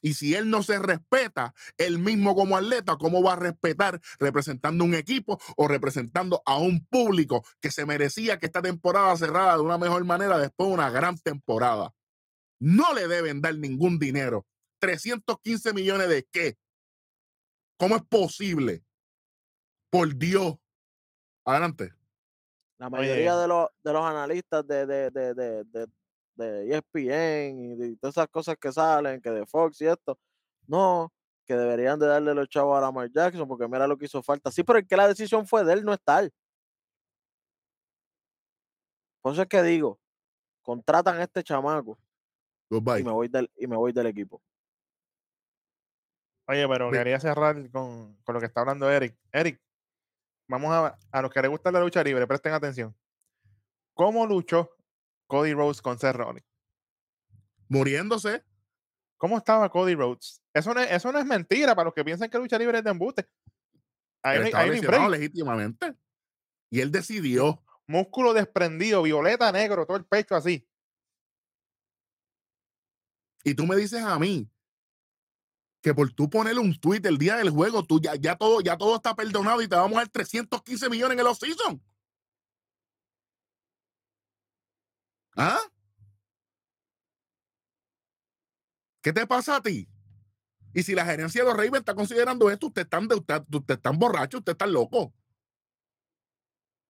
Y 0.04 0.16
si 0.16 0.36
él 0.36 0.50
no 0.50 0.64
se 0.64 0.80
respeta, 0.80 1.54
él 1.78 2.00
mismo 2.00 2.36
como 2.36 2.58
atleta, 2.58 2.98
¿cómo 2.98 3.22
va 3.24 3.34
a 3.34 3.38
respetar 3.38 4.02
representando 4.20 4.84
un 4.84 4.96
equipo 4.96 5.40
o 5.58 5.68
representando 5.68 6.42
a 6.46 6.58
un 6.58 6.86
público 6.86 7.46
que 7.60 7.72
se 7.72 7.86
merecía 7.86 8.40
que 8.40 8.48
esta 8.48 8.62
temporada 8.62 9.16
cerrara 9.16 9.56
de 9.56 9.62
una 9.62 9.78
mejor 9.78 10.04
manera 10.06 10.38
después 10.40 10.70
de 10.70 10.74
una 10.74 10.90
gran 10.90 11.18
temporada? 11.18 11.94
No 12.62 12.94
le 12.94 13.08
deben 13.08 13.42
dar 13.42 13.58
ningún 13.58 13.98
dinero 13.98 14.46
315 14.82 15.74
millones 15.74 16.08
de 16.10 16.24
qué? 16.32 16.58
¿Cómo 17.78 17.96
es 17.96 18.04
posible? 18.04 18.84
Por 19.90 20.16
Dios. 20.16 20.58
Adelante. 21.44 21.92
La 22.78 22.90
mayoría 22.92 23.36
de 23.36 23.48
los, 23.48 23.68
de 23.84 23.94
los 23.94 24.06
analistas 24.06 24.66
de, 24.68 24.86
de, 24.86 25.10
de, 25.10 25.34
de, 25.34 25.88
de 26.36 26.76
ESPN 26.76 27.60
y 27.60 27.76
de 27.76 27.98
todas 27.98 28.14
esas 28.14 28.28
cosas 28.28 28.56
que 28.60 28.72
salen, 28.72 29.22
que 29.22 29.32
de 29.32 29.46
Fox 29.48 29.82
y 29.82 29.88
esto, 29.88 30.20
no, 30.68 31.12
que 31.48 31.56
deberían 31.56 31.98
de 32.00 32.06
darle 32.06 32.36
los 32.36 32.48
chavos 32.48 32.78
a 32.78 32.82
Lamar 32.82 33.10
Jackson 33.12 33.48
porque 33.48 33.68
mira 33.68 33.88
lo 33.88 33.98
que 33.98 34.06
hizo 34.06 34.22
falta. 34.22 34.52
Sí, 34.52 34.64
pero 34.64 34.78
es 34.78 34.88
que 34.88 34.98
la 34.98 35.08
decisión 35.08 35.48
fue 35.48 35.64
de 35.64 35.74
él 35.74 35.84
no 35.84 35.94
estar. 35.94 36.30
Por 39.22 39.34
eso 39.34 39.42
es 39.42 39.48
que 39.48 39.64
digo, 39.64 40.00
contratan 40.62 41.18
a 41.18 41.24
este 41.24 41.44
chamaco 41.44 41.98
y 42.78 43.04
me 43.04 43.12
voy 43.12 43.28
del, 43.28 43.52
y 43.58 43.68
me 43.68 43.76
voy 43.76 43.92
del 43.92 44.08
equipo. 44.08 44.42
Oye, 46.48 46.68
pero 46.68 46.92
quería 46.92 47.20
cerrar 47.20 47.70
con, 47.72 48.18
lo 48.28 48.40
que 48.40 48.46
está 48.46 48.62
hablando 48.62 48.90
Eric. 48.90 49.18
Eric, 49.32 49.62
vamos 50.48 50.72
a, 50.72 50.98
a 51.12 51.22
los 51.22 51.32
que 51.32 51.42
les 51.42 51.52
gusta 51.52 51.72
la 51.72 51.80
lucha 51.80 52.04
libre, 52.04 52.28
presten 52.28 52.54
atención. 52.54 52.96
¿Cómo 53.94 54.26
luchó 54.26 54.76
Cody 55.28 55.54
Rhodes 55.54 55.82
con 55.82 56.00
Seth 56.00 56.16
Rollins? 56.16 56.46
Muriéndose. 57.70 58.44
¿Cómo 59.18 59.38
estaba 59.38 59.70
Cody 59.70 59.96
Rhodes? 59.96 60.42
Eso 60.54 60.74
no, 60.74 60.82
es, 60.82 60.92
eso 60.92 61.12
no 61.12 61.20
es 61.20 61.26
mentira 61.26 61.76
para 61.76 61.86
los 61.86 61.94
que 61.94 62.04
piensan 62.04 62.30
que 62.30 62.38
lucha 62.38 62.58
libre 62.58 62.80
es 62.80 62.84
de 62.84 62.90
embuste. 62.90 63.28
Ahí, 64.24 64.50
estaba 64.74 65.10
legítimamente. 65.10 65.94
Y 66.70 66.82
él 66.82 66.92
decidió. 66.92 67.64
Músculo 67.88 68.34
desprendido, 68.34 69.02
violeta, 69.02 69.52
negro, 69.52 69.86
todo 69.86 69.98
el 69.98 70.06
pecho 70.06 70.36
así. 70.36 70.68
Y 73.44 73.56
tú 73.56 73.66
me 73.66 73.76
dices 73.76 74.04
a 74.04 74.18
mí 74.20 74.50
que 75.82 75.94
por 75.94 76.12
tú 76.14 76.30
ponerle 76.30 76.62
un 76.62 76.80
tweet 76.80 77.02
el 77.04 77.18
día 77.18 77.38
del 77.38 77.50
juego, 77.50 77.84
tú 77.84 78.00
ya, 78.00 78.16
ya, 78.16 78.36
todo, 78.36 78.62
ya 78.62 78.78
todo 78.78 78.96
está 78.96 79.16
perdonado 79.16 79.62
y 79.62 79.68
te 79.68 79.76
vamos 79.76 79.94
a 79.98 80.02
dar 80.02 80.10
315 80.10 80.90
millones 80.90 81.14
en 81.14 81.20
el 81.20 81.28
off-season. 81.28 81.84
¿Ah? 85.36 85.60
¿Qué 89.02 89.12
te 89.12 89.26
pasa 89.26 89.56
a 89.56 89.62
ti? 89.62 89.90
Y 90.74 90.84
si 90.84 90.94
la 90.94 91.04
gerencia 91.04 91.42
de 91.42 91.48
los 91.48 91.58
Ravens 91.58 91.80
está 91.80 91.96
considerando 91.96 92.50
esto, 92.52 92.68
usted 92.68 92.84
están, 92.84 93.12
usted, 93.12 93.44
usted 93.52 93.74
están 93.74 93.98
borracho, 93.98 94.38
usted 94.38 94.52
está 94.52 94.68
loco. 94.68 95.14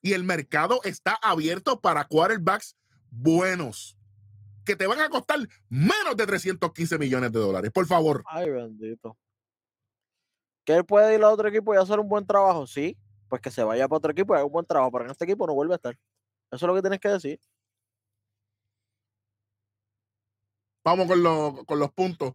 Y 0.02 0.14
el 0.14 0.24
mercado 0.24 0.82
está 0.84 1.18
abierto 1.22 1.80
para 1.80 2.06
quarterbacks 2.06 2.76
buenos 3.10 3.98
que 4.66 4.76
te 4.76 4.88
van 4.88 5.00
a 5.00 5.10
costar 5.10 5.40
menos 5.70 6.16
de 6.16 6.26
315 6.26 6.98
millones 6.98 7.32
de 7.32 7.40
dólares, 7.40 7.72
por 7.72 7.86
favor. 7.86 8.24
Ay, 8.28 8.50
bendito. 8.50 9.18
¿Que 10.64 10.76
él 10.76 10.86
puede 10.86 11.16
ir 11.16 11.24
a 11.24 11.30
otro 11.30 11.48
equipo 11.48 11.74
y 11.74 11.78
hacer 11.78 12.00
un 12.00 12.08
buen 12.08 12.26
trabajo? 12.26 12.68
Sí, 12.68 12.98
pues 13.28 13.42
que 13.42 13.52
se 13.52 13.64
vaya 13.64 13.88
para 13.88 13.98
otro 13.98 14.12
equipo 14.12 14.34
y 14.34 14.38
haga 14.38 14.46
un 14.46 14.52
buen 14.52 14.66
trabajo, 14.66 14.92
pero 14.92 15.06
en 15.06 15.12
este 15.12 15.26
equipo 15.26 15.48
no 15.48 15.54
vuelve 15.54 15.74
a 15.74 15.78
estar. 15.78 15.94
Eso 16.52 16.66
es 16.66 16.68
lo 16.68 16.76
que 16.76 16.82
tienes 16.82 17.00
que 17.00 17.10
decir. 17.10 17.40
Vamos 20.84 21.08
con, 21.08 21.66
con 21.66 21.80
los 21.80 21.92
puntos. 21.92 22.34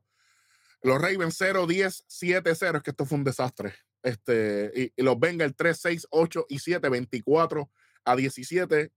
Los 0.83 1.01
Ravens 1.01 1.35
0, 1.37 1.67
10, 1.67 2.05
7, 2.07 2.55
0. 2.55 2.77
Es 2.79 2.83
que 2.83 2.91
esto 2.91 3.05
fue 3.05 3.19
un 3.19 3.25
desastre. 3.25 3.75
Este, 4.03 4.93
y, 4.97 5.03
los 5.03 5.19
Bengals 5.19 5.57
3, 5.57 5.79
6, 5.79 6.07
8 6.11 6.47
y 6.49 6.59
7, 6.61 6.89
24 6.89 7.71
a 8.05 8.17
17. 8.17 8.93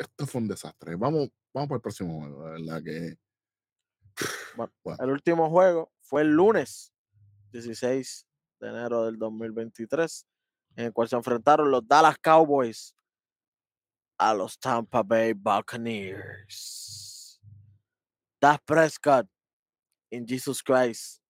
Esto 0.00 0.26
fue 0.26 0.40
un 0.40 0.48
desastre. 0.48 0.96
Vamos, 0.96 1.28
vamos 1.52 1.68
para 1.68 1.76
el 1.76 1.82
próximo 1.82 2.20
juego, 2.20 2.44
verdad 2.44 2.82
que. 2.82 3.18
El 4.98 5.10
último 5.10 5.50
juego 5.50 5.92
fue 6.00 6.22
el 6.22 6.28
lunes 6.28 6.94
16 7.52 8.26
de 8.60 8.68
enero 8.68 9.04
del 9.04 9.18
2023, 9.18 10.26
en 10.76 10.86
el 10.86 10.92
cual 10.94 11.08
se 11.08 11.16
enfrentaron 11.16 11.70
los 11.70 11.86
Dallas 11.86 12.16
Cowboys 12.18 12.96
a 14.16 14.32
los 14.32 14.58
Tampa 14.58 15.02
Bay 15.02 15.34
Buccaneers. 15.34 17.42
Dak 18.40 18.62
Prescott 18.64 19.28
en 20.10 20.26
Jesus 20.26 20.62
Christ. 20.62 21.22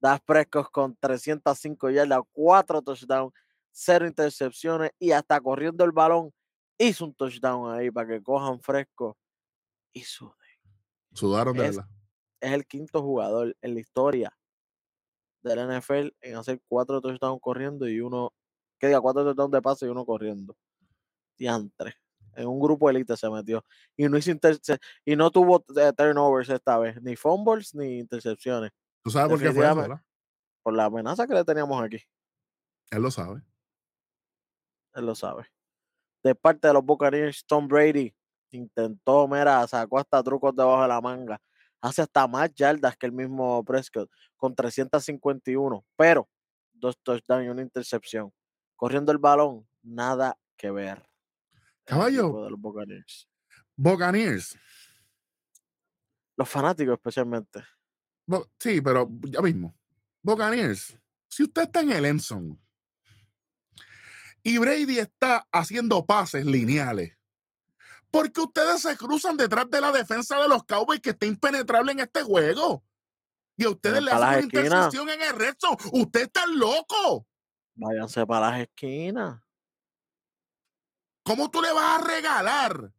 Dak 0.00 0.22
Prescott 0.24 0.70
con 0.70 0.96
305 0.96 1.90
yardas, 1.90 2.20
4 2.30 2.82
touchdowns, 2.82 3.32
0 3.72 4.06
intercepciones 4.06 4.92
y 5.00 5.10
hasta 5.10 5.40
corriendo 5.40 5.84
el 5.84 5.90
balón 5.90 6.32
hizo 6.88 7.04
un 7.04 7.14
touchdown 7.14 7.72
ahí 7.72 7.90
para 7.90 8.08
que 8.08 8.22
cojan 8.22 8.60
fresco 8.60 9.16
y 9.92 10.02
suden. 10.02 10.34
Sudaron 11.12 11.56
de 11.56 11.66
es, 11.66 11.78
es 12.40 12.52
el 12.52 12.66
quinto 12.66 13.02
jugador 13.02 13.56
en 13.60 13.74
la 13.74 13.80
historia 13.80 14.36
del 15.42 15.78
NFL 15.78 16.08
en 16.20 16.36
hacer 16.36 16.60
cuatro 16.68 17.00
touchdowns 17.00 17.40
corriendo 17.40 17.88
y 17.88 18.00
uno, 18.00 18.32
que 18.78 18.86
diga, 18.86 19.00
cuatro 19.00 19.24
touchdowns 19.24 19.52
de 19.52 19.62
pase 19.62 19.86
y 19.86 19.88
uno 19.88 20.04
corriendo. 20.04 20.56
Diantre. 21.36 21.94
En 22.34 22.46
un 22.46 22.60
grupo 22.60 22.88
elite 22.88 23.16
se 23.16 23.28
metió. 23.28 23.64
Y 23.96 24.08
no, 24.08 24.16
hizo 24.16 24.30
y 25.04 25.16
no 25.16 25.30
tuvo 25.30 25.64
eh, 25.76 25.92
turnovers 25.96 26.48
esta 26.48 26.78
vez, 26.78 27.00
ni 27.02 27.16
fumbles 27.16 27.74
ni 27.74 27.98
intercepciones. 27.98 28.70
¿Tú 29.02 29.10
sabes 29.10 29.30
por 29.30 29.40
qué 29.40 29.52
fue 29.52 29.66
eso, 29.66 30.00
Por 30.62 30.74
la 30.74 30.84
amenaza 30.84 31.26
que 31.26 31.34
le 31.34 31.44
teníamos 31.44 31.82
aquí. 31.82 31.98
Él 32.90 33.02
lo 33.02 33.10
sabe. 33.10 33.42
Él 34.94 35.06
lo 35.06 35.14
sabe. 35.14 35.46
De 36.22 36.34
parte 36.34 36.68
de 36.68 36.74
los 36.74 36.84
Buccaneers, 36.84 37.44
Tom 37.46 37.66
Brady 37.66 38.14
intentó, 38.50 39.26
mira, 39.28 39.66
sacó 39.66 39.98
hasta 39.98 40.22
trucos 40.22 40.54
debajo 40.54 40.82
de 40.82 40.88
la 40.88 41.00
manga. 41.00 41.40
Hace 41.80 42.02
hasta 42.02 42.26
más 42.26 42.52
yardas 42.54 42.96
que 42.96 43.06
el 43.06 43.12
mismo 43.12 43.64
Prescott, 43.64 44.10
con 44.36 44.54
351, 44.54 45.84
pero 45.96 46.28
dos 46.72 46.98
touchdowns 47.02 47.46
y 47.46 47.48
una 47.48 47.62
intercepción. 47.62 48.32
Corriendo 48.76 49.12
el 49.12 49.18
balón, 49.18 49.66
nada 49.82 50.36
que 50.56 50.70
ver. 50.70 51.02
Caballo. 51.84 52.44
De 52.44 52.50
los 52.50 52.60
Buccaneers. 52.60 53.28
Buccaneers. 53.76 54.58
Los 56.36 56.48
fanáticos 56.48 56.94
especialmente. 56.94 57.62
sí, 58.58 58.80
pero 58.80 59.08
ya 59.22 59.40
mismo. 59.40 59.74
Buccaneers. 60.22 60.98
Si 61.28 61.44
usted 61.44 61.62
está 61.62 61.80
en 61.80 61.92
el 61.92 62.04
Enson 62.04 62.60
y 64.42 64.58
Brady 64.58 64.98
está 64.98 65.46
haciendo 65.52 66.06
pases 66.06 66.44
lineales, 66.44 67.16
porque 68.10 68.40
ustedes 68.40 68.82
se 68.82 68.96
cruzan 68.96 69.36
detrás 69.36 69.68
de 69.70 69.80
la 69.80 69.92
defensa 69.92 70.40
de 70.40 70.48
los 70.48 70.64
Cowboys 70.64 71.00
que 71.00 71.10
está 71.10 71.26
impenetrable 71.26 71.92
en 71.92 72.00
este 72.00 72.22
juego. 72.22 72.84
Y 73.56 73.64
a 73.64 73.70
ustedes 73.70 74.02
le 74.02 74.10
hacen 74.10 74.28
una 74.28 74.40
intercepción 74.40 75.10
en 75.10 75.20
el 75.20 75.34
resto. 75.34 75.76
Usted 75.92 76.22
está 76.22 76.46
loco. 76.46 77.26
Váyanse 77.74 78.26
para 78.26 78.50
las 78.50 78.60
esquinas. 78.60 79.40
¿Cómo 81.22 81.50
tú 81.50 81.60
le 81.60 81.70
vas 81.72 82.00
a 82.00 82.04
regalar 82.04 82.90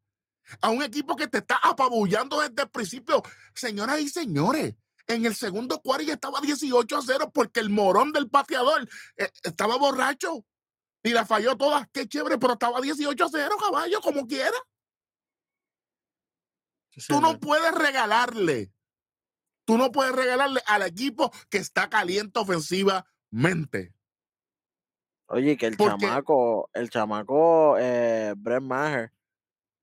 a 0.61 0.69
un 0.69 0.83
equipo 0.83 1.15
que 1.15 1.27
te 1.27 1.39
está 1.39 1.59
apabullando 1.63 2.39
desde 2.39 2.61
el 2.61 2.69
principio? 2.69 3.23
Señoras 3.55 3.99
y 3.99 4.07
señores, 4.07 4.75
en 5.07 5.25
el 5.25 5.35
segundo 5.35 5.81
cuarto 5.81 6.05
ya 6.05 6.13
estaba 6.13 6.39
18 6.39 6.97
a 6.97 7.01
0 7.01 7.31
porque 7.33 7.59
el 7.59 7.69
morón 7.69 8.11
del 8.11 8.29
pateador 8.29 8.87
eh, 9.17 9.31
estaba 9.43 9.77
borracho 9.77 10.45
y 11.03 11.09
la 11.11 11.25
falló 11.25 11.55
todas. 11.57 11.87
Qué 11.91 12.07
chévere, 12.07 12.37
pero 12.37 12.53
estaba 12.53 12.79
18 12.79 13.23
a 13.25 13.29
0, 13.29 13.55
caballo, 13.59 14.01
como 14.01 14.27
quiera. 14.27 14.57
Tú 17.07 17.21
no 17.21 17.39
puedes 17.39 17.73
regalarle. 17.73 18.71
Tú 19.65 19.77
no 19.77 19.91
puedes 19.91 20.13
regalarle 20.13 20.61
al 20.65 20.83
equipo 20.83 21.31
que 21.49 21.57
está 21.57 21.89
caliente 21.89 22.39
ofensivamente. 22.39 23.93
Oye, 25.27 25.55
que 25.55 25.67
el 25.67 25.77
chamaco, 25.77 26.69
el 26.73 26.89
chamaco 26.89 27.77
eh, 27.79 28.33
Brent 28.35 28.65
Maher, 28.65 29.13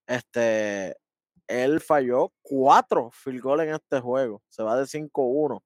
este, 0.07 0.95
él 1.47 1.81
falló 1.81 2.35
cuatro 2.43 3.11
field 3.11 3.41
goals 3.41 3.63
en 3.63 3.75
este 3.75 4.01
juego. 4.01 4.43
Se 4.51 4.63
va 4.63 4.77
de 4.77 4.85
5-1. 4.85 5.63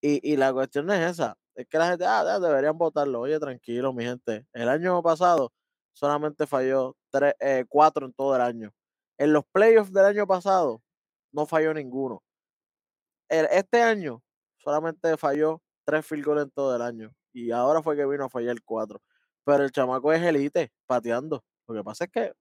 Y, 0.00 0.32
y, 0.32 0.36
la 0.36 0.52
cuestión 0.52 0.90
es 0.90 1.10
esa. 1.10 1.36
Es 1.54 1.66
que 1.66 1.78
la 1.78 1.88
gente, 1.88 2.04
ah, 2.06 2.38
deberían 2.38 2.78
votarlo. 2.78 3.20
Oye, 3.20 3.38
tranquilo, 3.38 3.92
mi 3.92 4.04
gente. 4.04 4.46
El 4.52 4.68
año 4.68 5.02
pasado 5.02 5.52
solamente 5.92 6.46
falló 6.46 6.96
tres, 7.10 7.34
eh, 7.40 7.64
cuatro 7.68 8.06
en 8.06 8.12
todo 8.12 8.34
el 8.36 8.42
año. 8.42 8.72
En 9.18 9.32
los 9.32 9.44
playoffs 9.52 9.92
del 9.92 10.06
año 10.06 10.26
pasado, 10.26 10.82
no 11.32 11.46
falló 11.46 11.74
ninguno. 11.74 12.22
este 13.28 13.82
año 13.82 14.22
solamente 14.56 15.16
falló 15.16 15.62
tres 15.84 16.06
field 16.06 16.24
goals 16.24 16.42
en 16.42 16.50
todo 16.50 16.74
el 16.74 16.82
año. 16.82 17.14
Y 17.32 17.50
ahora 17.50 17.82
fue 17.82 17.96
que 17.96 18.06
vino 18.06 18.24
a 18.24 18.30
fallar 18.30 18.56
cuatro. 18.64 19.00
Pero 19.44 19.64
el 19.64 19.70
chamaco 19.70 20.12
es 20.12 20.22
elite 20.22 20.72
pateando. 20.86 21.44
Lo 21.66 21.74
que 21.74 21.84
pasa 21.84 22.04
es 22.04 22.10
que. 22.10 22.32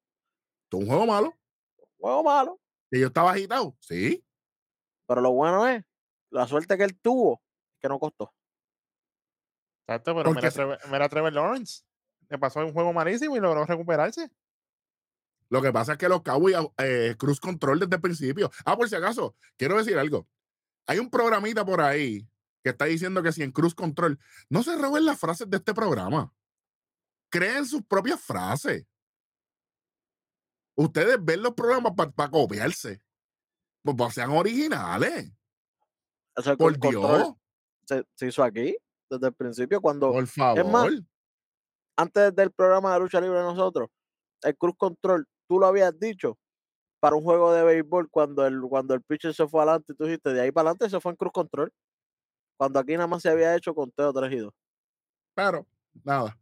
Un 0.72 0.88
juego 0.88 1.06
malo. 1.06 1.34
Un 1.78 1.88
juego 2.00 2.24
malo. 2.24 2.60
Y 2.92 3.00
yo 3.02 3.08
estaba 3.08 3.32
agitado. 3.32 3.76
Sí. 3.80 4.24
Pero 5.08 5.22
lo 5.22 5.32
bueno 5.32 5.68
es 5.68 5.84
la 6.32 6.48
suerte 6.48 6.78
que 6.78 6.84
él 6.84 7.00
tuvo, 7.00 7.42
que 7.80 7.88
no 7.88 8.00
costó. 8.00 8.34
Exacto, 9.90 10.16
pero 10.16 10.32
mira, 10.92 11.10
Trevor 11.10 11.34
Lawrence. 11.34 11.82
Le 12.30 12.38
pasó 12.38 12.60
un 12.60 12.74
juego 12.74 12.94
malísimo 12.94 13.36
y 13.36 13.40
logró 13.40 13.66
recuperarse. 13.66 14.30
Lo 15.50 15.64
que 15.64 15.74
pasa 15.74 15.94
es 15.94 15.98
que 15.98 16.08
los 16.08 16.22
Cowboys 16.22 16.58
eh, 16.78 17.16
cruz 17.18 17.40
control 17.40 17.80
desde 17.80 17.96
el 17.96 18.02
principio. 18.02 18.52
Ah, 18.66 18.78
por 18.78 18.88
si 18.88 18.96
acaso, 18.96 19.36
quiero 19.58 19.78
decir 19.78 19.98
algo. 19.98 20.28
Hay 20.86 21.00
un 21.00 21.10
programita 21.10 21.66
por 21.66 21.82
ahí 21.82 22.30
que 22.64 22.70
está 22.70 22.86
diciendo 22.86 23.24
que 23.24 23.32
si 23.32 23.42
en 23.42 23.52
cruz 23.52 23.74
control, 23.74 24.20
no 24.48 24.62
se 24.62 24.78
roben 24.78 25.06
las 25.06 25.20
frases 25.20 25.50
de 25.50 25.58
este 25.58 25.74
programa. 25.74 26.32
Creen 27.32 27.66
sus 27.66 27.84
propias 27.84 28.22
frases. 28.22 28.86
Ustedes 30.76 31.18
ven 31.20 31.42
los 31.42 31.56
programas 31.56 31.94
para 32.16 32.30
copiarse. 32.30 33.02
Pues, 33.82 34.14
sean 34.14 34.30
originales. 34.30 35.32
por 36.60 36.80
Dios. 36.80 37.34
Se, 38.16 38.28
hizo 38.28 38.44
aquí 38.44 38.78
desde 39.10 39.28
el 39.28 39.34
principio 39.34 39.82
cuando. 39.82 40.12
Por 40.12 40.28
favor. 40.28 40.92
antes 41.98 42.36
del 42.36 42.52
programa 42.52 42.94
de 42.94 43.00
lucha 43.00 43.20
libre 43.20 43.40
de 43.40 43.44
nosotros, 43.44 43.90
el 44.44 44.56
cruz 44.58 44.76
control, 44.78 45.28
tú 45.48 45.60
lo 45.60 45.68
habías 45.68 45.98
dicho 46.00 46.38
para 47.00 47.16
un 47.16 47.24
juego 47.24 47.54
de 47.54 47.64
béisbol 47.64 48.10
cuando 48.10 48.46
el, 48.46 48.62
cuando 48.62 48.94
el 48.94 49.02
pitcher 49.02 49.34
se 49.34 49.48
fue 49.48 49.62
adelante 49.62 49.94
y 49.94 49.96
tú 49.96 50.04
dijiste 50.06 50.34
de 50.34 50.42
ahí 50.42 50.52
para 50.52 50.70
adelante 50.70 50.90
se 50.90 51.00
fue 51.00 51.12
en 51.12 51.16
cruz 51.16 51.32
control. 51.32 51.72
Cuando 52.58 52.80
aquí 52.80 52.94
nada 52.94 53.08
más 53.08 53.22
se 53.22 53.30
había 53.30 53.56
hecho 53.56 53.74
conteo 53.74 54.12
3 54.12 54.34
y 54.34 54.38
2. 54.38 54.54
Pero, 55.34 55.66
nada. 56.04 56.38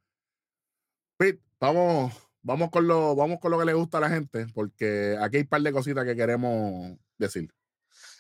Pete, 1.16 1.44
vamos, 1.60 2.12
vamos, 2.42 2.72
con 2.72 2.88
lo, 2.88 3.16
vamos 3.16 3.40
con 3.40 3.52
lo 3.52 3.60
que 3.60 3.66
le 3.66 3.74
gusta 3.74 4.00
a 4.00 4.02
la 4.02 4.10
gente, 4.10 4.48
porque 4.54 5.16
aquí 5.22 5.38
hay 5.38 5.44
un 5.44 5.50
par 5.50 5.62
de 5.62 5.72
cositas 5.72 6.06
que 6.06 6.16
queremos 6.16 6.98
decir. 7.20 7.54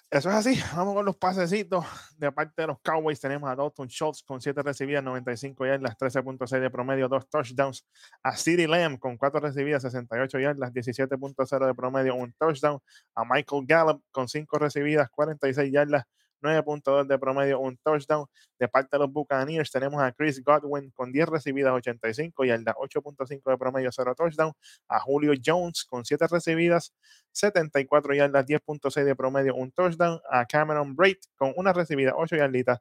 Eso 0.10 0.30
es 0.30 0.36
así. 0.36 0.56
Vamos 0.76 0.96
con 0.96 1.06
los 1.06 1.18
pasecitos. 1.18 1.86
De 2.18 2.32
parte 2.32 2.62
de 2.62 2.68
los 2.68 2.80
Cowboys 2.80 3.20
tenemos 3.20 3.50
a 3.50 3.56
Dalton 3.56 3.90
Schultz 3.90 4.24
con 4.24 4.40
7 4.40 4.64
recibidas, 4.64 5.04
95 5.04 5.66
yardas, 5.66 5.98
13.6 5.98 6.62
de 6.62 6.70
promedio, 6.70 7.10
2 7.10 7.30
touchdowns. 7.30 7.86
A 8.24 8.38
CeeDee 8.38 8.68
Lamb 8.68 9.00
con 9.00 9.18
4 9.18 9.42
recibidas, 9.42 9.82
68 9.82 10.40
yardas, 10.40 10.72
17.0 10.72 11.68
de 11.68 11.74
promedio, 11.76 12.16
un 12.16 12.32
touchdown. 12.34 12.80
A 13.16 13.26
Michael 13.26 13.66
Gallup 13.68 14.02
con 14.12 14.30
5 14.30 14.58
recibidas, 14.60 15.10
46 15.10 15.74
yardas, 15.74 16.06
9.2 16.42 17.08
de 17.08 17.20
promedio, 17.20 17.60
un 17.60 17.78
touchdown. 17.78 18.26
De 18.60 18.68
parte 18.68 18.98
de 18.98 19.00
los 19.00 19.12
Buccaneers 19.12 19.72
tenemos 19.72 20.02
a 20.02 20.12
Chris 20.12 20.44
Godwin 20.44 20.92
con 20.92 21.12
10 21.12 21.28
recibidas, 21.28 21.74
85 21.74 22.46
y 22.46 22.50
8.5 22.50 23.52
de 23.52 23.58
promedio, 23.58 23.92
0 23.92 24.16
touchdown. 24.16 24.54
A 24.88 25.00
Julio 25.00 25.34
Jones 25.44 25.86
con 25.86 26.06
7 26.06 26.28
recibidas, 26.30 26.94
74 27.32 28.14
yardas, 28.14 28.46
10.6 28.46 29.04
de 29.04 29.16
promedio, 29.16 29.56
un 29.56 29.72
touchdown. 29.72 30.20
A 30.30 30.46
Cameron 30.46 30.96
Braid 30.96 31.18
con 31.36 31.54
una 31.56 31.74
recibida, 31.74 32.14
8 32.16 32.36
yarditas, 32.36 32.80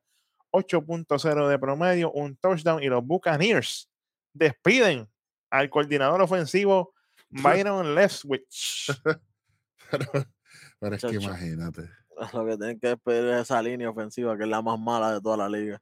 8.0 0.50 1.48
de 1.48 1.58
promedio, 1.58 2.12
un 2.12 2.36
touchdown. 2.36 2.82
Y 2.82 2.86
los 2.86 3.04
Buccaneers 3.04 3.88
despiden 4.32 5.08
al 5.50 5.70
coordinador 5.70 6.20
ofensivo 6.20 6.94
Byron 7.30 7.94
Leftwich. 7.94 8.92
pero 10.78 10.94
es 10.96 11.02
que 11.02 11.14
imagínate. 11.14 11.88
Lo 12.34 12.46
que 12.46 12.56
tienen 12.56 12.80
que 12.80 12.88
despedir 12.88 13.24
es 13.30 13.42
esa 13.42 13.62
línea 13.62 13.90
ofensiva, 13.90 14.36
que 14.36 14.44
es 14.44 14.48
la 14.48 14.62
más 14.62 14.78
mala 14.78 15.12
de 15.12 15.20
toda 15.20 15.36
la 15.36 15.48
liga. 15.48 15.80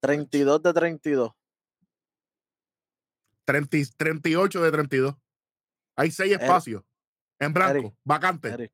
32 0.00 0.62
de 0.62 0.72
32. 0.72 1.32
38 3.44 4.62
de 4.62 4.70
32. 4.70 5.14
Hay 5.96 6.10
seis 6.10 6.32
espacios 6.32 6.84
en 7.40 7.52
blanco, 7.52 7.96
vacante. 8.04 8.72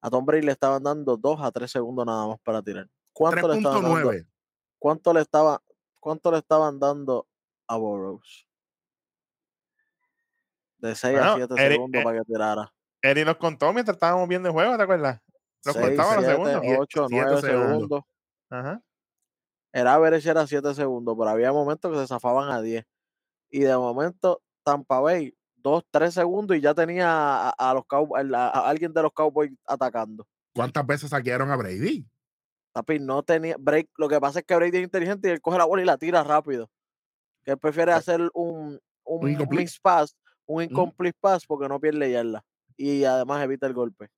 A 0.00 0.10
Tom 0.10 0.24
Brady 0.26 0.42
le 0.42 0.52
estaban 0.52 0.82
dando 0.82 1.16
2 1.16 1.40
a 1.40 1.50
3 1.50 1.70
segundos 1.70 2.04
nada 2.04 2.26
más 2.26 2.38
para 2.40 2.62
tirar. 2.62 2.88
¿Cuánto 3.12 3.48
le 3.48 3.56
estaban 3.56 3.82
dando? 3.82 4.12
¿Cuánto 4.78 5.12
le, 5.14 5.20
estaba, 5.20 5.62
¿Cuánto 6.00 6.30
le 6.30 6.38
estaban 6.38 6.78
dando 6.78 7.26
a 7.66 7.76
Burroughs? 7.76 8.46
De 10.78 10.94
6 10.94 11.18
a 11.18 11.36
7 11.36 11.54
segundos 11.56 12.00
eh 12.00 12.04
para 12.04 12.18
que 12.18 12.24
tirara. 12.24 12.75
Eri 13.06 13.24
nos 13.24 13.36
contó 13.36 13.72
mientras 13.72 13.96
estábamos 13.96 14.28
viendo 14.28 14.48
el 14.48 14.52
juego, 14.52 14.76
¿te 14.76 14.82
acuerdas? 14.82 15.20
Nos 15.64 15.76
contaba 15.76 16.16
los 16.16 16.24
segundos. 16.24 16.62
8, 16.78 17.06
9 17.10 17.40
segundos. 17.40 18.02
Ajá. 18.50 18.82
Era 19.72 19.94
average 19.94 20.28
era 20.28 20.46
7 20.46 20.74
segundos, 20.74 21.14
pero 21.18 21.30
había 21.30 21.52
momentos 21.52 21.92
que 21.92 21.98
se 21.98 22.06
zafaban 22.06 22.50
a 22.50 22.60
10. 22.60 22.84
Y 23.50 23.60
de 23.60 23.76
momento, 23.76 24.42
Tampa 24.64 25.00
Bay, 25.00 25.36
2, 25.56 25.84
3 25.90 26.14
segundos 26.14 26.56
y 26.56 26.60
ya 26.60 26.74
tenía 26.74 27.50
a, 27.50 27.74
los 27.74 27.84
a, 28.34 28.68
alguien 28.68 28.92
de 28.92 29.02
los 29.02 29.12
Cowboys 29.12 29.52
atacando. 29.66 30.26
¿Cuántas 30.54 30.86
veces 30.86 31.10
saquearon 31.10 31.50
a 31.50 31.56
Brady? 31.56 32.06
Tapi, 32.72 32.98
no 32.98 33.22
tenía 33.22 33.56
break. 33.58 33.88
Lo 33.96 34.08
que 34.08 34.20
pasa 34.20 34.40
es 34.40 34.44
que 34.44 34.56
Brady 34.56 34.78
es 34.78 34.84
inteligente 34.84 35.28
y 35.28 35.32
él 35.32 35.40
coge 35.40 35.58
la 35.58 35.64
bola 35.64 35.82
y 35.82 35.86
la 35.86 35.96
tira 35.96 36.24
rápido. 36.24 36.68
Que 37.44 37.52
él 37.52 37.58
prefiere 37.58 37.92
hacer 37.92 38.20
un, 38.34 38.80
un, 39.04 39.40
un 39.40 39.66
pass, 39.82 40.16
un 40.46 40.62
incomplete 40.62 41.18
pass 41.20 41.46
porque 41.46 41.68
no 41.68 41.80
pierde 41.80 42.10
yarda 42.10 42.44
y 42.76 43.04
además 43.04 43.42
evita 43.42 43.66
el 43.66 43.74
golpe. 43.74 44.08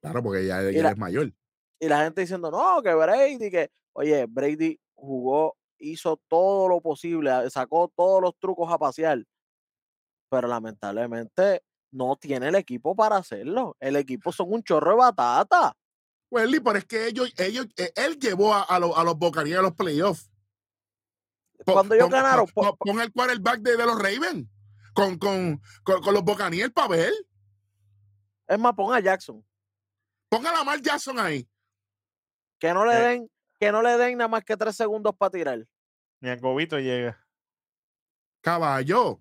Claro, 0.00 0.22
porque 0.22 0.46
ya, 0.46 0.62
es 0.62 0.98
mayor. 0.98 1.32
Y 1.78 1.88
la 1.88 2.04
gente 2.04 2.22
diciendo, 2.22 2.50
no, 2.50 2.82
que 2.82 2.94
Brady, 2.94 3.50
que, 3.50 3.70
oye, 3.92 4.26
Brady 4.26 4.80
jugó, 4.94 5.56
hizo 5.78 6.20
todo 6.28 6.68
lo 6.68 6.80
posible, 6.80 7.30
sacó 7.50 7.92
todos 7.94 8.20
los 8.20 8.36
trucos 8.38 8.72
a 8.72 8.78
pasear, 8.78 9.24
pero 10.28 10.48
lamentablemente 10.48 11.62
no 11.92 12.16
tiene 12.16 12.48
el 12.48 12.54
equipo 12.54 12.96
para 12.96 13.16
hacerlo. 13.16 13.76
El 13.80 13.96
equipo 13.96 14.32
son 14.32 14.52
un 14.52 14.62
chorro 14.62 14.92
de 14.92 14.96
batata. 14.96 15.76
Welly, 16.30 16.60
pero 16.60 16.78
es 16.78 16.86
que 16.86 17.06
ellos, 17.06 17.32
ellos, 17.36 17.66
e, 17.76 17.92
él 17.94 18.18
llevó 18.18 18.54
a, 18.54 18.78
los, 18.78 18.96
a 18.96 19.04
los 19.04 19.18
Bocarías 19.18 19.58
a 19.58 19.62
los 19.62 19.74
playoffs. 19.74 20.30
Cuando 21.64 21.94
ellos 21.94 22.10
ganaron. 22.10 22.46
Pon, 22.46 23.00
el 23.00 23.12
quarterback 23.12 23.60
de, 23.60 23.76
de 23.76 23.86
los 23.86 23.98
Ravens 23.98 24.48
con, 24.94 25.18
con, 25.18 25.60
con, 25.84 26.14
los 26.14 26.24
Bocaníes 26.24 26.70
para 26.70 26.88
ver. 26.88 27.12
Es 28.46 28.58
más, 28.58 28.74
ponga 28.74 28.96
a 28.96 29.00
Jackson. 29.00 29.44
Ponga 30.28 30.50
a 30.50 30.52
Lamar 30.52 30.80
Jackson 30.80 31.18
ahí. 31.18 31.48
Que 32.58 32.72
no 32.72 32.84
le 32.84 32.94
eh. 32.94 33.08
den, 33.08 33.30
que 33.58 33.72
no 33.72 33.82
le 33.82 33.96
den 33.98 34.18
nada 34.18 34.28
más 34.28 34.44
que 34.44 34.56
tres 34.56 34.76
segundos 34.76 35.14
para 35.16 35.30
tirar. 35.30 35.66
Ni 36.20 36.30
a 36.30 36.38
Cobito 36.40 36.78
llega. 36.78 37.22
Caballo. 38.40 39.20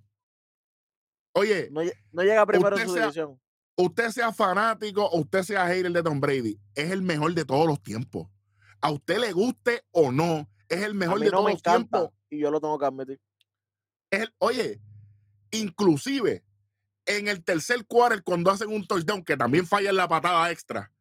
Oye. 1.34 1.70
No, 1.72 2.24
llega 2.24 2.46
primero 2.46 2.78
en 2.78 2.88
su 2.88 2.96
división. 2.96 3.42
Usted 3.76 4.10
sea 4.10 4.32
fanático 4.32 5.06
o 5.06 5.20
usted 5.22 5.44
sea 5.44 5.66
hater 5.66 5.92
de 5.92 6.04
Tom 6.04 6.20
Brady, 6.20 6.60
es 6.76 6.92
el 6.92 7.02
mejor 7.02 7.34
de 7.34 7.46
todos 7.46 7.66
los 7.66 7.82
tiempos. 7.82 8.28
A 8.82 8.92
usted 8.92 9.18
le 9.18 9.32
guste 9.32 9.84
o 9.92 10.12
no, 10.12 10.48
es 10.68 10.84
el 10.84 10.94
mejor 10.94 11.20
de 11.20 11.32
todos 11.32 11.52
los 11.52 11.64
tiempos. 11.64 12.10
Y 12.30 12.40
yo 12.40 12.52
lo 12.52 12.60
tengo 12.60 12.78
que 12.78 12.86
admitir. 12.86 13.22
Es 14.12 14.30
oye, 14.40 14.82
inclusive 15.52 16.44
en 17.06 17.28
el 17.28 17.44
tercer 17.44 17.86
quarter 17.86 18.24
cuando 18.24 18.52
hacen 18.52 18.70
un 18.70 18.86
touchdown 18.86 19.24
que 19.24 19.38
también 19.38 19.66
falla 19.66 19.90
en 19.90 19.96
la 19.96 20.08
patada 20.08 20.52
extra. 20.52 20.92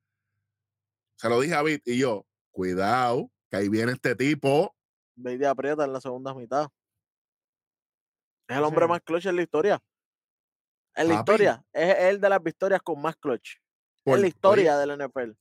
Se 1.16 1.28
lo 1.28 1.40
dije 1.40 1.55
a 1.55 1.62
Bit 1.62 1.86
y 1.86 1.98
yo, 1.98 2.26
cuidado, 2.51 3.30
que 3.51 3.57
ahí 3.57 3.68
viene 3.68 3.92
este 3.92 4.14
tipo. 4.14 4.74
Brady 5.16 5.44
aprieta 5.44 5.84
en 5.84 5.92
la 5.92 6.01
segunda 6.01 6.34
mitad. 6.34 6.68
Es 8.48 8.57
el 8.57 8.64
hombre 8.64 8.86
más 8.86 9.01
clutch 9.03 9.26
en 9.26 9.36
la 9.36 9.42
historia. 9.42 9.82
En 10.94 11.09
la 11.09 11.14
historia. 11.14 11.64
Es 11.72 11.96
el 11.98 12.20
de 12.20 12.28
las 12.28 12.42
victorias 12.42 12.80
con 12.82 13.01
más 13.01 13.16
clutch. 13.16 13.57
en 14.07 14.20
la 14.20 14.26
historia 14.26 14.76
del 14.78 14.98
NFL. 14.98 15.32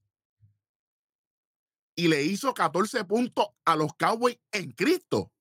Y 1.96 2.08
le 2.08 2.24
hizo 2.24 2.54
14 2.54 3.04
puntos 3.06 3.48
a 3.66 3.76
los 3.76 3.94
Cowboys 3.94 4.38
en 4.52 4.72
Cristo. 4.72 5.32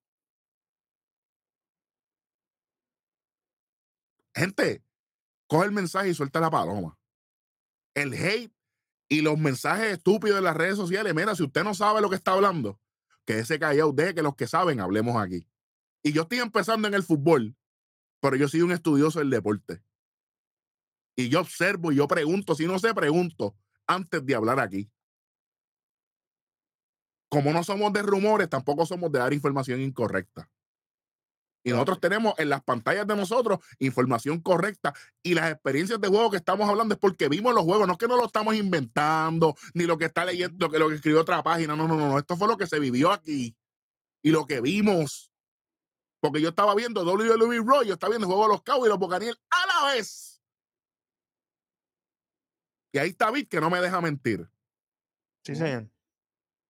Gente, 4.34 4.82
coge 5.48 5.66
el 5.66 5.72
mensaje 5.72 6.10
y 6.10 6.14
suelta 6.14 6.38
la 6.40 6.50
paloma. 6.50 6.96
El 7.94 8.14
hate 8.14 8.52
y 9.08 9.22
los 9.22 9.38
mensajes 9.38 9.94
estúpidos 9.94 10.36
de 10.36 10.42
las 10.42 10.56
redes 10.56 10.76
sociales. 10.76 11.14
Mira, 11.14 11.34
si 11.34 11.42
usted 11.42 11.64
no 11.64 11.74
sabe 11.74 12.00
lo 12.00 12.10
que 12.10 12.16
está 12.16 12.32
hablando, 12.32 12.78
que 13.24 13.40
ese 13.40 13.58
callado, 13.58 13.92
deje 13.92 14.14
que 14.14 14.22
los 14.22 14.36
que 14.36 14.46
saben 14.46 14.78
hablemos 14.80 15.16
aquí. 15.16 15.46
Y 16.02 16.12
yo 16.12 16.22
estoy 16.22 16.38
empezando 16.38 16.86
en 16.86 16.94
el 16.94 17.02
fútbol, 17.02 17.56
pero 18.20 18.36
yo 18.36 18.46
soy 18.46 18.62
un 18.62 18.72
estudioso 18.72 19.18
del 19.18 19.30
deporte. 19.30 19.82
Y 21.16 21.28
yo 21.28 21.40
observo 21.40 21.90
y 21.90 21.96
yo 21.96 22.06
pregunto, 22.06 22.54
si 22.54 22.66
no 22.66 22.78
sé, 22.78 22.94
pregunto 22.94 23.56
antes 23.86 24.24
de 24.24 24.34
hablar 24.34 24.60
aquí. 24.60 24.90
Como 27.28 27.52
no 27.52 27.64
somos 27.64 27.92
de 27.92 28.02
rumores, 28.02 28.48
tampoco 28.48 28.86
somos 28.86 29.10
de 29.10 29.18
dar 29.18 29.32
información 29.32 29.80
incorrecta. 29.80 30.50
Y 31.68 31.72
nosotros 31.72 32.00
tenemos 32.00 32.32
en 32.38 32.48
las 32.48 32.62
pantallas 32.62 33.06
de 33.06 33.14
nosotros 33.14 33.58
información 33.78 34.40
correcta 34.40 34.94
y 35.22 35.34
las 35.34 35.52
experiencias 35.52 36.00
de 36.00 36.08
juego 36.08 36.30
que 36.30 36.38
estamos 36.38 36.66
hablando 36.66 36.94
es 36.94 36.98
porque 36.98 37.28
vimos 37.28 37.54
los 37.54 37.64
juegos, 37.64 37.86
no 37.86 37.92
es 37.92 37.98
que 37.98 38.08
no 38.08 38.16
lo 38.16 38.24
estamos 38.24 38.54
inventando, 38.54 39.54
ni 39.74 39.84
lo 39.84 39.98
que 39.98 40.06
está 40.06 40.24
leyendo, 40.24 40.66
lo 40.66 40.72
que, 40.72 40.78
lo 40.78 40.88
que 40.88 40.94
escribió 40.94 41.20
otra 41.20 41.42
página, 41.42 41.76
no, 41.76 41.86
no, 41.86 41.94
no, 41.94 42.18
esto 42.18 42.38
fue 42.38 42.48
lo 42.48 42.56
que 42.56 42.66
se 42.66 42.78
vivió 42.78 43.12
aquí 43.12 43.54
y 44.22 44.30
lo 44.30 44.46
que 44.46 44.62
vimos. 44.62 45.30
Porque 46.20 46.40
yo 46.40 46.48
estaba 46.48 46.74
viendo 46.74 47.04
WWE 47.04 47.58
Raw, 47.58 47.82
yo 47.82 47.92
estaba 47.92 48.12
viendo 48.12 48.26
el 48.26 48.32
juego 48.32 48.44
de 48.44 48.54
los 48.54 48.62
Cowboys 48.62 48.86
y 48.86 48.88
los 48.88 48.98
Bocaniel 48.98 49.38
a 49.50 49.66
la 49.66 49.92
vez. 49.92 50.42
Y 52.92 52.98
ahí 52.98 53.10
está 53.10 53.26
David 53.26 53.46
que 53.46 53.60
no 53.60 53.68
me 53.68 53.80
deja 53.82 54.00
mentir. 54.00 54.48
Sí, 55.44 55.54
señor. 55.54 55.90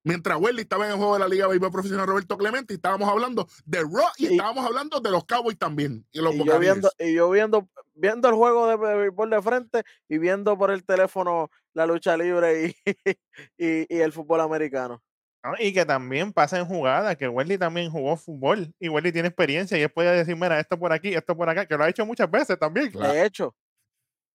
Mientras 0.09 0.39
Welly 0.41 0.63
estaba 0.63 0.87
en 0.87 0.93
el 0.93 0.97
juego 0.97 1.13
de 1.15 1.19
la 1.21 1.29
Liga 1.29 1.47
Béisbol 1.47 1.71
Profesional 1.71 2.07
Roberto 2.07 2.39
Clemente, 2.39 2.73
y 2.73 2.77
estábamos 2.77 3.07
hablando 3.11 3.47
de 3.67 3.81
Raw 3.81 4.09
y, 4.17 4.27
Y- 4.29 4.31
estábamos 4.33 4.65
hablando 4.65 5.01
de 5.01 5.11
los 5.11 5.25
Cowboys 5.27 5.59
también. 5.59 6.07
Y 6.13 6.21
los 6.23 6.35
Y 6.35 6.39
yo 6.39 6.45
Buccaneers. 6.45 6.61
viendo, 6.75 6.91
y 6.99 7.15
yo 7.15 7.29
viendo, 7.31 7.69
viendo 7.95 8.29
el 8.31 8.35
juego 8.35 8.67
de 8.69 8.77
béisbol 8.77 9.29
de 9.29 9.43
frente 9.43 9.83
y 10.09 10.17
viendo 10.17 10.57
por 10.57 10.71
el 10.71 10.83
teléfono 10.83 11.51
la 11.75 11.85
lucha 11.85 12.17
libre 12.17 12.69
y, 12.69 12.77
y, 13.59 13.95
y 13.95 14.01
el 14.01 14.13
fútbol 14.13 14.41
americano. 14.41 15.03
¿no? 15.45 15.53
Y 15.59 15.75
que 15.75 15.85
también 15.85 16.33
pasa 16.33 16.59
en 16.59 16.65
jugadas, 16.65 17.15
que 17.17 17.29
Welly 17.29 17.59
también 17.59 17.91
jugó 17.91 18.17
fútbol 18.17 18.73
y 18.81 18.89
Welly 18.89 19.13
tiene 19.13 19.29
experiencia 19.29 19.77
y 19.77 19.83
él 19.83 19.91
puede 19.91 20.17
decir, 20.17 20.37
mira, 20.37 20.59
esto 20.59 20.79
por 20.79 20.91
aquí, 20.91 21.13
esto 21.15 21.37
por 21.37 21.51
acá, 21.51 21.67
que 21.67 21.77
lo 21.77 21.85
ha 21.85 21.89
hecho 21.91 22.07
muchas 22.07 22.31
veces 22.31 22.59
también. 22.59 22.91
Claro. 22.93 23.13
De 23.13 23.27
hecho, 23.27 23.55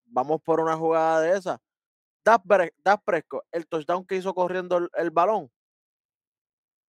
vamos 0.06 0.40
por 0.44 0.60
una 0.60 0.78
jugada 0.78 1.20
de 1.22 1.36
esa. 1.36 1.60
Dak 2.24 2.44
Prescott, 3.04 3.44
el 3.52 3.68
touchdown 3.68 4.06
que 4.06 4.16
hizo 4.16 4.34
corriendo 4.36 4.78
el, 4.78 4.90
el 4.94 5.10
balón, 5.12 5.52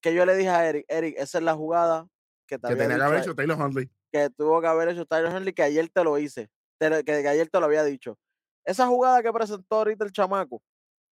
que 0.05 0.15
yo 0.15 0.27
le 0.27 0.37
dije 0.37 0.51
a 0.51 0.69
Eric, 0.69 0.85
Eric, 0.87 1.15
esa 1.17 1.39
es 1.39 1.45
la 1.45 1.55
jugada 1.55 2.07
que 2.47 2.59
te 2.59 2.67
que 2.69 2.73
había 2.75 2.83
tenía 2.85 2.97
que 2.99 3.03
haber 3.05 3.21
hecho 3.21 3.35
Taylor 3.35 3.59
Huntley. 3.59 3.91
que 4.13 4.29
tuvo 4.29 4.61
que 4.61 4.67
haber 4.67 4.89
hecho 4.91 5.07
que 5.55 5.63
ayer 5.63 5.89
te 5.89 6.05
lo 6.05 6.19
hice, 6.19 6.51
te 6.79 6.91
que, 6.91 7.23
que 7.23 7.29
ayer 7.29 7.49
te 7.49 7.59
lo 7.59 7.65
había 7.65 7.83
dicho. 7.85 8.19
Esa 8.67 8.87
jugada 8.87 9.23
que 9.23 9.33
presentó 9.33 9.77
ahorita 9.77 10.05
el 10.05 10.13
chamaco, 10.13 10.63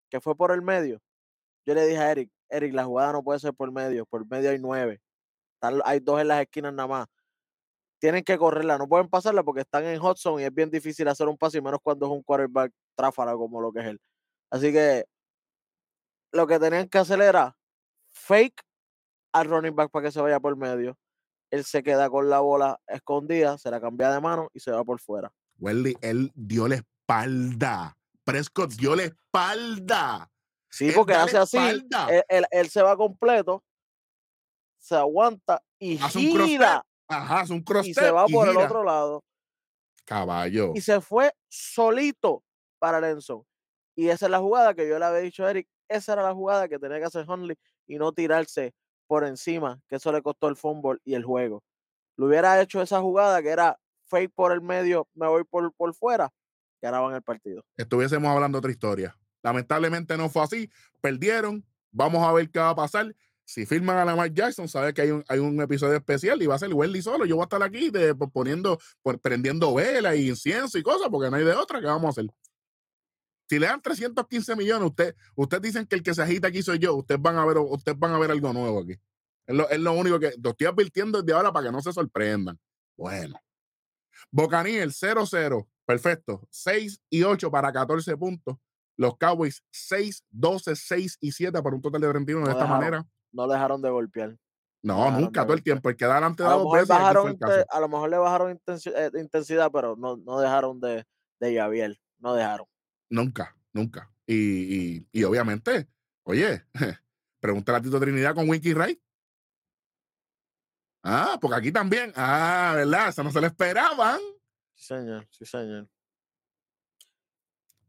que 0.10 0.20
fue 0.20 0.36
por 0.36 0.52
el 0.52 0.62
medio, 0.62 1.00
yo 1.66 1.74
le 1.74 1.88
dije 1.88 2.00
a 2.00 2.12
Eric, 2.12 2.30
Eric, 2.50 2.74
la 2.74 2.84
jugada 2.84 3.14
no 3.14 3.24
puede 3.24 3.40
ser 3.40 3.54
por 3.54 3.72
medio, 3.72 4.06
por 4.06 4.28
medio 4.30 4.50
hay 4.50 4.60
nueve, 4.60 5.00
están- 5.54 5.82
hay 5.86 6.02
dos 6.02 6.20
en 6.20 6.28
las 6.28 6.42
esquinas 6.42 6.74
nada 6.74 6.88
más. 6.88 7.08
Tienen 8.02 8.26
que 8.26 8.38
correrla, 8.38 8.78
no 8.78 8.90
pueden 8.90 9.08
pasarla 9.08 9.42
porque 9.42 9.62
están 9.62 9.86
en 9.86 10.00
hot 10.02 10.18
zone 10.18 10.42
y 10.42 10.46
es 10.48 10.54
bien 10.54 10.70
difícil 10.70 11.08
hacer 11.08 11.30
un 11.30 11.38
pase 11.38 11.60
y 11.60 11.62
menos 11.62 11.80
cuando 11.82 12.08
es 12.08 12.12
un 12.12 12.24
quarterback 12.24 12.74
tráfala 12.98 13.36
como 13.36 13.62
lo 13.62 13.72
que 13.72 13.80
es 13.80 13.86
él. 13.86 14.02
Así 14.50 14.74
que 14.74 15.06
lo 16.34 16.46
que 16.46 16.60
tenían 16.60 16.90
que 16.90 16.98
hacer 16.98 17.22
era 17.22 17.56
fake 18.14 18.62
al 19.34 19.48
running 19.48 19.76
back 19.76 19.92
para 19.92 20.06
que 20.08 20.12
se 20.12 20.22
vaya 20.22 20.40
por 20.40 20.56
medio. 20.56 20.98
Él 21.52 21.64
se 21.66 21.84
queda 21.84 22.10
con 22.10 22.30
la 22.30 22.40
bola 22.40 22.80
escondida, 22.88 23.58
se 23.58 23.70
la 23.72 23.82
cambia 23.82 24.12
de 24.12 24.22
mano 24.22 24.50
y 24.54 24.60
se 24.60 24.72
va 24.72 24.84
por 24.84 25.00
fuera. 25.00 25.32
Welly, 25.60 25.98
él 26.02 26.32
dio 26.34 26.68
la 26.68 26.76
espalda. 26.76 27.98
Prescott 28.24 28.72
dio 28.74 28.96
la 28.96 29.04
espalda. 29.04 30.32
Sí, 30.70 30.88
Él 30.90 30.94
porque 30.96 31.14
hace 31.14 31.38
así, 31.38 31.58
él, 31.58 31.86
él- 32.30 32.46
él 32.50 32.70
se 32.70 32.82
va 32.82 32.96
completo, 32.96 33.62
se 34.80 34.96
aguanta 34.96 35.62
y 35.78 36.02
Hace 36.02 36.20
un 36.20 36.46
gira 36.46 36.86
Ajá, 37.10 37.42
es 37.42 37.50
un 37.50 37.62
cross 37.62 37.86
y 37.88 37.94
se 37.94 38.10
va 38.10 38.26
por 38.26 38.48
el 38.48 38.56
otro 38.56 38.84
lado 38.86 39.22
Caballo. 40.06 40.72
y 40.74 40.80
se 40.82 41.02
fue 41.02 41.34
solito 41.50 42.44
para 42.80 43.00
el 43.00 43.04
endzone. 43.04 43.44
Y 43.96 44.08
esa 44.08 44.28
es 44.28 44.32
la 44.32 44.40
jugada 44.40 44.74
que 44.74 44.88
yo 44.88 44.98
le 44.98 45.04
había 45.06 45.20
dicho 45.20 45.46
a 45.46 45.52
Eric, 45.52 45.68
esa 45.90 46.14
era 46.14 46.24
la 46.24 46.34
jugada 46.34 46.70
que 46.70 46.80
tenía 46.80 47.00
que 47.00 47.06
hacer 47.06 47.30
Huntley 47.30 47.58
y 47.86 47.98
no 47.98 48.14
tirarse 48.14 48.74
por 49.12 49.26
encima, 49.26 49.78
que 49.90 49.98
eso 49.98 50.10
le 50.14 50.22
costó 50.22 50.48
el 50.48 50.56
fumble 50.56 50.98
y 51.04 51.16
el 51.16 51.26
juego. 51.26 51.66
Lo 52.16 52.28
hubiera 52.28 52.62
hecho 52.62 52.82
esa 52.82 53.02
jugada 53.02 53.42
que 53.42 53.50
era 53.50 53.78
fake 54.06 54.32
por 54.34 54.54
el 54.54 54.62
medio, 54.62 55.06
me 55.14 55.28
voy 55.28 55.44
por, 55.44 55.74
por 55.74 55.94
fuera, 55.94 56.32
ganaban 56.82 57.14
el 57.14 57.22
partido. 57.22 57.62
Estuviésemos 57.76 58.32
hablando 58.32 58.60
otra 58.60 58.72
historia. 58.72 59.14
Lamentablemente 59.44 60.16
no 60.16 60.30
fue 60.30 60.44
así. 60.44 60.70
Perdieron. 61.02 61.66
Vamos 61.92 62.26
a 62.26 62.32
ver 62.32 62.50
qué 62.50 62.60
va 62.60 62.70
a 62.70 62.76
pasar. 62.76 63.14
Si 63.44 63.66
firman 63.66 63.98
a 63.98 64.06
Lamar 64.06 64.34
Jackson, 64.34 64.70
sabe 64.70 64.94
que 64.94 65.02
hay 65.02 65.12
un, 65.12 65.26
hay 65.28 65.40
un 65.40 65.60
episodio 65.60 65.98
especial 65.98 66.42
y 66.42 66.48
va 66.48 66.56
a 66.56 66.60
ser 66.60 66.74
Welly 66.74 67.02
solo. 67.02 67.26
Yo 67.26 67.36
voy 67.36 67.44
a 67.44 67.48
estar 67.48 67.62
aquí 67.64 67.90
de, 67.90 68.16
pues, 68.16 68.32
poniendo, 68.32 68.80
pues, 69.02 69.18
prendiendo 69.22 69.74
velas 69.74 70.16
y 70.16 70.30
incienso 70.30 70.78
y 70.78 70.84
cosas, 70.84 71.10
porque 71.12 71.30
no 71.30 71.36
hay 71.36 71.44
de 71.44 71.52
otra. 71.52 71.82
¿Qué 71.82 71.86
vamos 71.86 72.06
a 72.06 72.10
hacer? 72.12 72.28
Si 73.52 73.60
le 73.60 73.68
dan 73.68 73.82
315 73.82 74.56
millones, 74.56 74.92
usted, 74.92 75.14
ustedes 75.36 75.62
dicen 75.62 75.86
que 75.86 75.98
el 75.98 76.04
que 76.04 76.14
se 76.14 76.22
agita 76.22 76.48
aquí 76.48 76.62
soy 76.62 76.80
yo. 76.80 76.96
Ustedes 76.96 77.22
van 77.22 77.36
a 77.36 77.46
ver, 77.46 77.58
ustedes 77.58 78.00
van 78.00 78.14
a 78.14 78.18
ver 78.18 78.32
algo 78.32 78.54
nuevo 78.54 78.80
aquí. 78.80 78.94
Es 79.46 79.54
lo, 79.54 79.70
es 79.70 79.78
lo 79.78 79.92
único 79.92 80.22
que 80.22 80.32
lo 80.42 80.52
estoy 80.52 80.68
advirtiendo 80.68 81.22
desde 81.22 81.36
ahora 81.36 81.52
para 81.52 81.66
que 81.66 81.72
no 81.74 81.82
se 81.82 81.92
sorprendan. 81.92 82.58
Bueno. 82.96 83.38
Bocaniel 84.32 84.92
0-0. 84.94 85.68
Perfecto. 85.86 86.48
6 86.50 87.02
y 87.10 87.24
8 87.24 87.52
para 87.52 87.74
14 87.74 88.16
puntos. 88.16 88.56
Los 88.96 89.18
Cowboys 89.18 89.62
6, 89.70 90.24
12, 90.30 90.74
6 90.78 91.18
y 91.20 91.34
7 91.34 91.62
para 91.62 91.76
un 91.76 91.82
total 91.82 92.00
de 92.00 92.08
31 92.08 92.40
de 92.40 92.46
No 92.46 92.52
esta 92.52 92.64
dejaron. 92.64 92.80
manera. 92.80 93.08
No 93.34 93.48
le 93.48 93.54
dejaron 93.54 93.82
de 93.82 93.90
golpear. 93.90 94.38
No, 94.82 95.12
nunca, 95.12 95.42
de 95.42 95.48
todo 95.48 95.56
el 95.56 95.64
tiempo. 95.64 95.90
El 95.90 95.98
que 95.98 96.06
da 96.06 96.16
delante 96.16 96.42
lo, 96.44 96.60
dos 96.60 96.72
veces. 96.72 96.88
bajaron, 96.88 97.38
a 97.70 97.80
lo 97.82 97.90
mejor 97.90 98.10
le 98.10 98.18
bajaron 98.18 98.62
eh, 98.68 99.12
intensidad, 99.16 99.70
pero 99.74 99.98
no, 99.98 100.16
no 100.16 100.40
dejaron 100.40 100.80
de, 100.80 101.04
de 101.42 101.58
Javier. 101.58 102.00
No 102.18 102.34
dejaron. 102.34 102.71
Nunca, 103.12 103.56
nunca. 103.74 104.10
Y, 104.26 104.96
y, 104.96 105.08
y 105.12 105.24
obviamente, 105.26 105.88
oye, 106.24 106.66
pregúntale 107.40 107.78
a 107.78 107.82
Tito 107.82 108.00
Trinidad 108.00 108.34
con 108.34 108.50
Winky 108.50 108.74
Wright. 108.74 109.00
Ah, 111.04 111.38
porque 111.42 111.58
aquí 111.58 111.72
también. 111.72 112.14
Ah, 112.16 112.74
¿verdad? 112.76 113.10
Eso 113.10 113.24
no 113.24 113.32
se 113.32 113.42
le 113.42 113.48
esperaban. 113.48 114.20
Sí, 114.76 114.86
señor. 114.96 115.28
Sí, 115.30 115.46
señor. 115.46 115.90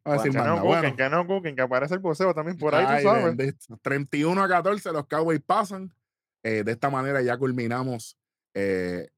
A 0.05 0.15
decir 0.15 0.33
Que 0.33 0.39
no 0.39 0.65
Bueno, 0.65 0.97
que 0.97 1.09
no 1.09 1.27
cuquen, 1.27 1.55
que 1.55 1.63
aparece 1.63 1.95
el 1.95 2.01
voceo 2.01 2.35
también 2.35 2.59
por 2.59 2.75
ahí, 2.75 2.85
Ay, 2.89 3.03
tú 3.05 3.09
sabes. 3.09 3.37
bendito. 3.37 3.79
31 3.83 4.43
a 4.43 4.49
14, 4.49 4.93
los 4.93 5.07
Cowboys 5.07 5.41
pasan. 5.41 5.95
Eh, 6.43 6.65
de 6.65 6.73
esta 6.73 6.91
manera 6.91 7.23
ya 7.23 7.39
culminamos 7.39 8.19
eh, 8.55 9.11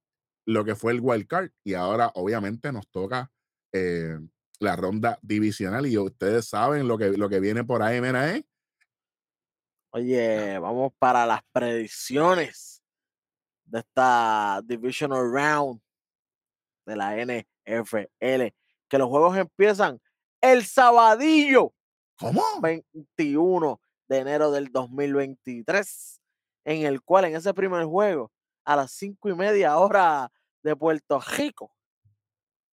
lo 0.44 0.62
que 0.66 0.74
fue 0.74 0.92
el 0.92 1.00
wild 1.00 1.26
card 1.26 1.50
y 1.64 1.72
ahora 1.72 2.10
obviamente 2.16 2.70
nos 2.70 2.86
toca 2.90 3.32
eh, 3.72 4.18
la 4.60 4.76
ronda 4.76 5.18
divisional 5.22 5.86
y 5.86 5.98
ustedes 5.98 6.46
saben 6.46 6.88
lo 6.88 6.96
que, 6.98 7.10
lo 7.10 7.28
que 7.28 7.40
viene 7.40 7.64
por 7.64 7.82
ahí, 7.82 8.00
mira, 8.00 8.34
¿eh? 8.34 8.46
Oye, 9.90 10.58
vamos 10.58 10.92
para 10.98 11.24
las 11.24 11.40
predicciones 11.52 12.82
de 13.64 13.78
esta 13.78 14.60
Divisional 14.64 15.30
Round 15.30 15.80
de 16.84 16.96
la 16.96 17.16
NFL. 17.16 18.54
Que 18.88 18.98
los 18.98 19.08
juegos 19.08 19.36
empiezan 19.36 20.00
el 20.40 20.64
sabadillo 20.64 21.72
¿Cómo? 22.16 22.42
21 22.60 23.80
de 24.08 24.18
enero 24.18 24.52
del 24.52 24.70
2023, 24.70 26.20
en 26.64 26.86
el 26.86 27.02
cual 27.02 27.24
en 27.24 27.36
ese 27.36 27.52
primer 27.52 27.84
juego, 27.86 28.30
a 28.64 28.76
las 28.76 28.92
cinco 28.92 29.28
y 29.28 29.34
media 29.34 29.76
hora 29.78 30.30
de 30.62 30.76
Puerto 30.76 31.20
Rico, 31.36 31.74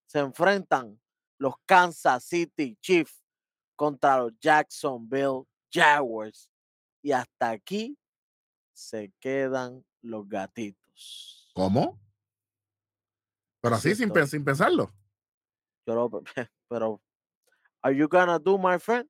se 0.05 0.19
enfrentan 0.19 1.00
los 1.41 1.55
Kansas 1.65 2.23
City 2.23 2.77
Chiefs 2.79 3.19
contra 3.75 4.17
los 4.19 4.31
Jacksonville 4.39 5.43
Jaguars. 5.73 6.51
Y 7.01 7.11
hasta 7.11 7.49
aquí 7.49 7.97
se 8.73 9.11
quedan 9.19 9.83
los 10.03 10.29
gatitos. 10.29 11.51
¿Cómo? 11.55 11.99
Pero 13.59 13.75
así, 13.75 13.95
sin, 13.95 14.11
sin 14.27 14.45
pensarlo. 14.45 14.93
Yo 15.87 15.95
lo- 15.95 16.23
pero, 16.69 17.01
¿are 17.81 17.95
you 17.95 18.07
gonna 18.07 18.37
do, 18.37 18.59
my 18.59 18.77
friend? 18.77 19.09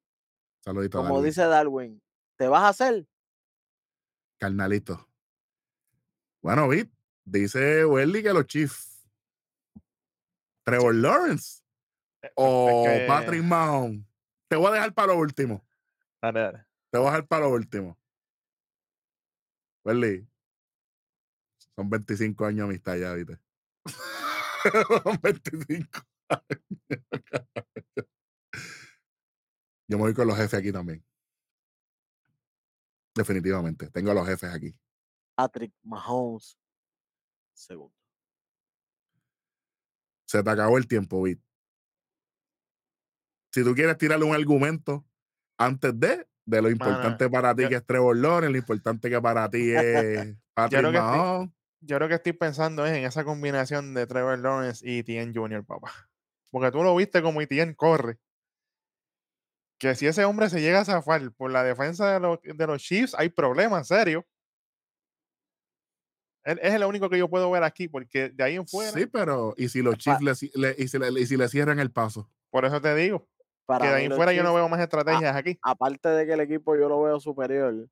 Saludito 0.63 0.99
Como 0.99 1.15
Darwin. 1.15 1.25
dice 1.25 1.41
Darwin, 1.43 2.01
¿te 2.37 2.47
vas 2.47 2.63
a 2.63 2.69
hacer? 2.69 3.05
Carnalito. 4.37 5.05
Bueno, 6.41 6.69
Vic, 6.69 6.89
dice 7.25 7.83
Welly 7.85 8.23
que 8.23 8.33
los 8.33 8.47
Chiefs. 8.47 9.05
Trevor 10.63 10.95
Lawrence 10.95 11.60
o 12.35 12.85
Es 12.87 12.99
que- 13.01 13.07
Patrick 13.07 13.43
Mahomes. 13.43 14.05
Te 14.47 14.55
voy 14.55 14.67
a 14.67 14.71
dejar 14.73 14.93
para 14.93 15.13
lo 15.13 15.19
último. 15.19 15.65
Dale, 16.21 16.39
dale. 16.39 16.65
Te 16.91 16.97
voy 16.97 17.07
a 17.07 17.11
dejar 17.11 17.27
para 17.27 17.45
lo 17.45 17.53
último. 17.53 17.97
Welly. 19.85 20.27
Son 21.75 21.89
25 21.89 22.45
años 22.45 22.57
de 22.57 22.63
amistad 22.63 22.95
ya, 22.97 23.13
¿viste? 23.13 23.39
Son 25.03 25.19
25 25.21 25.99
años. 26.29 26.61
Yo 29.87 29.97
me 29.97 30.03
voy 30.03 30.13
con 30.13 30.27
los 30.27 30.37
jefes 30.37 30.59
aquí 30.59 30.71
también. 30.71 31.03
Definitivamente. 33.15 33.89
Tengo 33.89 34.11
a 34.11 34.13
los 34.13 34.27
jefes 34.27 34.53
aquí. 34.53 34.75
Patrick 35.35 35.73
Mahomes. 35.83 36.57
Segundo. 37.53 37.95
Se 40.27 40.41
te 40.43 40.49
acabó 40.49 40.77
el 40.77 40.87
tiempo, 40.87 41.21
Vic. 41.23 41.41
Si 43.53 43.63
tú 43.63 43.73
quieres 43.75 43.97
tirarle 43.97 44.25
un 44.25 44.33
argumento 44.35 45.05
antes 45.57 45.99
de, 45.99 46.27
de 46.45 46.61
lo 46.61 46.69
importante 46.69 47.29
para 47.29 47.53
ti 47.55 47.63
yo- 47.63 47.69
que 47.69 47.75
es 47.75 47.85
Trevor 47.85 48.15
Lawrence, 48.17 48.51
lo 48.51 48.57
importante 48.57 49.09
que 49.09 49.21
para 49.21 49.49
ti 49.49 49.71
es 49.71 50.35
Patrick 50.53 50.85
sí. 50.85 50.91
Mahomes. 50.91 51.49
yo 51.81 51.97
creo 51.97 52.07
que 52.07 52.15
estoy 52.15 52.33
pensando 52.33 52.85
es 52.85 52.93
en 52.97 53.03
esa 53.05 53.23
combinación 53.23 53.93
de 53.93 54.07
Trevor 54.07 54.39
Lawrence 54.39 54.87
y 54.89 55.03
Tien 55.03 55.33
Jr., 55.33 55.65
papá. 55.65 55.91
Porque 56.49 56.71
tú 56.71 56.83
lo 56.83 56.95
viste 56.95 57.21
como 57.21 57.45
Tien 57.47 57.73
corre. 57.73 58.17
Que 59.79 59.95
si 59.95 60.05
ese 60.05 60.25
hombre 60.25 60.49
se 60.49 60.61
llega 60.61 60.81
a 60.81 60.85
zafar 60.85 61.31
por 61.31 61.49
la 61.51 61.63
defensa 61.63 62.13
de 62.13 62.19
los, 62.19 62.39
de 62.43 62.67
los 62.67 62.81
Chiefs, 62.81 63.15
hay 63.17 63.29
problemas 63.29 63.87
serios. 63.87 64.23
Él 66.43 66.59
es 66.61 66.73
el 66.73 66.83
único 66.83 67.09
que 67.09 67.17
yo 67.17 67.29
puedo 67.29 67.49
ver 67.51 67.63
aquí, 67.63 67.87
porque 67.87 68.29
de 68.29 68.43
ahí 68.43 68.55
en 68.55 68.67
fuera. 68.67 68.91
Sí, 68.91 69.05
pero 69.05 69.53
¿y 69.57 69.69
si 69.69 69.81
los 69.81 69.97
Chiefs 69.97 70.21
le, 70.21 70.33
le- 70.55 70.75
y 70.77 70.87
si 70.87 70.97
le, 70.99 71.19
y 71.21 71.25
si 71.25 71.37
le 71.37 71.47
cierran 71.49 71.79
el 71.79 71.91
paso? 71.91 72.29
Por 72.49 72.65
eso 72.65 72.81
te 72.81 72.93
digo. 72.95 73.27
Para 73.71 73.85
que 73.85 73.91
de 73.91 73.97
ahí 73.97 74.09
fuera 74.09 74.33
yo 74.33 74.43
no 74.43 74.53
veo 74.53 74.67
más 74.67 74.79
estrategias 74.81 75.35
aquí. 75.35 75.57
aparte 75.61 76.09
de 76.09 76.25
que 76.25 76.33
el 76.33 76.39
equipo 76.41 76.75
yo 76.75 76.89
lo 76.89 77.01
veo 77.01 77.19
superior, 77.19 77.87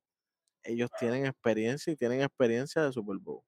ellos 0.62 0.90
tienen 0.98 1.24
experiencia 1.26 1.92
y 1.92 1.96
tienen 1.96 2.20
experiencia 2.20 2.82
de 2.82 2.92
Super 2.92 3.16
Bowl. 3.18 3.42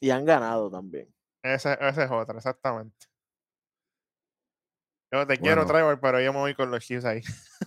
Y 0.00 0.10
han 0.10 0.24
ganado 0.24 0.70
también. 0.70 1.12
Esa, 1.42 1.74
esa 1.74 2.04
es 2.04 2.10
otra, 2.10 2.36
exactamente. 2.36 3.06
Yo 5.12 5.26
te 5.26 5.38
quiero. 5.38 5.64
Trevor, 5.66 5.98
pero 6.00 6.20
yo 6.20 6.32
me 6.32 6.40
voy 6.40 6.54
con 6.54 6.70
los 6.70 6.84
Chiefs 6.84 7.04
ahí. 7.04 7.20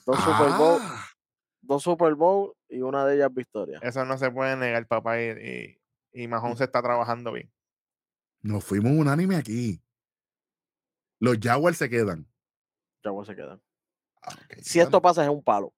Dos 0.05 0.19
Super 0.19 0.51
Bowl, 0.57 0.79
Ah, 0.81 1.05
dos 1.61 1.83
Super 1.83 2.13
Bowl 2.13 2.53
y 2.67 2.81
una 2.81 3.05
de 3.05 3.15
ellas 3.15 3.33
victoria. 3.33 3.79
Eso 3.81 4.05
no 4.05 4.17
se 4.17 4.29
puede 4.29 4.55
negar, 4.55 4.85
papá. 4.87 5.21
Y, 5.21 5.79
y, 6.13 6.23
y 6.23 6.27
Mahomes 6.27 6.57
se 6.59 6.65
está 6.65 6.81
trabajando 6.81 7.31
bien. 7.31 7.51
nos 8.41 8.63
fuimos 8.63 8.91
unánime 8.91 9.35
aquí. 9.37 9.81
Los 11.19 11.37
Jaguars 11.41 11.77
se 11.77 11.89
quedan. 11.89 12.27
Jaguars 13.03 13.27
se 13.27 13.35
quedan. 13.35 13.61
Ah, 14.23 14.35
Si 14.61 14.79
esto 14.79 15.01
pasa 15.01 15.23
es 15.23 15.29
un 15.29 15.43
palo. 15.43 15.73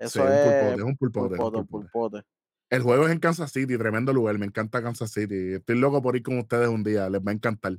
Sí, 0.00 0.06
Eso 0.06 0.22
un 0.24 0.28
es 0.32 0.82
un 0.82 0.96
pulpote, 0.96 1.34
es 1.34 1.40
un 1.40 1.66
pulpote. 1.66 2.22
El 2.70 2.82
juego 2.82 3.06
es 3.06 3.12
en 3.12 3.20
Kansas 3.20 3.52
City, 3.52 3.78
tremendo 3.78 4.12
lugar. 4.12 4.36
Me 4.38 4.46
encanta 4.46 4.82
Kansas 4.82 5.10
City. 5.12 5.54
Estoy 5.54 5.78
loco 5.78 6.02
por 6.02 6.16
ir 6.16 6.22
con 6.22 6.38
ustedes 6.38 6.68
un 6.68 6.82
día. 6.82 7.08
Les 7.08 7.20
va 7.20 7.30
a 7.30 7.34
encantar. 7.34 7.74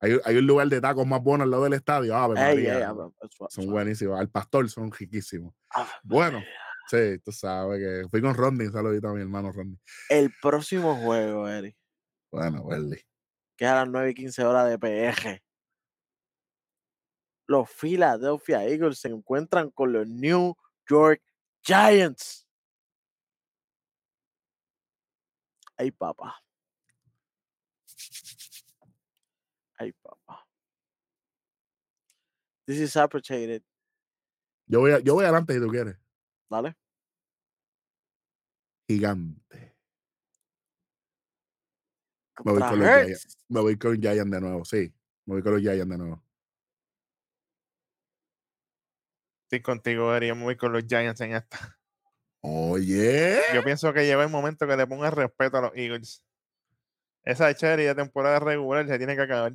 Hay, 0.00 0.18
hay 0.24 0.36
un 0.36 0.46
lugar 0.46 0.68
de 0.68 0.80
tacos 0.80 1.06
más 1.06 1.22
bueno 1.22 1.44
al 1.44 1.50
lado 1.50 1.64
del 1.64 1.72
estadio. 1.72 2.14
Ave 2.14 2.34
Ey, 2.38 2.56
María. 2.56 2.76
ey, 2.78 2.82
ah, 2.82 2.94
suave, 3.30 3.50
son 3.50 3.66
buenísimos. 3.66 4.18
Al 4.20 4.28
pastor 4.28 4.68
son 4.68 4.92
riquísimos. 4.92 5.54
Ave 5.70 5.88
Bueno, 6.02 6.42
sí, 6.90 7.18
tú 7.24 7.32
sabes 7.32 7.78
que 7.80 8.08
fui 8.10 8.20
con 8.20 8.34
Rodney. 8.34 8.68
Saludito 8.68 9.08
a 9.08 9.14
mi 9.14 9.22
hermano 9.22 9.50
Rodney. 9.52 9.78
El 10.10 10.30
próximo 10.42 10.96
juego, 10.96 11.48
Eric, 11.48 11.76
Bueno, 12.30 12.62
Welly. 12.62 13.00
que 13.56 13.64
es 13.64 13.70
a 13.70 13.76
las 13.76 13.88
9 13.88 14.10
y 14.10 14.14
15 14.14 14.44
horas 14.44 14.68
de 14.68 14.78
PG. 14.78 15.42
Los 17.46 17.70
Philadelphia 17.70 18.64
Eagles 18.64 18.98
se 18.98 19.08
encuentran 19.08 19.70
con 19.70 19.92
los 19.92 20.06
New 20.08 20.56
York 20.88 21.22
Giants. 21.62 22.46
Ay, 25.76 25.90
papá. 25.90 26.42
Ay, 29.78 29.92
papá. 29.92 30.46
This 32.66 32.78
is 32.80 32.96
appreciated. 32.96 33.62
Yo 34.66 34.80
voy, 34.80 34.92
a- 34.92 35.00
yo 35.00 35.14
voy 35.14 35.24
adelante 35.24 35.52
si 35.54 35.60
tú 35.60 35.68
quieres. 35.68 35.96
Dale. 36.48 36.76
Gigante. 38.88 39.74
Me 42.44 42.52
voy 42.52 42.60
con 42.60 42.78
los 42.78 42.88
Giants. 42.88 43.38
Me 43.48 43.60
voy 43.60 43.78
con 43.78 44.00
Giants 44.00 44.30
de 44.30 44.40
nuevo, 44.40 44.64
sí. 44.64 44.94
Me 45.26 45.34
voy 45.34 45.42
con 45.42 45.52
los 45.52 45.60
Giants 45.60 45.88
de 45.88 45.98
nuevo. 45.98 46.22
Estoy 49.54 49.62
contigo, 49.62 50.12
Eri. 50.12 50.26
Yo 50.26 50.34
me 50.34 50.42
voy 50.42 50.56
con 50.56 50.72
los 50.72 50.84
Giants 50.84 51.20
en 51.20 51.36
esta. 51.36 51.78
Oye. 52.40 53.38
Yo 53.54 53.62
pienso 53.62 53.92
que 53.92 54.04
llega 54.04 54.24
el 54.24 54.28
momento 54.28 54.66
que 54.66 54.76
le 54.76 54.84
ponga 54.84 55.12
respeto 55.12 55.58
a 55.58 55.60
los 55.60 55.76
Eagles. 55.76 56.24
Esa 57.22 57.54
cherry 57.54 57.84
de 57.84 57.94
temporada 57.94 58.40
regular 58.40 58.88
se 58.88 58.98
tiene 58.98 59.14
que 59.14 59.22
acabar. 59.22 59.52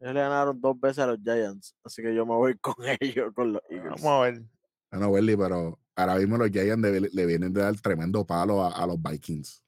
Ellos 0.00 0.14
le 0.14 0.20
ganaron 0.20 0.60
dos 0.60 0.80
veces 0.80 0.98
a 0.98 1.06
los 1.06 1.18
Giants, 1.22 1.76
así 1.84 2.02
que 2.02 2.12
yo 2.12 2.26
me 2.26 2.34
voy 2.34 2.58
con 2.60 2.74
ellos, 3.00 3.32
con 3.34 3.52
los 3.52 3.62
Eagles. 3.70 4.02
Vamos 4.02 4.20
a 4.20 4.20
ver. 4.22 4.42
Bueno, 4.90 5.08
Welly, 5.10 5.36
pero 5.36 5.78
ahora 5.94 6.16
mismo 6.16 6.36
los 6.36 6.50
Giants 6.50 6.82
le, 6.82 7.00
le 7.00 7.26
vienen 7.26 7.52
de 7.52 7.60
dar 7.60 7.80
tremendo 7.80 8.26
palo 8.26 8.64
a, 8.64 8.72
a 8.72 8.84
los 8.84 9.00
Vikings. 9.00 9.62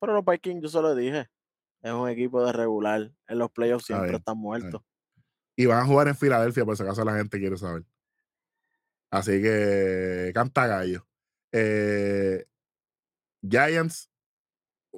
Pero 0.00 0.14
los 0.14 0.24
Vikings, 0.24 0.62
yo 0.64 0.68
se 0.68 0.82
lo 0.82 0.96
dije, 0.96 1.30
es 1.80 1.92
un 1.92 2.08
equipo 2.08 2.44
de 2.44 2.52
regular. 2.52 3.12
En 3.28 3.38
los 3.38 3.52
playoffs 3.52 3.86
siempre 3.86 4.16
están 4.16 4.36
muertos. 4.36 4.82
Y 5.62 5.66
van 5.66 5.78
a 5.78 5.86
jugar 5.86 6.08
en 6.08 6.16
Filadelfia, 6.16 6.64
por 6.64 6.76
si 6.76 6.82
acaso 6.82 7.04
la 7.04 7.16
gente 7.16 7.38
quiere 7.38 7.56
saber. 7.56 7.84
Así 9.12 9.40
que 9.40 10.32
canta 10.34 10.66
gallo. 10.66 11.06
Eh, 11.52 12.44
Giants, 13.48 14.10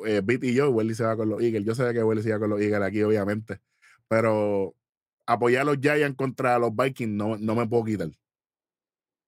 eh, 0.06 0.22
Beat 0.24 0.44
y 0.44 0.54
yo, 0.54 0.70
Welly 0.70 0.94
se 0.94 1.04
va 1.04 1.16
con 1.16 1.28
los 1.28 1.42
Eagles. 1.42 1.64
Yo 1.66 1.74
sé 1.74 1.92
que 1.92 2.02
Welly 2.02 2.22
se 2.22 2.32
va 2.32 2.38
con 2.38 2.48
los 2.48 2.60
Eagles 2.62 2.80
aquí, 2.82 3.02
obviamente. 3.02 3.60
Pero 4.08 4.74
apoyar 5.26 5.62
a 5.62 5.64
los 5.64 5.78
Giants 5.78 6.16
contra 6.16 6.58
los 6.58 6.74
Vikings 6.74 7.12
no, 7.12 7.36
no 7.36 7.54
me 7.54 7.66
puedo 7.68 7.84
quitar. 7.84 8.08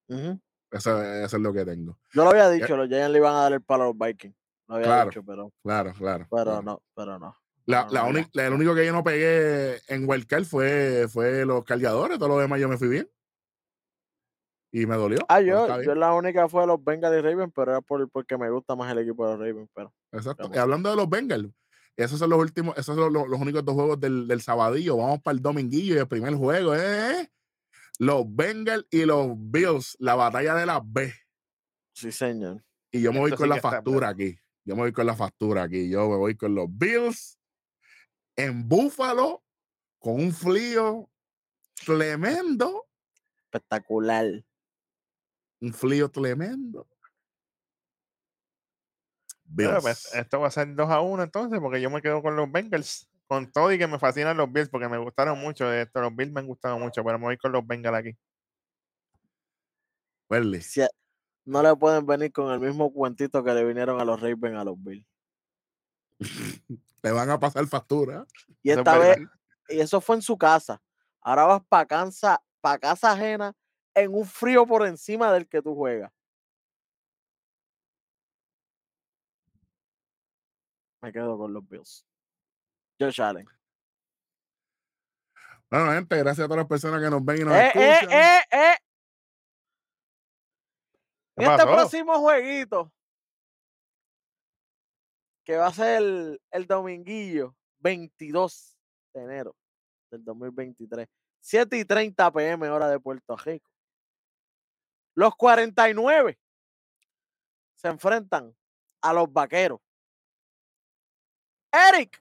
Eso, 0.09 1.03
eso 1.03 1.37
es 1.37 1.43
lo 1.43 1.53
que 1.53 1.67
tengo. 1.67 1.99
Yo 2.15 2.25
lo 2.25 2.31
había 2.31 2.49
dicho, 2.49 2.77
los 2.79 2.89
Giants 2.89 3.11
le 3.11 3.19
iban 3.19 3.35
a 3.35 3.41
dar 3.43 3.53
el 3.53 3.63
palo 3.63 3.85
a 3.85 3.87
los 3.89 3.99
Vikings. 3.99 4.35
Lo 4.69 4.75
había 4.77 4.87
Claro, 4.87 5.11
dicho, 5.11 5.23
pero, 5.23 5.53
Claro, 5.63 5.93
claro. 5.93 6.27
pero 6.31 6.45
claro. 6.45 6.63
no, 6.63 6.83
pero 6.95 7.19
no. 7.19 7.37
La, 7.67 7.85
no, 7.85 7.91
la 8.13 8.29
la- 8.33 8.47
el 8.47 8.53
único 8.53 8.75
que 8.75 8.87
yo 8.87 8.93
no 8.93 9.03
pegué 9.03 9.81
en 9.89 10.09
Wildcard 10.09 10.45
fue, 10.45 11.07
fue 11.09 11.45
los 11.45 11.65
cargadores, 11.65 12.19
todo 12.19 12.29
lo 12.29 12.39
demás 12.39 12.61
yo 12.61 12.69
me 12.69 12.79
fui 12.79 12.89
bien. 12.89 13.11
Y 14.73 14.85
me 14.87 14.97
dolió. 14.97 15.19
Ah, 15.29 15.41
yo, 15.41 15.83
yo 15.83 15.95
la 15.95 16.13
única 16.13 16.49
fue 16.49 16.67
los 16.67 16.83
Bengals 16.83 17.17
y 17.19 17.21
Ravens, 17.23 17.53
pero 17.55 17.73
era 17.73 17.81
por, 17.81 18.09
porque 18.11 18.37
me 18.37 18.51
gusta 18.51 18.77
más 18.77 18.93
el 18.93 18.99
equipo 18.99 19.25
de 19.27 19.33
los 19.37 19.41
Ravens. 19.41 19.71
Pero 19.75 19.93
Exacto. 20.13 20.51
Y 20.53 20.59
hablando 20.59 20.91
de 20.91 20.97
los 20.97 21.09
Bengals, 21.09 21.51
esos 21.97 22.19
son 22.19 22.31
los 22.31 22.39
últimos, 22.39 22.77
esos 22.77 22.95
son 22.97 23.13
los, 23.13 23.27
los 23.29 23.41
únicos 23.41 23.65
dos 23.65 23.75
juegos 23.75 23.99
del, 23.99 24.29
del 24.29 24.43
sabadillo. 24.43 24.97
Vamos 24.99 25.21
para 25.23 25.35
el 25.35 25.41
dominguillo 25.43 25.95
y 25.95 25.99
el 25.99 26.09
primer 26.09 26.35
juego 26.35 26.75
es 26.75 27.31
los 27.99 28.25
Bengals 28.29 28.87
y 28.91 29.07
los 29.07 29.29
Bills, 29.35 29.97
la 29.99 30.15
batalla 30.15 30.55
de 30.55 30.67
las 30.67 30.81
B. 30.85 31.13
sí, 31.95 32.13
señor. 32.13 32.63
Y 32.93 33.01
yo 33.01 33.13
me 33.13 33.21
voy 33.21 33.31
Esto 33.31 33.39
con 33.39 33.49
sí 33.49 33.55
la 33.55 33.61
factura 33.61 34.09
aquí. 34.11 34.39
Yo 34.65 34.75
me 34.77 34.83
voy 34.83 34.93
con 34.93 35.07
la 35.07 35.15
factura 35.17 35.63
aquí. 35.63 35.89
Yo 35.89 36.09
me 36.09 36.17
voy 36.17 36.37
con 36.37 36.55
los 36.55 36.67
Bills 36.69 37.36
en 38.37 38.69
Búfalo 38.69 39.43
con 39.99 40.15
un 40.15 40.33
frío 40.33 41.09
tremendo. 41.85 42.87
Espectacular. 43.45 44.45
Un 45.61 45.73
frío 45.73 46.11
tremendo. 46.11 46.87
Pero, 49.57 49.81
pues, 49.81 50.15
esto 50.15 50.41
va 50.41 50.49
a 50.49 50.51
ser 50.51 50.75
2 50.75 50.91
a 50.91 51.01
1 51.01 51.23
entonces, 51.23 51.61
porque 51.61 51.81
yo 51.81 51.89
me 51.91 52.03
quedo 52.03 52.23
con 52.23 52.37
los 52.37 52.51
Bengals. 52.51 53.09
Con 53.29 53.51
todo 53.51 53.73
y 53.73 53.79
que 53.79 53.89
me 53.89 53.99
fascinan 53.99 54.37
los 54.37 54.53
Bills, 54.53 54.69
porque 54.69 54.89
me 54.89 54.99
gustaron 54.99 55.41
mucho. 55.41 55.73
Esto, 55.73 56.01
los 56.01 56.15
Bills 56.15 56.33
me 56.33 56.41
han 56.41 56.47
gustado 56.47 56.79
mucho, 56.79 57.03
pero 57.03 57.19
me 57.19 57.25
voy 57.25 57.37
con 57.37 57.51
los 57.51 57.67
Bengals 57.67 57.99
aquí. 57.99 58.17
Si 60.63 60.87
no 61.45 61.63
le 61.63 61.75
pueden 61.77 62.07
venir 62.07 62.33
con 62.33 62.53
el 62.53 62.61
mismo 62.61 62.93
cuentito 62.93 63.43
que 63.43 63.53
le 63.53 63.65
vinieron 63.65 64.01
a 64.01 64.05
los 64.05 64.21
Ravens 64.21 64.57
a 64.59 64.65
los 64.65 64.83
Bills. 64.83 65.07
Te 67.01 67.11
van 67.11 67.31
a 67.31 67.39
pasar 67.39 67.67
factura. 67.67 68.27
Y 68.63 68.71
esta 68.71 68.99
vez, 68.99 69.19
y 69.69 69.81
eso 69.81 70.01
fue 70.01 70.17
en 70.17 70.23
su 70.23 70.37
casa. 70.37 70.83
Ahora 71.21 71.45
vas 71.45 71.63
para 71.69 71.87
casa, 71.87 72.43
pa 72.61 72.79
casa 72.79 73.13
ajena 73.13 73.55
en 73.95 74.15
un 74.15 74.27
frío 74.27 74.67
por 74.67 74.87
encima 74.87 75.33
del 75.33 75.49
que 75.49 75.63
tú 75.63 75.75
juegas. 75.75 76.13
Me 81.03 81.13
quedo 81.13 81.39
con 81.39 81.53
los 81.53 81.67
Bills. 81.69 82.05
Josh 82.99 83.21
Allen. 83.21 83.47
Bueno, 85.71 85.93
gente, 85.93 86.17
gracias 86.17 86.45
a 86.45 86.49
todas 86.49 86.59
las 86.59 86.69
personas 86.69 87.03
que 87.03 87.11
nos 87.11 87.25
ven 87.25 87.43
y 87.43 87.45
nos 87.45 87.55
¡Eh, 87.55 87.73
eh, 87.75 87.99
escuchan. 87.99 88.19
eh, 88.19 88.41
eh! 88.51 88.77
¿Qué 91.37 91.45
En 91.45 91.51
este 91.51 91.63
próximo 91.65 92.19
jueguito, 92.21 92.93
que 95.47 95.57
va 95.57 95.69
a 95.69 95.73
ser 95.73 96.03
el, 96.03 96.43
el 96.51 96.67
dominguillo 96.67 97.55
22 97.79 98.77
de 99.15 99.23
enero 99.23 99.57
del 100.11 100.25
2023, 100.25 101.09
7 101.41 101.79
y 101.79 101.85
30 101.85 102.33
pm 102.33 102.69
hora 102.69 102.89
de 102.89 102.99
Puerto 102.99 103.37
Rico. 103.37 103.71
Los 105.15 105.37
49 105.37 106.37
se 107.77 107.89
enfrentan 107.89 108.55
a 109.01 109.13
los 109.13 109.33
vaqueros. 109.33 109.81
Eric, 111.73 112.21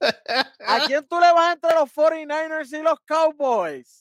¿a 0.00 0.80
quién 0.86 1.06
tú 1.06 1.20
le 1.20 1.32
vas 1.32 1.54
entre 1.54 1.74
los 1.74 1.94
49ers 1.94 2.76
y 2.76 2.82
los 2.82 2.98
Cowboys? 3.00 3.99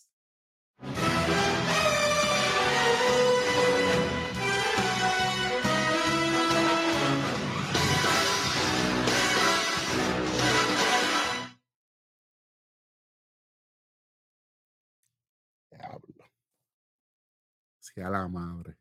Diablo. 17.95 17.95
Sí, 17.95 18.01
a 18.01 18.09
la 18.09 18.27
madre. 18.27 18.77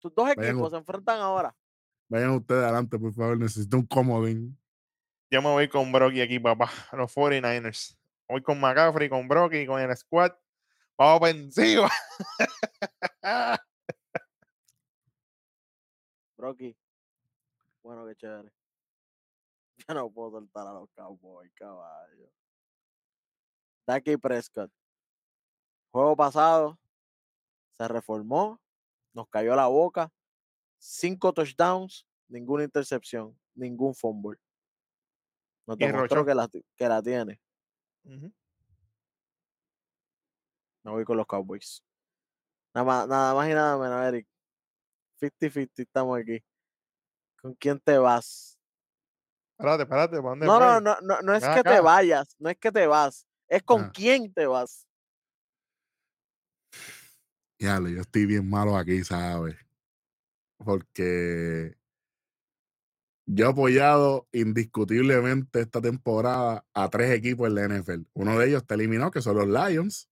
Tus 0.00 0.14
dos 0.14 0.30
equipos 0.30 0.70
se 0.70 0.76
enfrentan 0.76 1.20
ahora. 1.20 1.54
Vayan 2.08 2.30
ustedes 2.30 2.62
adelante, 2.62 2.98
por 2.98 3.12
favor. 3.12 3.38
Necesito 3.38 3.76
un 3.76 3.86
comodín. 3.86 4.58
Yo 5.30 5.42
me 5.42 5.48
voy 5.48 5.68
con 5.68 5.90
Brocky 5.90 6.20
aquí, 6.20 6.38
papá. 6.38 6.70
Los 6.92 7.14
49ers. 7.14 7.96
Voy 8.28 8.42
con 8.42 8.60
McCaffrey, 8.60 9.08
con 9.08 9.26
Brocky, 9.26 9.66
con 9.66 9.80
el 9.80 9.96
squad. 9.96 10.32
Vamos 10.96 11.20
para 11.20 11.30
encima. 11.30 11.90
Brocky. 16.36 16.76
Bueno, 17.82 18.06
qué 18.06 18.16
chévere. 18.16 18.52
Ya 19.88 19.94
no 19.94 20.10
puedo 20.10 20.30
soltar 20.32 20.66
a 20.66 20.72
los 20.72 20.90
Cowboys, 20.92 21.52
caballo. 21.54 22.32
Dak 23.86 24.04
Prescott. 24.20 24.72
Juego 25.92 26.16
pasado. 26.16 26.78
Se 27.78 27.88
reformó. 27.88 28.60
Nos 29.12 29.28
cayó 29.28 29.54
la 29.54 29.66
boca. 29.66 30.12
Cinco 30.78 31.32
touchdowns. 31.32 32.06
Ninguna 32.28 32.64
intercepción. 32.64 33.38
Ningún 33.54 33.94
fumble. 33.94 34.38
Nos 35.66 35.78
demostró 35.78 36.24
que 36.24 36.34
la, 36.34 36.48
que 36.48 36.88
la 36.88 37.02
tiene. 37.02 37.40
Me 40.84 40.92
voy 40.92 41.04
con 41.04 41.16
los 41.16 41.26
Cowboys. 41.26 41.82
Nada 42.74 42.84
más, 42.84 43.08
nada 43.08 43.34
más 43.34 43.48
y 43.48 43.54
nada 43.54 43.78
menos, 43.78 44.06
Eric. 44.06 44.28
50-50 45.20 45.70
estamos 45.76 46.18
aquí. 46.18 46.44
¿Con 47.40 47.54
quién 47.54 47.80
te 47.80 47.98
vas? 47.98 48.56
Espérate, 49.58 49.84
espérate, 49.84 50.16
no, 50.20 50.60
no, 50.60 50.80
no, 50.80 50.98
no, 51.00 51.22
no 51.22 51.34
es 51.34 51.42
que 51.48 51.62
te 51.62 51.80
vayas, 51.80 52.36
no 52.38 52.50
es 52.50 52.58
que 52.58 52.70
te 52.70 52.86
vas, 52.86 53.26
es 53.48 53.62
con 53.62 53.88
quién 53.88 54.32
te 54.34 54.46
vas. 54.46 54.85
Ya, 57.58 57.80
yo 57.80 58.00
estoy 58.00 58.26
bien 58.26 58.48
malo 58.48 58.76
aquí, 58.76 59.02
¿sabes? 59.02 59.56
Porque 60.58 61.76
yo 63.26 63.46
he 63.46 63.48
apoyado 63.48 64.28
indiscutiblemente 64.32 65.60
esta 65.60 65.80
temporada 65.80 66.64
a 66.74 66.88
tres 66.90 67.10
equipos 67.12 67.48
en 67.48 67.54
la 67.54 67.64
NFL. 67.68 68.02
Uno 68.14 68.38
de 68.38 68.48
ellos 68.48 68.62
está 68.62 68.74
eliminado, 68.74 69.10
que 69.10 69.22
son 69.22 69.36
los 69.36 69.48
Lions, 69.48 70.08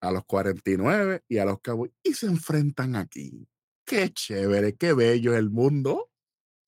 a 0.00 0.10
los 0.10 0.24
49 0.26 1.24
y 1.28 1.38
a 1.38 1.44
los 1.44 1.60
Cowboys. 1.60 1.92
Y 2.02 2.14
se 2.14 2.26
enfrentan 2.26 2.96
aquí. 2.96 3.48
Qué 3.86 4.10
chévere, 4.10 4.76
qué 4.76 4.92
bello 4.92 5.32
es 5.32 5.38
el 5.38 5.50
mundo. 5.50 6.10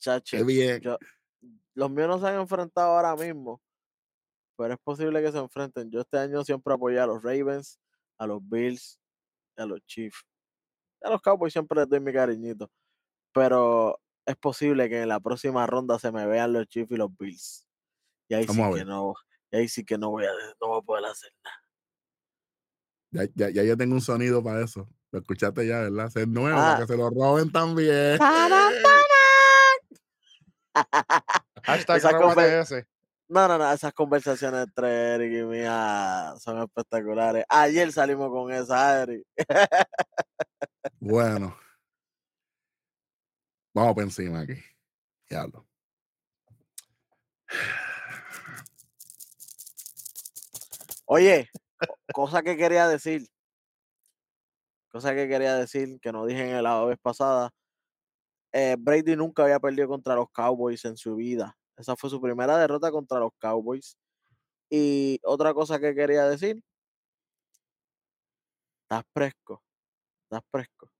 Chacho, 0.00 0.36
qué 0.38 0.44
bien. 0.44 0.82
los 1.74 1.90
míos 1.90 2.08
no 2.08 2.20
se 2.20 2.26
han 2.28 2.40
enfrentado 2.40 2.96
ahora 2.96 3.14
mismo, 3.16 3.60
pero 4.56 4.74
es 4.74 4.80
posible 4.80 5.22
que 5.22 5.32
se 5.32 5.38
enfrenten. 5.38 5.90
Yo 5.90 6.00
este 6.00 6.18
año 6.18 6.44
siempre 6.44 6.72
apoyé 6.72 7.00
a 7.00 7.06
los 7.06 7.22
Ravens, 7.22 7.78
a 8.18 8.26
los 8.26 8.46
Bills, 8.48 8.98
a 9.56 9.66
los 9.66 9.80
Chiefs. 9.86 10.24
A 11.02 11.10
los 11.10 11.20
Cowboys 11.20 11.52
siempre 11.52 11.78
les 11.80 11.88
doy 11.88 12.00
mi 12.00 12.12
cariñito. 12.12 12.70
Pero 13.32 14.00
es 14.26 14.36
posible 14.36 14.88
que 14.88 15.02
en 15.02 15.08
la 15.08 15.20
próxima 15.20 15.66
ronda 15.66 15.98
se 15.98 16.10
me 16.12 16.26
vean 16.26 16.52
los 16.52 16.66
Chiefs 16.66 16.92
y 16.92 16.96
los 16.96 17.16
Bills. 17.16 17.66
Y 18.28 18.34
ahí 18.34 18.46
sí 18.46 18.62
que 18.74 18.84
no, 18.84 19.14
y 19.50 19.56
ahí 19.56 19.68
sí 19.68 19.84
que 19.84 19.98
no 19.98 20.10
voy 20.10 20.24
a, 20.24 20.30
no 20.60 20.68
voy 20.68 20.78
a 20.78 20.82
poder 20.82 21.04
hacer 21.04 21.32
nada. 21.42 21.56
Ya, 23.10 23.24
ya, 23.34 23.50
ya, 23.50 23.62
yo 23.62 23.76
tengo 23.76 23.94
un 23.94 24.00
sonido 24.00 24.42
para 24.42 24.64
eso. 24.64 24.88
Lo 25.12 25.20
escuchaste 25.20 25.66
ya, 25.66 25.80
¿verdad? 25.82 26.10
Ser 26.10 26.26
nuevo, 26.26 26.56
para 26.56 26.74
ah. 26.74 26.80
que 26.80 26.86
se 26.86 26.96
lo 26.96 27.10
roben 27.10 27.52
también. 27.52 28.18
Hashtag 31.62 32.84
No, 33.28 33.48
no, 33.48 33.56
no, 33.56 33.72
esas 33.72 33.92
conversaciones 33.94 34.64
entre 34.64 35.14
Eric 35.14 35.32
y 35.32 35.42
mía 35.44 36.34
son 36.38 36.62
espectaculares. 36.62 37.44
Ayer 37.48 37.90
salimos 37.90 38.28
con 38.30 38.52
esa, 38.52 39.02
Eric. 39.02 39.26
bueno. 41.00 41.56
Vamos 43.74 43.94
por 43.94 44.02
encima 44.04 44.40
aquí. 44.40 44.54
Diablo. 45.28 45.66
Oye, 51.06 51.50
cosa 52.12 52.42
que 52.42 52.56
quería 52.56 52.88
decir. 52.88 53.26
Cosa 54.90 55.14
que 55.14 55.26
quería 55.28 55.56
decir, 55.56 55.98
que 56.00 56.12
no 56.12 56.26
dije 56.26 56.50
en 56.56 56.62
la 56.62 56.84
vez 56.84 56.98
pasada. 57.00 57.50
Eh, 58.52 58.76
Brady 58.78 59.16
nunca 59.16 59.42
había 59.42 59.58
perdido 59.58 59.88
contra 59.88 60.14
los 60.14 60.30
Cowboys 60.30 60.84
en 60.84 60.96
su 60.96 61.16
vida. 61.16 61.56
Esa 61.76 61.96
fue 61.96 62.10
su 62.10 62.20
primera 62.20 62.56
derrota 62.58 62.90
contra 62.90 63.18
los 63.20 63.32
Cowboys. 63.38 63.96
Y 64.70 65.20
otra 65.24 65.54
cosa 65.54 65.78
que 65.78 65.94
quería 65.94 66.24
decir. 66.28 66.62
Estás 68.82 69.04
fresco. 69.12 69.62
Estás 70.24 70.42
fresco. 70.50 70.90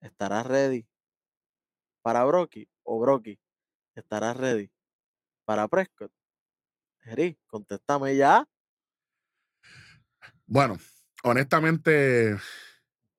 ¿Estarás 0.00 0.46
ready 0.46 0.86
para 2.02 2.24
Brocky 2.24 2.68
o 2.84 3.00
Brocky 3.00 3.38
estará 3.94 4.32
ready 4.32 4.70
para 5.44 5.66
Prescott? 5.66 6.12
Jerry, 7.00 7.38
contéstame 7.46 8.16
ya. 8.16 8.46
Bueno, 10.46 10.78
honestamente, 11.24 12.36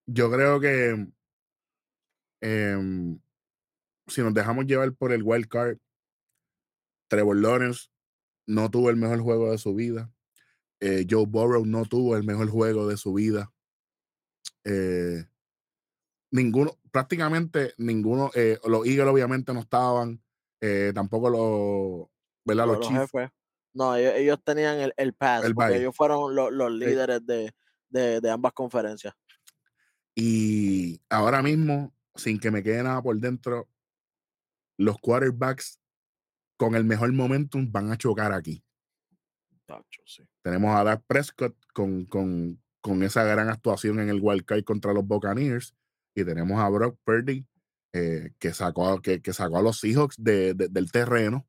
yo 0.06 0.32
creo 0.32 0.60
que 0.60 1.08
em, 2.41 3.20
si 4.08 4.22
nos 4.22 4.34
dejamos 4.34 4.66
llevar 4.66 4.93
por 4.93 5.12
el 5.12 5.24
wild 5.24 5.47
card, 5.47 5.78
Trevor 7.10 7.36
Lawrence 7.36 7.89
no 8.47 8.72
tuvo 8.72 8.89
el 8.89 8.95
mejor 8.95 9.20
juego 9.20 9.51
de 9.51 9.57
su 9.57 9.76
vida. 9.76 10.10
Eh, 10.80 11.05
Joe 11.10 11.26
Burrow 11.26 11.66
no 11.66 11.86
tuvo 11.86 12.16
el 12.16 12.24
mejor 12.24 12.49
juego 12.49 12.88
de 12.88 12.95
su 12.95 13.14
vida. 13.14 13.51
Eh, 14.64 15.26
ninguno, 16.32 16.78
prácticamente 16.91 17.74
ninguno, 17.78 18.32
eh, 18.34 18.57
los 18.66 18.86
Eagles 18.88 19.07
obviamente 19.07 19.53
no 19.53 19.60
estaban, 19.60 20.22
tampoco 20.93 21.30
los, 21.30 22.07
¿verdad? 22.45 22.68
Los, 22.68 22.88
Chiefs. 22.88 23.12
No, 23.74 23.95
ellos, 23.95 24.39
tenían 24.43 24.80
el, 24.80 24.93
el 24.97 25.14
pass, 25.14 25.45
porque 25.53 25.78
ellos 25.78 25.95
fueron 25.95 26.34
los, 26.36 26.72
líderes 26.72 27.26
de, 27.26 27.53
de, 27.89 28.30
ambas 28.30 28.53
conferencias. 28.53 29.14
Y 30.16 31.01
ahora 31.10 31.41
mismo, 31.41 31.93
sin 32.16 32.39
que 32.39 32.51
me 32.51 32.64
quede 32.64 32.84
nada 32.84 33.01
por 33.01 33.18
dentro, 33.20 33.70
los 34.78 34.97
quarterbacks 34.97 35.80
con 36.60 36.76
el 36.76 36.84
mejor 36.84 37.14
momentum 37.14 37.72
van 37.72 37.89
a 37.89 37.97
chocar 37.97 38.34
aquí. 38.34 38.62
Tenemos 40.41 40.76
a 40.76 40.84
Dak 40.84 41.03
Prescott 41.07 41.55
con, 41.74 42.03
con, 42.05 42.62
con, 42.82 43.01
esa 43.03 43.24
gran 43.24 43.47
actuación 43.47 44.01
en 44.01 44.10
el 44.10 44.20
Wild 44.22 44.43
Card 44.43 44.66
contra 44.66 44.91
los 44.91 45.07
Buccaneers 45.07 45.74
y 46.14 46.26
tenemos 46.26 46.60
a 46.60 46.68
Brock 46.68 46.99
Purdy 47.05 47.47
eh, 47.93 48.34
que, 48.39 48.53
sacó, 48.53 49.01
que, 49.01 49.22
que, 49.22 49.32
sacó 49.32 49.60
a 49.60 49.62
los 49.62 49.80
Seahawks 49.80 50.22
de, 50.22 50.53
del 50.53 50.91
terreno. 50.91 51.47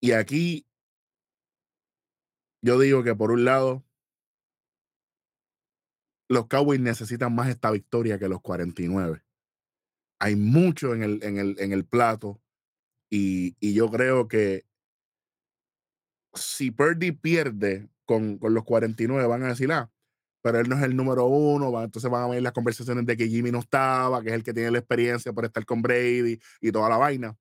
Y 0.00 0.12
aquí 0.12 0.64
yo 2.62 2.78
digo 2.78 3.02
que 3.02 3.16
por 3.16 3.32
un 3.32 3.44
lado, 3.44 3.84
los 6.28 6.46
Cowboys 6.46 6.80
necesitan 6.80 7.34
más 7.34 7.48
esta 7.48 7.72
victoria 7.72 8.20
que 8.20 8.28
los 8.28 8.40
49. 8.40 9.24
Hay 10.20 10.36
mucho 10.36 10.94
en 10.94 11.02
el, 11.02 11.24
en 11.24 11.38
el, 11.38 11.56
en 11.58 11.72
el 11.72 11.84
plato 11.84 12.40
y, 13.10 13.74
yo 13.74 13.90
creo 13.90 14.28
que 14.28 14.64
si 16.34 16.70
Purdy 16.70 17.12
pierde 17.12 17.88
con, 18.04 18.38
con, 18.38 18.54
los 18.54 18.64
49, 18.64 19.26
van 19.26 19.42
a 19.42 19.48
decir, 19.48 19.72
ah, 19.72 19.90
pero 20.42 20.60
él 20.60 20.68
no 20.68 20.76
es 20.76 20.82
el 20.82 20.96
número 20.96 21.26
uno, 21.26 21.82
entonces 21.82 22.10
van 22.10 22.22
a 22.24 22.28
ver 22.28 22.42
las 22.42 22.52
conversaciones 22.52 23.04
de 23.06 23.16
que 23.16 23.28
Jimmy 23.28 23.50
no 23.50 23.58
estaba, 23.60 24.22
que 24.22 24.28
es 24.28 24.34
el 24.34 24.44
que 24.44 24.54
tiene 24.54 24.70
la 24.70 24.78
experiencia 24.78 25.32
por 25.32 25.44
estar 25.44 25.66
con 25.66 25.82
Brady 25.82 26.40
y 26.60 26.72
toda 26.72 26.88
la 26.88 26.96
vaina. 26.96 27.36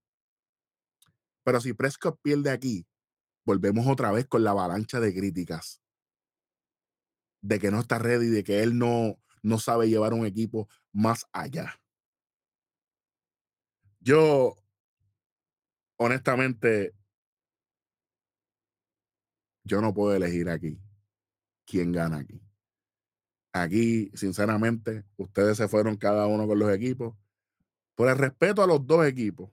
Pero 1.43 1.61
si 1.61 1.74
Prescott 1.74 2.20
pierde 2.22 2.49
aquí, 2.51 2.86
volvemos 3.45 3.88
otra 3.88 4.11
vez 4.11 4.28
con 4.28 4.43
la 4.43 4.51
avalancha 4.51 4.99
de 4.99 5.13
críticas 5.13 5.82
de 7.41 7.59
que 7.59 7.72
no 7.72 7.80
está 7.80 7.99
ready, 7.99 8.28
de 8.28 8.43
que 8.43 8.63
él 8.63 8.78
no, 8.78 9.17
no 9.41 9.59
sabe 9.59 9.89
llevar 9.89 10.13
un 10.13 10.26
equipo 10.26 10.67
más 10.91 11.26
allá. 11.32 11.80
Yo, 13.99 14.55
honestamente, 16.00 16.93
yo 19.64 19.82
no 19.82 19.93
puedo 19.93 20.16
elegir 20.16 20.50
aquí 20.50 20.80
quién 21.66 21.91
gana 21.91 22.20
aquí. 22.20 22.41
Aquí, 23.54 24.10
sinceramente, 24.14 25.04
ustedes 25.18 25.58
se 25.58 25.68
fueron 25.68 25.97
cada 25.97 26.26
uno 26.28 26.47
con 26.47 26.58
los 26.58 26.72
equipos. 26.72 27.16
Por 27.95 28.08
el 28.08 28.18
respeto 28.18 28.64
a 28.64 28.68
los 28.68 28.86
dos 28.88 29.06
equipos, 29.06 29.52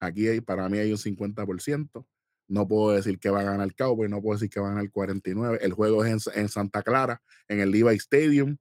aquí 0.00 0.26
hay, 0.26 0.40
para 0.40 0.68
mí 0.68 0.78
hay 0.78 0.90
un 0.90 0.98
50%. 0.98 2.06
No 2.48 2.68
puedo 2.68 2.94
decir 2.94 3.18
que 3.18 3.30
va 3.30 3.40
a 3.40 3.44
ganar 3.44 3.74
Cowboy, 3.74 4.08
no 4.08 4.20
puedo 4.22 4.36
decir 4.36 4.50
que 4.50 4.60
va 4.60 4.66
a 4.66 4.70
ganar 4.70 4.84
el 4.84 4.90
49. 4.90 5.58
El 5.62 5.72
juego 5.72 6.04
es 6.04 6.26
en, 6.34 6.48
Santa 6.48 6.82
Clara, 6.82 7.22
en 7.48 7.60
el 7.60 7.70
Levi 7.70 7.96
Stadium. 7.96 8.56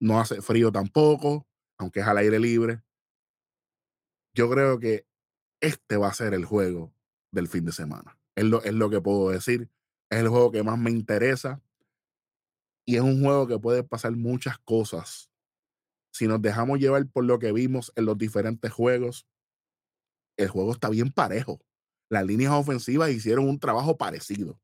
No 0.00 0.20
hace 0.20 0.40
frío 0.42 0.70
tampoco, 0.72 1.46
aunque 1.78 2.00
es 2.00 2.06
al 2.06 2.18
aire 2.18 2.38
libre. 2.38 2.82
Yo 4.34 4.50
creo 4.50 4.78
que 4.78 5.06
este 5.60 5.96
va 5.96 6.08
a 6.08 6.14
ser 6.14 6.34
el 6.34 6.44
juego 6.44 6.92
del 7.30 7.48
fin 7.48 7.64
de 7.64 7.72
semana. 7.72 8.18
Es 8.34 8.44
lo, 8.44 8.62
es 8.62 8.74
lo 8.74 8.90
que 8.90 9.00
puedo 9.00 9.30
decir. 9.30 9.70
Es 10.10 10.20
el 10.20 10.28
juego 10.28 10.50
que 10.50 10.62
más 10.62 10.78
me 10.78 10.90
interesa 10.90 11.60
y 12.84 12.96
es 12.96 13.02
un 13.02 13.22
juego 13.22 13.46
que 13.46 13.58
puede 13.58 13.84
pasar 13.84 14.16
muchas 14.16 14.58
cosas 14.58 15.30
si 16.12 16.26
nos 16.26 16.42
dejamos 16.42 16.78
llevar 16.78 17.06
por 17.06 17.24
lo 17.24 17.38
que 17.38 17.52
vimos 17.52 17.92
en 17.96 18.04
los 18.04 18.18
diferentes 18.18 18.72
juegos, 18.72 19.26
el 20.36 20.48
juego 20.48 20.72
está 20.72 20.88
bien 20.88 21.10
parejo. 21.10 21.60
Las 22.08 22.26
líneas 22.26 22.52
ofensivas 22.52 23.10
hicieron 23.10 23.48
un 23.48 23.60
trabajo 23.60 23.96
parecido. 23.96 24.60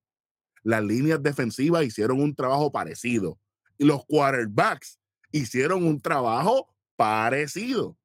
Las 0.62 0.82
líneas 0.82 1.22
defensivas 1.22 1.84
hicieron 1.84 2.20
un 2.20 2.34
trabajo 2.34 2.72
parecido. 2.72 3.38
Y 3.78 3.84
los 3.84 4.04
quarterbacks 4.06 4.98
hicieron 5.30 5.84
un 5.84 6.00
trabajo 6.00 6.74
parecido. 6.96 7.96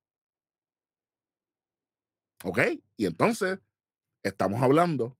¿Ok? 2.43 2.59
Y 2.97 3.05
entonces 3.05 3.59
estamos 4.23 4.61
hablando 4.61 5.17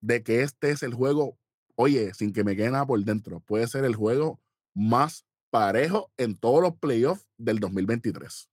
de 0.00 0.22
que 0.22 0.42
este 0.42 0.70
es 0.70 0.82
el 0.82 0.94
juego, 0.94 1.38
oye, 1.76 2.12
sin 2.14 2.32
que 2.32 2.44
me 2.44 2.56
quede 2.56 2.70
nada 2.70 2.86
por 2.86 3.02
dentro, 3.02 3.40
puede 3.40 3.66
ser 3.66 3.84
el 3.84 3.96
juego 3.96 4.40
más 4.74 5.24
parejo 5.50 6.12
en 6.16 6.36
todos 6.36 6.62
los 6.62 6.76
playoffs 6.76 7.26
del 7.38 7.58
2023. 7.60 8.50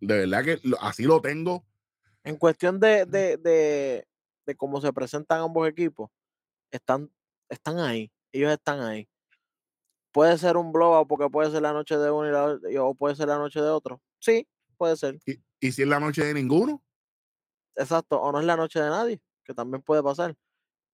De 0.00 0.26
verdad 0.26 0.44
que 0.44 0.60
así 0.80 1.04
lo 1.04 1.20
tengo. 1.20 1.64
En 2.24 2.36
cuestión 2.36 2.78
de, 2.80 3.04
de, 3.06 3.36
de, 3.36 4.06
de 4.46 4.56
cómo 4.56 4.80
se 4.80 4.92
presentan 4.92 5.40
ambos 5.40 5.68
equipos, 5.68 6.10
están, 6.70 7.10
están 7.48 7.78
ahí. 7.78 8.10
Ellos 8.32 8.52
están 8.52 8.80
ahí. 8.80 9.08
Puede 10.12 10.36
ser 10.38 10.56
un 10.56 10.72
blowout 10.72 11.06
porque 11.08 11.28
puede 11.30 11.50
ser 11.50 11.62
la 11.62 11.72
noche 11.72 11.96
de 11.96 12.10
uno 12.10 12.58
y 12.70 12.76
o 12.76 12.94
puede 12.94 13.14
ser 13.14 13.28
la 13.28 13.38
noche 13.38 13.60
de 13.60 13.68
otro. 13.68 14.00
Sí, 14.20 14.46
puede 14.78 14.96
ser. 14.96 15.18
¿Y, 15.26 15.40
¿Y, 15.60 15.72
si 15.72 15.82
es 15.82 15.88
la 15.88 16.00
noche 16.00 16.24
de 16.24 16.32
ninguno? 16.32 16.82
Exacto, 17.76 18.20
o 18.20 18.32
no 18.32 18.40
es 18.40 18.46
la 18.46 18.56
noche 18.56 18.80
de 18.80 18.88
nadie, 18.88 19.20
que 19.44 19.52
también 19.52 19.82
puede 19.82 20.02
pasar. 20.02 20.34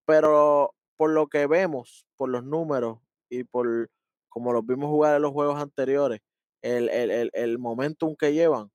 Pero 0.07 0.75
por 0.97 1.11
lo 1.11 1.29
que 1.29 1.47
vemos, 1.47 2.07
por 2.17 2.29
los 2.29 2.45
números 2.45 2.99
y 3.31 3.45
por 3.45 3.91
como 4.29 4.53
los 4.53 4.67
vimos 4.67 4.91
jugar 4.91 5.15
en 5.15 5.23
los 5.23 5.31
juegos 5.31 5.61
anteriores, 5.61 6.21
el, 6.61 6.89
el, 6.89 7.11
el, 7.11 7.31
el 7.35 7.59
momentum 7.59 8.17
que 8.17 8.33
llevan, 8.33 8.73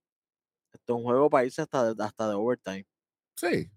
esto 0.72 0.94
es 0.94 0.96
un 0.96 1.02
juego 1.02 1.28
para 1.28 1.44
irse 1.44 1.60
hasta, 1.60 1.90
hasta 1.98 2.28
de 2.28 2.34
overtime. 2.34 2.86
Sí. 3.36 3.70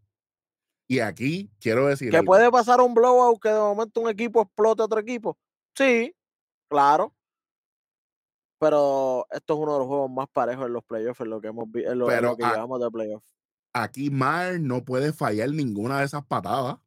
Y 0.88 1.00
aquí 1.00 1.52
quiero 1.60 1.88
decir. 1.88 2.12
¿Que 2.12 2.24
puede 2.24 2.50
pasar 2.52 2.80
un 2.82 2.94
blowout 2.94 3.42
que 3.42 3.50
de 3.50 3.60
momento 3.60 4.02
un 4.02 4.10
equipo 4.10 4.42
explote 4.42 4.82
a 4.82 4.86
otro 4.86 5.00
equipo? 5.00 5.38
Sí, 5.76 6.16
claro. 6.70 7.14
Pero 8.64 9.28
esto 9.30 9.56
es 9.56 9.60
uno 9.60 9.74
de 9.74 9.80
los 9.80 9.88
juegos 9.88 10.10
más 10.10 10.30
parejos 10.32 10.68
en 10.68 10.72
los 10.72 10.86
playoffs, 10.86 11.20
en 11.20 11.30
lo 11.30 11.42
que 11.42 11.48
hemos 11.50 11.70
visto, 11.70 11.92
en 11.92 12.00
lo, 12.00 12.10
en 12.10 12.24
lo 12.24 12.38
que 12.38 12.46
a, 12.46 12.54
llevamos 12.54 12.80
de 12.80 12.90
playoffs. 12.90 13.36
Aquí 13.74 14.10
Mar 14.10 14.58
no 14.62 14.86
puede 14.86 15.12
fallar 15.12 15.50
ninguna 15.50 16.00
de 16.00 16.06
esas 16.06 16.26
patadas. 16.26 16.78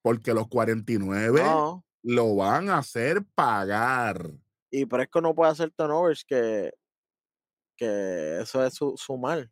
Porque 0.00 0.32
los 0.32 0.46
49 0.46 1.42
no. 1.42 1.84
lo 2.04 2.36
van 2.36 2.68
a 2.68 2.78
hacer 2.78 3.24
pagar. 3.34 4.30
Y 4.70 4.86
Presco 4.86 5.20
no 5.20 5.34
puede 5.34 5.50
hacer 5.50 5.72
turnovers, 5.72 6.24
que, 6.24 6.72
que 7.76 8.40
eso 8.40 8.64
es 8.64 8.74
su, 8.74 8.94
su 8.96 9.16
mal. 9.16 9.50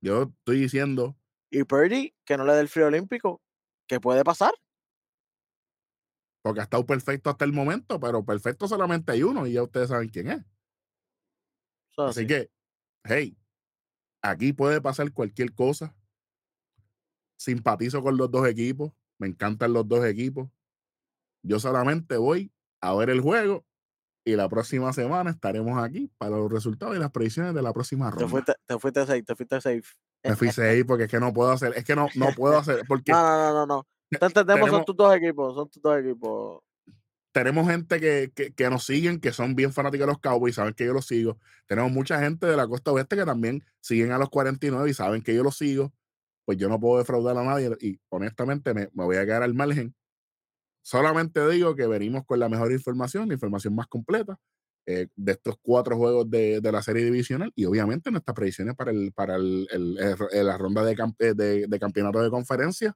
Yo 0.00 0.22
estoy 0.24 0.58
diciendo. 0.58 1.16
Y 1.50 1.62
Purdy, 1.62 2.14
que 2.24 2.36
no 2.36 2.44
le 2.44 2.54
dé 2.54 2.60
el 2.60 2.68
frío 2.68 2.88
olímpico, 2.88 3.40
¿qué 3.88 4.00
puede 4.00 4.24
pasar? 4.24 4.54
Porque 6.44 6.60
ha 6.60 6.64
estado 6.64 6.84
perfecto 6.84 7.30
hasta 7.30 7.46
el 7.46 7.54
momento, 7.54 7.98
pero 7.98 8.22
perfecto 8.22 8.68
solamente 8.68 9.12
hay 9.12 9.22
uno 9.22 9.46
y 9.46 9.54
ya 9.54 9.62
ustedes 9.62 9.88
saben 9.88 10.10
quién 10.10 10.28
es. 10.28 10.44
So, 11.88 12.04
Así 12.04 12.20
sí. 12.20 12.26
que, 12.26 12.50
hey, 13.04 13.38
aquí 14.20 14.52
puede 14.52 14.82
pasar 14.82 15.10
cualquier 15.12 15.54
cosa 15.54 15.96
simpatizo 17.38 18.02
con 18.02 18.18
los 18.18 18.30
dos 18.30 18.46
equipos, 18.46 18.92
me 19.18 19.26
encantan 19.26 19.72
los 19.72 19.88
dos 19.88 20.04
equipos. 20.04 20.50
Yo 21.42 21.58
solamente 21.58 22.18
voy 22.18 22.52
a 22.82 22.94
ver 22.94 23.08
el 23.08 23.22
juego 23.22 23.64
y 24.22 24.36
la 24.36 24.46
próxima 24.50 24.92
semana 24.92 25.30
estaremos 25.30 25.82
aquí 25.82 26.12
para 26.18 26.36
los 26.36 26.52
resultados 26.52 26.94
y 26.94 26.98
las 26.98 27.10
predicciones 27.10 27.54
de 27.54 27.62
la 27.62 27.72
próxima 27.72 28.10
ronda. 28.10 28.26
Te 28.26 28.30
fuiste, 28.30 28.52
te 28.66 28.78
fuiste 28.78 29.06
safe, 29.06 29.22
te 29.22 29.34
fuiste 29.34 29.60
safe. 29.62 29.84
Me 30.24 30.36
fui 30.36 30.48
safe 30.48 30.84
porque 30.84 31.04
es 31.04 31.10
que 31.10 31.20
no 31.20 31.32
puedo 31.32 31.52
hacer, 31.52 31.72
es 31.74 31.84
que 31.84 31.96
no, 31.96 32.08
no 32.16 32.32
puedo 32.36 32.58
hacer, 32.58 32.82
porque... 32.88 33.12
no, 33.12 33.22
no, 33.22 33.52
no, 33.52 33.66
no. 33.66 33.86
Te 34.18 34.26
entendemos, 34.26 34.60
tenemos, 34.60 34.70
son 34.70 34.84
tus 34.84 34.96
dos 34.96 35.14
equipos, 35.14 35.54
son 35.54 35.68
tus 35.70 35.82
dos 35.82 35.98
equipos. 35.98 36.62
Tenemos 37.32 37.68
gente 37.68 38.00
que, 38.00 38.30
que, 38.34 38.52
que, 38.52 38.70
nos 38.70 38.84
siguen, 38.84 39.20
que 39.20 39.32
son 39.32 39.56
bien 39.56 39.72
fanáticos 39.72 40.06
de 40.06 40.12
los 40.12 40.20
Cowboys, 40.20 40.54
saben 40.54 40.74
que 40.74 40.86
yo 40.86 40.92
los 40.92 41.06
sigo. 41.06 41.38
Tenemos 41.66 41.90
mucha 41.90 42.20
gente 42.20 42.46
de 42.46 42.56
la 42.56 42.68
costa 42.68 42.92
oeste 42.92 43.16
que 43.16 43.24
también 43.24 43.64
siguen 43.80 44.12
a 44.12 44.18
los 44.18 44.30
49 44.30 44.88
y 44.88 44.94
saben 44.94 45.22
que 45.22 45.34
yo 45.34 45.42
los 45.42 45.56
sigo 45.56 45.92
pues 46.44 46.58
yo 46.58 46.68
no 46.68 46.78
puedo 46.78 46.98
defraudar 46.98 47.36
a 47.38 47.44
nadie 47.44 47.70
y 47.80 47.98
honestamente 48.08 48.74
me, 48.74 48.88
me, 48.92 49.04
voy 49.04 49.16
a 49.16 49.24
quedar 49.24 49.42
al 49.42 49.54
margen. 49.54 49.94
Solamente 50.82 51.46
digo 51.48 51.74
que 51.74 51.86
venimos 51.86 52.24
con 52.26 52.38
la 52.38 52.48
mejor 52.48 52.70
información, 52.72 53.28
la 53.28 53.34
información 53.34 53.74
más 53.74 53.86
completa 53.86 54.38
eh, 54.86 55.08
de 55.16 55.32
estos 55.32 55.56
cuatro 55.62 55.96
juegos 55.96 56.28
de, 56.28 56.60
de, 56.60 56.72
la 56.72 56.82
serie 56.82 57.04
divisional 57.04 57.50
y 57.54 57.64
obviamente 57.64 58.10
nuestras 58.10 58.34
predicciones 58.34 58.74
para, 58.74 58.90
el, 58.90 59.12
para 59.12 59.36
el, 59.36 59.66
el, 59.70 59.98
el 60.30 60.46
la 60.46 60.58
ronda 60.58 60.84
de, 60.84 60.94
camp 60.94 61.18
de, 61.18 61.66
de, 61.66 61.78
campeonato 61.78 62.22
de 62.22 62.30
conferencia. 62.30 62.94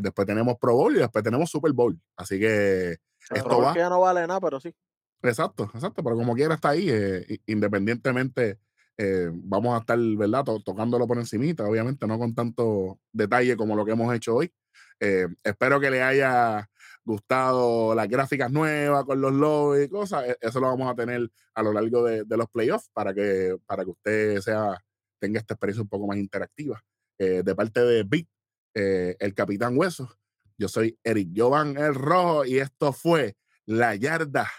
Después 0.00 0.26
tenemos 0.26 0.56
Pro 0.58 0.74
Bowl 0.74 0.96
y 0.96 1.00
después 1.00 1.24
tenemos 1.24 1.50
Super 1.50 1.72
Bowl. 1.72 1.98
Así 2.16 2.38
que 2.38 2.98
esto 3.30 3.60
va. 3.60 3.72
Que 3.72 3.80
ya 3.80 3.88
no 3.88 4.00
vale 4.00 4.26
nada, 4.26 4.40
pero 4.40 4.60
sí. 4.60 4.74
Exacto, 5.22 5.70
exacto, 5.74 6.02
pero 6.02 6.16
como 6.16 6.34
quiera 6.34 6.54
está 6.54 6.70
ahí, 6.70 6.88
eh, 6.88 7.40
independientemente 7.46 8.60
eh, 8.96 9.30
vamos 9.32 9.74
a 9.76 9.80
estar, 9.80 9.98
¿verdad? 9.98 10.44
To 10.44 10.60
tocándolo 10.60 11.06
por 11.06 11.18
encimita, 11.18 11.64
obviamente 11.64 12.06
no 12.06 12.18
con 12.18 12.34
tanto 12.34 13.00
detalle 13.12 13.56
como 13.56 13.74
lo 13.74 13.84
que 13.84 13.92
hemos 13.92 14.14
hecho 14.14 14.36
hoy. 14.36 14.52
Eh, 15.00 15.26
espero 15.42 15.80
que 15.80 15.90
le 15.90 16.02
haya 16.02 16.68
gustado 17.04 17.94
las 17.94 18.08
gráficas 18.08 18.50
nuevas 18.50 19.04
con 19.04 19.20
los 19.20 19.32
logos 19.32 19.80
y 19.80 19.88
cosas. 19.88 20.28
E, 20.28 20.38
eso 20.40 20.60
lo 20.60 20.68
vamos 20.68 20.90
a 20.90 20.94
tener 20.94 21.30
a 21.54 21.62
lo 21.62 21.72
largo 21.72 22.04
de, 22.04 22.24
de 22.24 22.36
los 22.36 22.48
playoffs 22.48 22.90
para 22.92 23.14
que, 23.14 23.56
para 23.66 23.84
que 23.84 23.90
usted 23.90 24.40
sea, 24.40 24.78
tenga 25.18 25.40
esta 25.40 25.54
experiencia 25.54 25.82
un 25.82 25.88
poco 25.88 26.06
más 26.06 26.18
interactiva. 26.18 26.82
Eh, 27.18 27.42
de 27.44 27.54
parte 27.54 27.80
de 27.80 28.04
Big, 28.04 28.28
eh, 28.74 29.16
el 29.18 29.34
Capitán 29.34 29.76
Hueso, 29.76 30.18
yo 30.56 30.68
soy 30.68 30.98
Eric 31.04 31.30
Jovan 31.34 31.76
El 31.76 31.94
Rojo 31.94 32.44
y 32.44 32.58
esto 32.58 32.92
fue 32.92 33.36
La 33.66 33.94
Yarda 33.94 34.50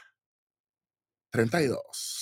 32. 1.31 2.18